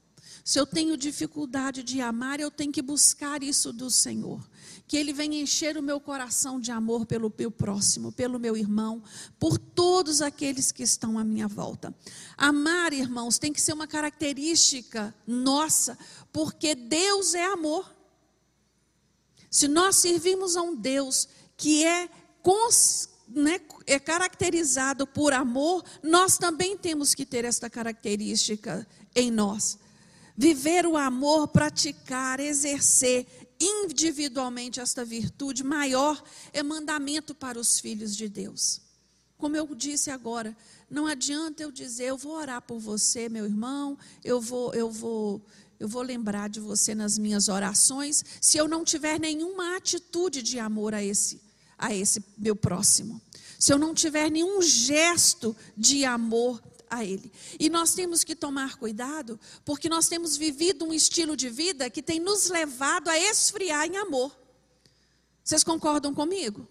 Se 0.46 0.60
eu 0.60 0.64
tenho 0.64 0.96
dificuldade 0.96 1.82
de 1.82 2.00
amar, 2.00 2.38
eu 2.38 2.52
tenho 2.52 2.70
que 2.70 2.80
buscar 2.80 3.42
isso 3.42 3.72
do 3.72 3.90
Senhor. 3.90 4.48
Que 4.86 4.96
Ele 4.96 5.12
venha 5.12 5.42
encher 5.42 5.76
o 5.76 5.82
meu 5.82 5.98
coração 5.98 6.60
de 6.60 6.70
amor 6.70 7.04
pelo 7.04 7.34
meu 7.36 7.50
próximo, 7.50 8.12
pelo 8.12 8.38
meu 8.38 8.56
irmão, 8.56 9.02
por 9.40 9.58
todos 9.58 10.22
aqueles 10.22 10.70
que 10.70 10.84
estão 10.84 11.18
à 11.18 11.24
minha 11.24 11.48
volta. 11.48 11.92
Amar, 12.36 12.92
irmãos, 12.92 13.38
tem 13.38 13.52
que 13.52 13.60
ser 13.60 13.72
uma 13.72 13.88
característica 13.88 15.12
nossa, 15.26 15.98
porque 16.32 16.76
Deus 16.76 17.34
é 17.34 17.44
amor. 17.46 17.92
Se 19.50 19.66
nós 19.66 19.96
servimos 19.96 20.54
a 20.56 20.62
um 20.62 20.76
Deus 20.76 21.28
que 21.56 21.84
é, 21.84 22.08
né, 23.26 23.60
é 23.84 23.98
caracterizado 23.98 25.08
por 25.08 25.32
amor, 25.32 25.84
nós 26.04 26.38
também 26.38 26.76
temos 26.78 27.16
que 27.16 27.26
ter 27.26 27.44
esta 27.44 27.68
característica 27.68 28.86
em 29.12 29.28
nós. 29.28 29.84
Viver 30.36 30.86
o 30.86 30.96
amor, 30.96 31.48
praticar, 31.48 32.40
exercer 32.40 33.26
individualmente 33.58 34.80
esta 34.80 35.04
virtude 35.04 35.64
maior 35.64 36.22
é 36.52 36.62
mandamento 36.62 37.34
para 37.34 37.58
os 37.58 37.80
filhos 37.80 38.14
de 38.14 38.28
Deus. 38.28 38.82
Como 39.38 39.56
eu 39.56 39.66
disse 39.74 40.10
agora, 40.10 40.56
não 40.90 41.06
adianta 41.06 41.62
eu 41.62 41.70
dizer, 41.70 42.06
eu 42.06 42.16
vou 42.16 42.32
orar 42.32 42.62
por 42.62 42.78
você, 42.78 43.28
meu 43.28 43.44
irmão, 43.44 43.98
eu 44.24 44.40
vou, 44.40 44.72
eu 44.74 44.90
vou, 44.90 45.42
eu 45.78 45.88
vou 45.88 46.02
lembrar 46.02 46.48
de 46.48 46.60
você 46.60 46.94
nas 46.94 47.18
minhas 47.18 47.48
orações, 47.48 48.24
se 48.40 48.56
eu 48.56 48.66
não 48.68 48.84
tiver 48.84 49.18
nenhuma 49.18 49.76
atitude 49.76 50.42
de 50.42 50.58
amor 50.58 50.94
a 50.94 51.02
esse, 51.02 51.40
a 51.76 51.94
esse 51.94 52.24
meu 52.38 52.56
próximo. 52.56 53.20
Se 53.58 53.72
eu 53.72 53.78
não 53.78 53.94
tiver 53.94 54.30
nenhum 54.30 54.60
gesto 54.62 55.56
de 55.76 56.04
amor 56.04 56.62
a 56.88 57.04
Ele. 57.04 57.32
E 57.58 57.68
nós 57.68 57.94
temos 57.94 58.24
que 58.24 58.34
tomar 58.34 58.76
cuidado, 58.76 59.38
porque 59.64 59.88
nós 59.88 60.08
temos 60.08 60.36
vivido 60.36 60.84
um 60.84 60.92
estilo 60.92 61.36
de 61.36 61.48
vida 61.48 61.90
que 61.90 62.02
tem 62.02 62.20
nos 62.20 62.48
levado 62.48 63.08
a 63.08 63.18
esfriar 63.18 63.86
em 63.86 63.96
amor. 63.96 64.36
Vocês 65.42 65.62
concordam 65.62 66.14
comigo? 66.14 66.66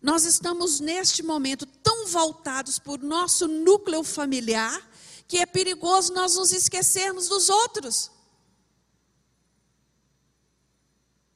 Nós 0.00 0.24
estamos 0.24 0.80
neste 0.80 1.22
momento 1.22 1.64
tão 1.64 2.06
voltados 2.06 2.78
por 2.78 2.98
nosso 3.00 3.46
núcleo 3.46 4.02
familiar 4.02 4.90
que 5.28 5.38
é 5.38 5.46
perigoso 5.46 6.12
nós 6.12 6.36
nos 6.36 6.52
esquecermos 6.52 7.28
dos 7.28 7.48
outros. 7.48 8.10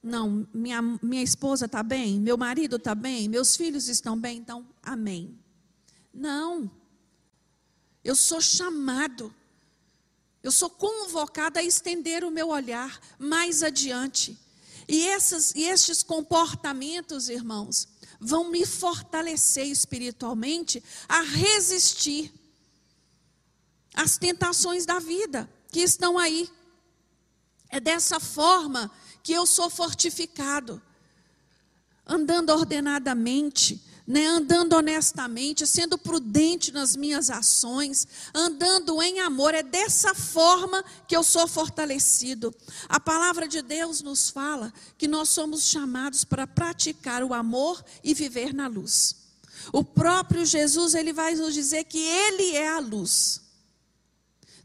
Não, 0.03 0.47
minha, 0.53 0.81
minha 1.01 1.23
esposa 1.23 1.65
está 1.65 1.81
bem, 1.81 2.19
meu 2.19 2.37
marido 2.37 2.75
está 2.75 2.93
bem, 2.93 3.27
meus 3.27 3.55
filhos 3.55 3.87
estão 3.87 4.17
bem, 4.17 4.37
então, 4.37 4.67
amém. 4.83 5.37
Não. 6.13 6.69
Eu 8.07 8.15
sou 8.15 8.39
chamado, 8.39 9.35
eu 10.41 10.49
sou 10.49 10.69
convocado 10.69 11.59
a 11.59 11.61
estender 11.61 12.23
o 12.23 12.31
meu 12.31 12.47
olhar 12.47 13.01
mais 13.19 13.61
adiante. 13.61 14.39
E, 14.87 15.05
essas, 15.09 15.53
e 15.53 15.63
estes 15.63 16.03
comportamentos, 16.03 17.27
irmãos, 17.27 17.85
vão 18.17 18.49
me 18.49 18.65
fortalecer 18.65 19.65
espiritualmente 19.65 20.81
a 21.05 21.19
resistir 21.19 22.31
às 23.93 24.17
tentações 24.17 24.85
da 24.85 24.99
vida 24.99 25.53
que 25.69 25.81
estão 25.81 26.17
aí. 26.17 26.49
É 27.67 27.77
dessa 27.77 28.21
forma 28.21 28.89
que 29.21 29.33
eu 29.33 29.45
sou 29.45 29.69
fortificado, 29.69 30.81
andando 32.05 32.51
ordenadamente, 32.51 33.85
né, 34.07 34.25
andando 34.25 34.73
honestamente, 34.73 35.67
sendo 35.67 35.97
prudente 35.97 36.71
nas 36.71 36.95
minhas 36.95 37.29
ações, 37.29 38.07
andando 38.33 39.01
em 39.01 39.19
amor. 39.19 39.53
É 39.53 39.61
dessa 39.61 40.15
forma 40.15 40.81
que 41.05 41.15
eu 41.15 41.23
sou 41.23 41.45
fortalecido. 41.45 42.55
A 42.87 43.01
palavra 43.01 43.49
de 43.49 43.61
Deus 43.61 44.01
nos 44.01 44.29
fala 44.29 44.73
que 44.97 45.09
nós 45.09 45.27
somos 45.27 45.67
chamados 45.67 46.23
para 46.23 46.47
praticar 46.47 47.21
o 47.21 47.33
amor 47.33 47.83
e 48.01 48.13
viver 48.13 48.53
na 48.53 48.67
luz. 48.67 49.17
O 49.73 49.83
próprio 49.83 50.45
Jesus, 50.45 50.95
ele 50.95 51.11
vai 51.11 51.35
nos 51.35 51.53
dizer 51.53 51.83
que 51.83 51.99
ele 51.99 52.55
é 52.55 52.69
a 52.69 52.79
luz. 52.79 53.41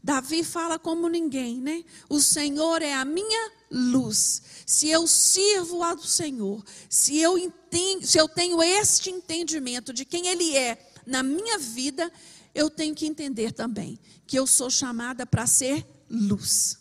Davi 0.01 0.43
fala 0.43 0.79
como 0.79 1.09
ninguém, 1.09 1.57
né? 1.59 1.83
O 2.09 2.19
Senhor 2.19 2.81
é 2.81 2.93
a 2.93 3.03
minha 3.03 3.51
luz. 3.71 4.41
Se 4.65 4.89
eu 4.89 5.07
sirvo 5.07 5.83
ao 5.83 5.97
Senhor, 5.97 6.63
se 6.89 7.17
eu 7.17 7.37
entendo, 7.37 8.05
se 8.05 8.17
eu 8.17 8.27
tenho 8.27 8.61
este 8.61 9.09
entendimento 9.09 9.93
de 9.93 10.05
quem 10.05 10.27
ele 10.27 10.55
é 10.55 10.89
na 11.05 11.21
minha 11.21 11.57
vida, 11.57 12.11
eu 12.55 12.69
tenho 12.69 12.95
que 12.95 13.05
entender 13.05 13.51
também 13.51 13.99
que 14.25 14.37
eu 14.37 14.47
sou 14.47 14.69
chamada 14.69 15.25
para 15.25 15.45
ser 15.47 15.85
luz. 16.09 16.77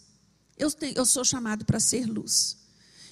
Eu, 0.57 0.71
tenho, 0.71 0.97
eu 0.97 1.05
sou 1.05 1.25
chamado 1.25 1.65
para 1.65 1.81
ser 1.81 2.07
luz. 2.07 2.59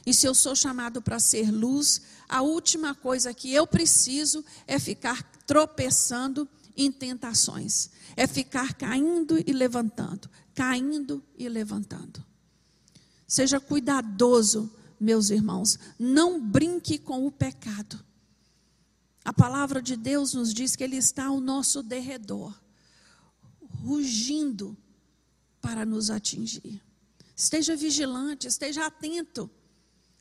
E 0.07 0.15
se 0.15 0.27
eu 0.27 0.35
sou 0.35 0.55
chamado 0.55 1.03
para 1.03 1.19
ser 1.19 1.51
luz, 1.51 2.03
a 2.29 2.43
última 2.43 2.95
coisa 2.95 3.35
que 3.35 3.53
eu 3.53 3.67
preciso 3.67 4.45
é 4.67 4.79
ficar 4.79 5.23
tropeçando 5.47 6.49
em 6.77 6.91
tentações. 6.91 7.91
É 8.17 8.27
ficar 8.27 8.75
caindo 8.75 9.39
e 9.39 9.53
levantando, 9.53 10.31
caindo 10.55 11.23
e 11.37 11.49
levantando. 11.49 12.25
Seja 13.31 13.61
cuidadoso, 13.61 14.69
meus 14.99 15.31
irmãos, 15.31 15.79
não 15.97 16.45
brinque 16.45 16.99
com 16.99 17.25
o 17.25 17.31
pecado. 17.31 18.05
A 19.25 19.33
palavra 19.33 19.81
de 19.81 19.97
Deus 19.97 20.35
nos 20.35 20.53
diz 20.53 20.75
que 20.75 20.83
ele 20.83 20.97
está 20.97 21.27
ao 21.27 21.39
nosso 21.39 21.81
derredor, 21.81 22.53
rugindo 23.85 24.77
para 25.61 25.87
nos 25.87 26.11
atingir. 26.11 26.83
Esteja 27.37 27.77
vigilante, 27.77 28.49
esteja 28.49 28.85
atento. 28.85 29.49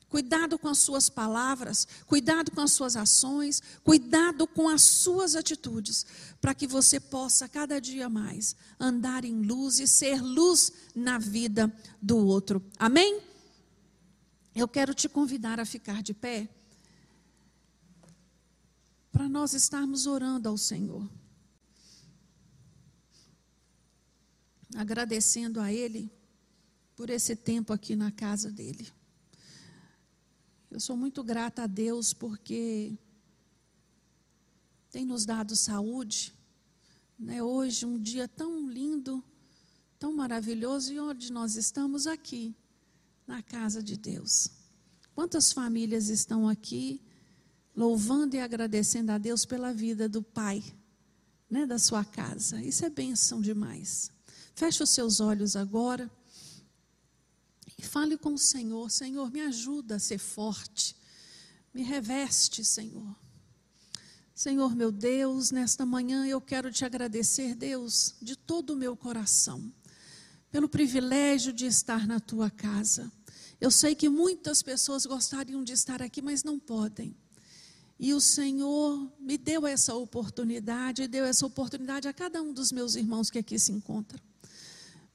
Cuidado 0.10 0.58
com 0.58 0.68
as 0.68 0.80
suas 0.80 1.08
palavras, 1.08 1.88
cuidado 2.08 2.50
com 2.52 2.62
as 2.62 2.72
suas 2.72 2.96
ações, 2.96 3.62
cuidado 3.84 4.48
com 4.48 4.68
as 4.68 4.82
suas 4.82 5.36
atitudes, 5.36 6.04
para 6.42 6.56
que 6.56 6.66
você 6.66 7.00
possa 7.00 7.48
cada 7.48 7.80
dia 7.80 8.10
mais 8.10 8.56
andar 8.80 9.24
em 9.24 9.44
luz 9.44 9.80
e 9.80 9.88
ser 9.88 10.20
luz 10.20 10.72
na 10.96 11.20
vida 11.20 11.72
do 12.02 12.18
outro. 12.18 12.64
Amém? 12.80 13.22
Eu 14.56 14.68
quero 14.68 14.96
te 14.96 15.08
convidar 15.08 15.60
a 15.60 15.66
ficar 15.66 16.02
de 16.02 16.14
pé, 16.14 16.50
para 19.12 19.30
nós 19.30 19.54
estarmos 19.54 20.08
orando 20.08 20.50
ao 20.50 20.58
Senhor, 20.58 21.08
agradecendo 24.76 25.60
a 25.60 25.72
Ele 25.72 26.12
por 26.96 27.10
esse 27.12 27.36
tempo 27.36 27.74
aqui 27.74 27.96
na 27.96 28.12
casa 28.12 28.52
dele. 28.52 28.92
Eu 30.72 30.80
sou 30.80 30.96
muito 30.96 31.24
grata 31.24 31.64
a 31.64 31.68
Deus 31.68 32.14
porque 32.14 32.96
tem 34.92 35.04
nos 35.04 35.26
dado 35.26 35.56
saúde. 35.56 36.32
Né? 37.18 37.42
Hoje, 37.42 37.88
um 37.88 38.00
dia 38.00 38.28
tão 38.28 38.70
lindo, 38.70 39.24
tão 39.98 40.14
maravilhoso, 40.14 40.94
e 40.94 41.00
onde 41.00 41.32
nós 41.32 41.56
estamos 41.56 42.06
aqui, 42.06 42.56
na 43.26 43.42
casa 43.42 43.82
de 43.82 43.98
Deus. 43.98 44.52
Quantas 45.16 45.52
famílias 45.52 46.08
estão 46.08 46.48
aqui 46.48 47.02
louvando 47.76 48.36
e 48.36 48.40
agradecendo 48.40 49.12
a 49.12 49.18
Deus 49.18 49.46
pela 49.46 49.74
vida 49.74 50.08
do 50.08 50.22
Pai, 50.22 50.64
né, 51.50 51.66
da 51.66 51.80
sua 51.80 52.06
casa? 52.06 52.62
Isso 52.62 52.86
é 52.86 52.90
bênção 52.92 53.42
demais. 53.42 54.12
Feche 54.54 54.84
os 54.84 54.92
seus 54.92 55.20
olhos 55.20 55.56
agora. 55.56 56.10
E 57.80 57.82
fale 57.82 58.18
com 58.18 58.34
o 58.34 58.38
Senhor: 58.38 58.92
Senhor, 58.92 59.32
me 59.32 59.40
ajuda 59.40 59.96
a 59.96 60.00
ser 60.00 60.18
forte. 60.18 60.94
Me 61.74 61.82
reveste, 61.82 62.66
Senhor. 62.66 63.16
Senhor 64.36 64.76
meu 64.76 64.92
Deus, 64.92 65.50
nesta 65.50 65.86
manhã 65.86 66.28
eu 66.28 66.42
quero 66.42 66.74
te 66.74 66.84
agradecer, 66.84 67.56
Deus, 67.56 68.16
de 68.22 68.36
todo 68.36 68.72
o 68.72 68.76
meu 68.76 68.98
coração, 68.98 69.72
pelo 70.52 70.68
privilégio 70.68 71.54
de 71.54 71.68
estar 71.68 72.06
na 72.06 72.20
tua 72.20 72.50
casa. 72.50 73.10
Eu 73.62 73.72
sei 73.72 73.96
que 73.96 74.10
muitas 74.10 74.62
pessoas 74.62 75.06
gostariam 75.06 75.64
de 75.64 75.72
estar 75.72 76.02
aqui, 76.02 76.22
mas 76.22 76.44
não 76.44 76.60
podem. 76.60 77.16
E 77.98 78.14
o 78.14 78.20
Senhor 78.20 79.10
me 79.18 79.38
deu 79.38 79.66
essa 79.66 79.96
oportunidade, 79.96 81.08
deu 81.08 81.24
essa 81.24 81.46
oportunidade 81.46 82.10
a 82.10 82.14
cada 82.14 82.42
um 82.42 82.52
dos 82.52 82.74
meus 82.74 82.96
irmãos 82.96 83.30
que 83.30 83.40
aqui 83.40 83.58
se 83.58 83.72
encontram. 83.72 84.20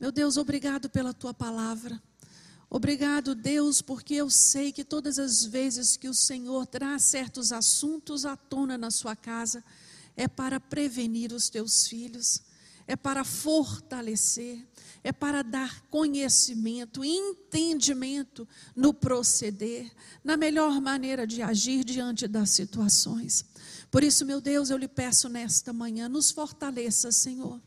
Meu 0.00 0.10
Deus, 0.10 0.38
obrigado 0.38 0.88
pela 0.88 1.12
tua 1.12 1.34
palavra. 1.34 2.02
Obrigado, 2.68 3.34
Deus, 3.34 3.80
porque 3.80 4.14
eu 4.14 4.28
sei 4.28 4.72
que 4.72 4.84
todas 4.84 5.18
as 5.18 5.44
vezes 5.44 5.96
que 5.96 6.08
o 6.08 6.14
Senhor 6.14 6.66
traz 6.66 7.04
certos 7.04 7.52
assuntos 7.52 8.24
à 8.24 8.36
tona 8.36 8.76
na 8.76 8.90
sua 8.90 9.14
casa, 9.14 9.62
é 10.16 10.26
para 10.26 10.58
prevenir 10.58 11.32
os 11.32 11.48
teus 11.48 11.86
filhos, 11.86 12.42
é 12.86 12.96
para 12.96 13.24
fortalecer, 13.24 14.66
é 15.02 15.12
para 15.12 15.42
dar 15.42 15.82
conhecimento, 15.88 17.04
entendimento 17.04 18.46
no 18.74 18.92
proceder, 18.92 19.90
na 20.22 20.36
melhor 20.36 20.80
maneira 20.80 21.26
de 21.26 21.42
agir 21.42 21.84
diante 21.84 22.26
das 22.26 22.50
situações. 22.50 23.44
Por 23.90 24.02
isso, 24.02 24.24
meu 24.24 24.40
Deus, 24.40 24.70
eu 24.70 24.76
lhe 24.76 24.88
peço 24.88 25.28
nesta 25.28 25.72
manhã, 25.72 26.08
nos 26.08 26.30
fortaleça, 26.30 27.12
Senhor 27.12 27.60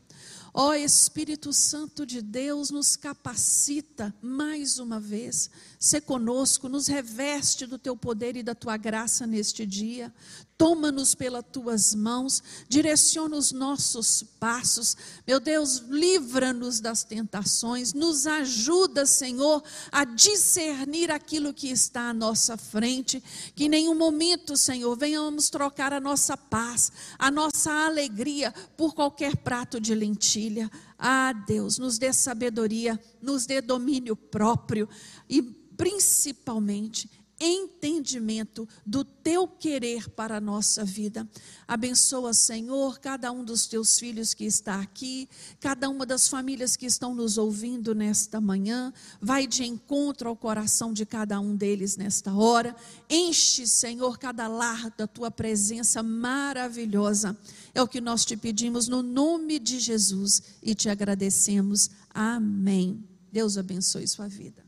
Ó 0.52 0.74
Espírito 0.74 1.52
Santo 1.52 2.04
de 2.04 2.20
Deus, 2.20 2.70
nos 2.70 2.96
capacita 2.96 4.14
mais 4.20 4.78
uma 4.78 4.98
vez, 4.98 5.50
se 5.78 6.00
conosco, 6.00 6.68
nos 6.68 6.86
reveste 6.88 7.66
do 7.66 7.78
teu 7.78 7.96
poder 7.96 8.36
e 8.36 8.42
da 8.42 8.54
tua 8.54 8.76
graça 8.76 9.26
neste 9.26 9.64
dia. 9.64 10.12
Toma-nos 10.58 11.14
pelas 11.14 11.44
tuas 11.52 11.94
mãos, 11.94 12.42
direciona 12.68 13.36
os 13.36 13.52
nossos 13.52 14.24
passos. 14.40 14.96
Meu 15.24 15.38
Deus, 15.38 15.84
livra-nos 15.88 16.80
das 16.80 17.04
tentações, 17.04 17.92
nos 17.92 18.26
ajuda, 18.26 19.06
Senhor, 19.06 19.62
a 19.92 20.04
discernir 20.04 21.12
aquilo 21.12 21.54
que 21.54 21.68
está 21.68 22.10
à 22.10 22.12
nossa 22.12 22.56
frente. 22.56 23.22
Que 23.54 23.66
em 23.66 23.68
nenhum 23.68 23.94
momento, 23.94 24.56
Senhor, 24.56 24.96
venhamos 24.96 25.48
trocar 25.48 25.92
a 25.92 26.00
nossa 26.00 26.36
paz, 26.36 26.90
a 27.16 27.30
nossa 27.30 27.70
alegria 27.70 28.52
por 28.76 28.96
qualquer 28.96 29.36
prato 29.36 29.80
de 29.80 29.94
lentilha. 30.08 30.70
Ah, 30.98 31.32
Deus, 31.32 31.78
nos 31.78 31.98
dê 31.98 32.12
sabedoria, 32.12 32.98
nos 33.20 33.46
dê 33.46 33.60
domínio 33.60 34.16
próprio 34.16 34.88
e 35.28 35.42
principalmente 35.42 37.08
entendimento 37.40 38.68
do 38.84 39.04
teu 39.04 39.46
querer 39.46 40.08
para 40.10 40.36
a 40.36 40.40
nossa 40.40 40.84
vida. 40.84 41.28
Abençoa, 41.66 42.32
Senhor, 42.32 42.98
cada 42.98 43.30
um 43.30 43.44
dos 43.44 43.66
teus 43.66 43.98
filhos 43.98 44.34
que 44.34 44.44
está 44.44 44.80
aqui, 44.80 45.28
cada 45.60 45.88
uma 45.88 46.04
das 46.04 46.28
famílias 46.28 46.76
que 46.76 46.86
estão 46.86 47.14
nos 47.14 47.38
ouvindo 47.38 47.94
nesta 47.94 48.40
manhã. 48.40 48.92
Vai 49.20 49.46
de 49.46 49.64
encontro 49.64 50.28
ao 50.28 50.36
coração 50.36 50.92
de 50.92 51.06
cada 51.06 51.38
um 51.40 51.54
deles 51.54 51.96
nesta 51.96 52.34
hora. 52.34 52.74
Enche, 53.08 53.66
Senhor, 53.66 54.18
cada 54.18 54.48
lar 54.48 54.90
da 54.96 55.06
tua 55.06 55.30
presença 55.30 56.02
maravilhosa. 56.02 57.36
É 57.74 57.82
o 57.82 57.88
que 57.88 58.00
nós 58.00 58.24
te 58.24 58.36
pedimos 58.36 58.88
no 58.88 59.02
nome 59.02 59.58
de 59.58 59.78
Jesus 59.78 60.42
e 60.62 60.74
te 60.74 60.88
agradecemos. 60.88 61.90
Amém. 62.10 63.04
Deus 63.30 63.56
abençoe 63.56 64.06
sua 64.08 64.26
vida. 64.26 64.67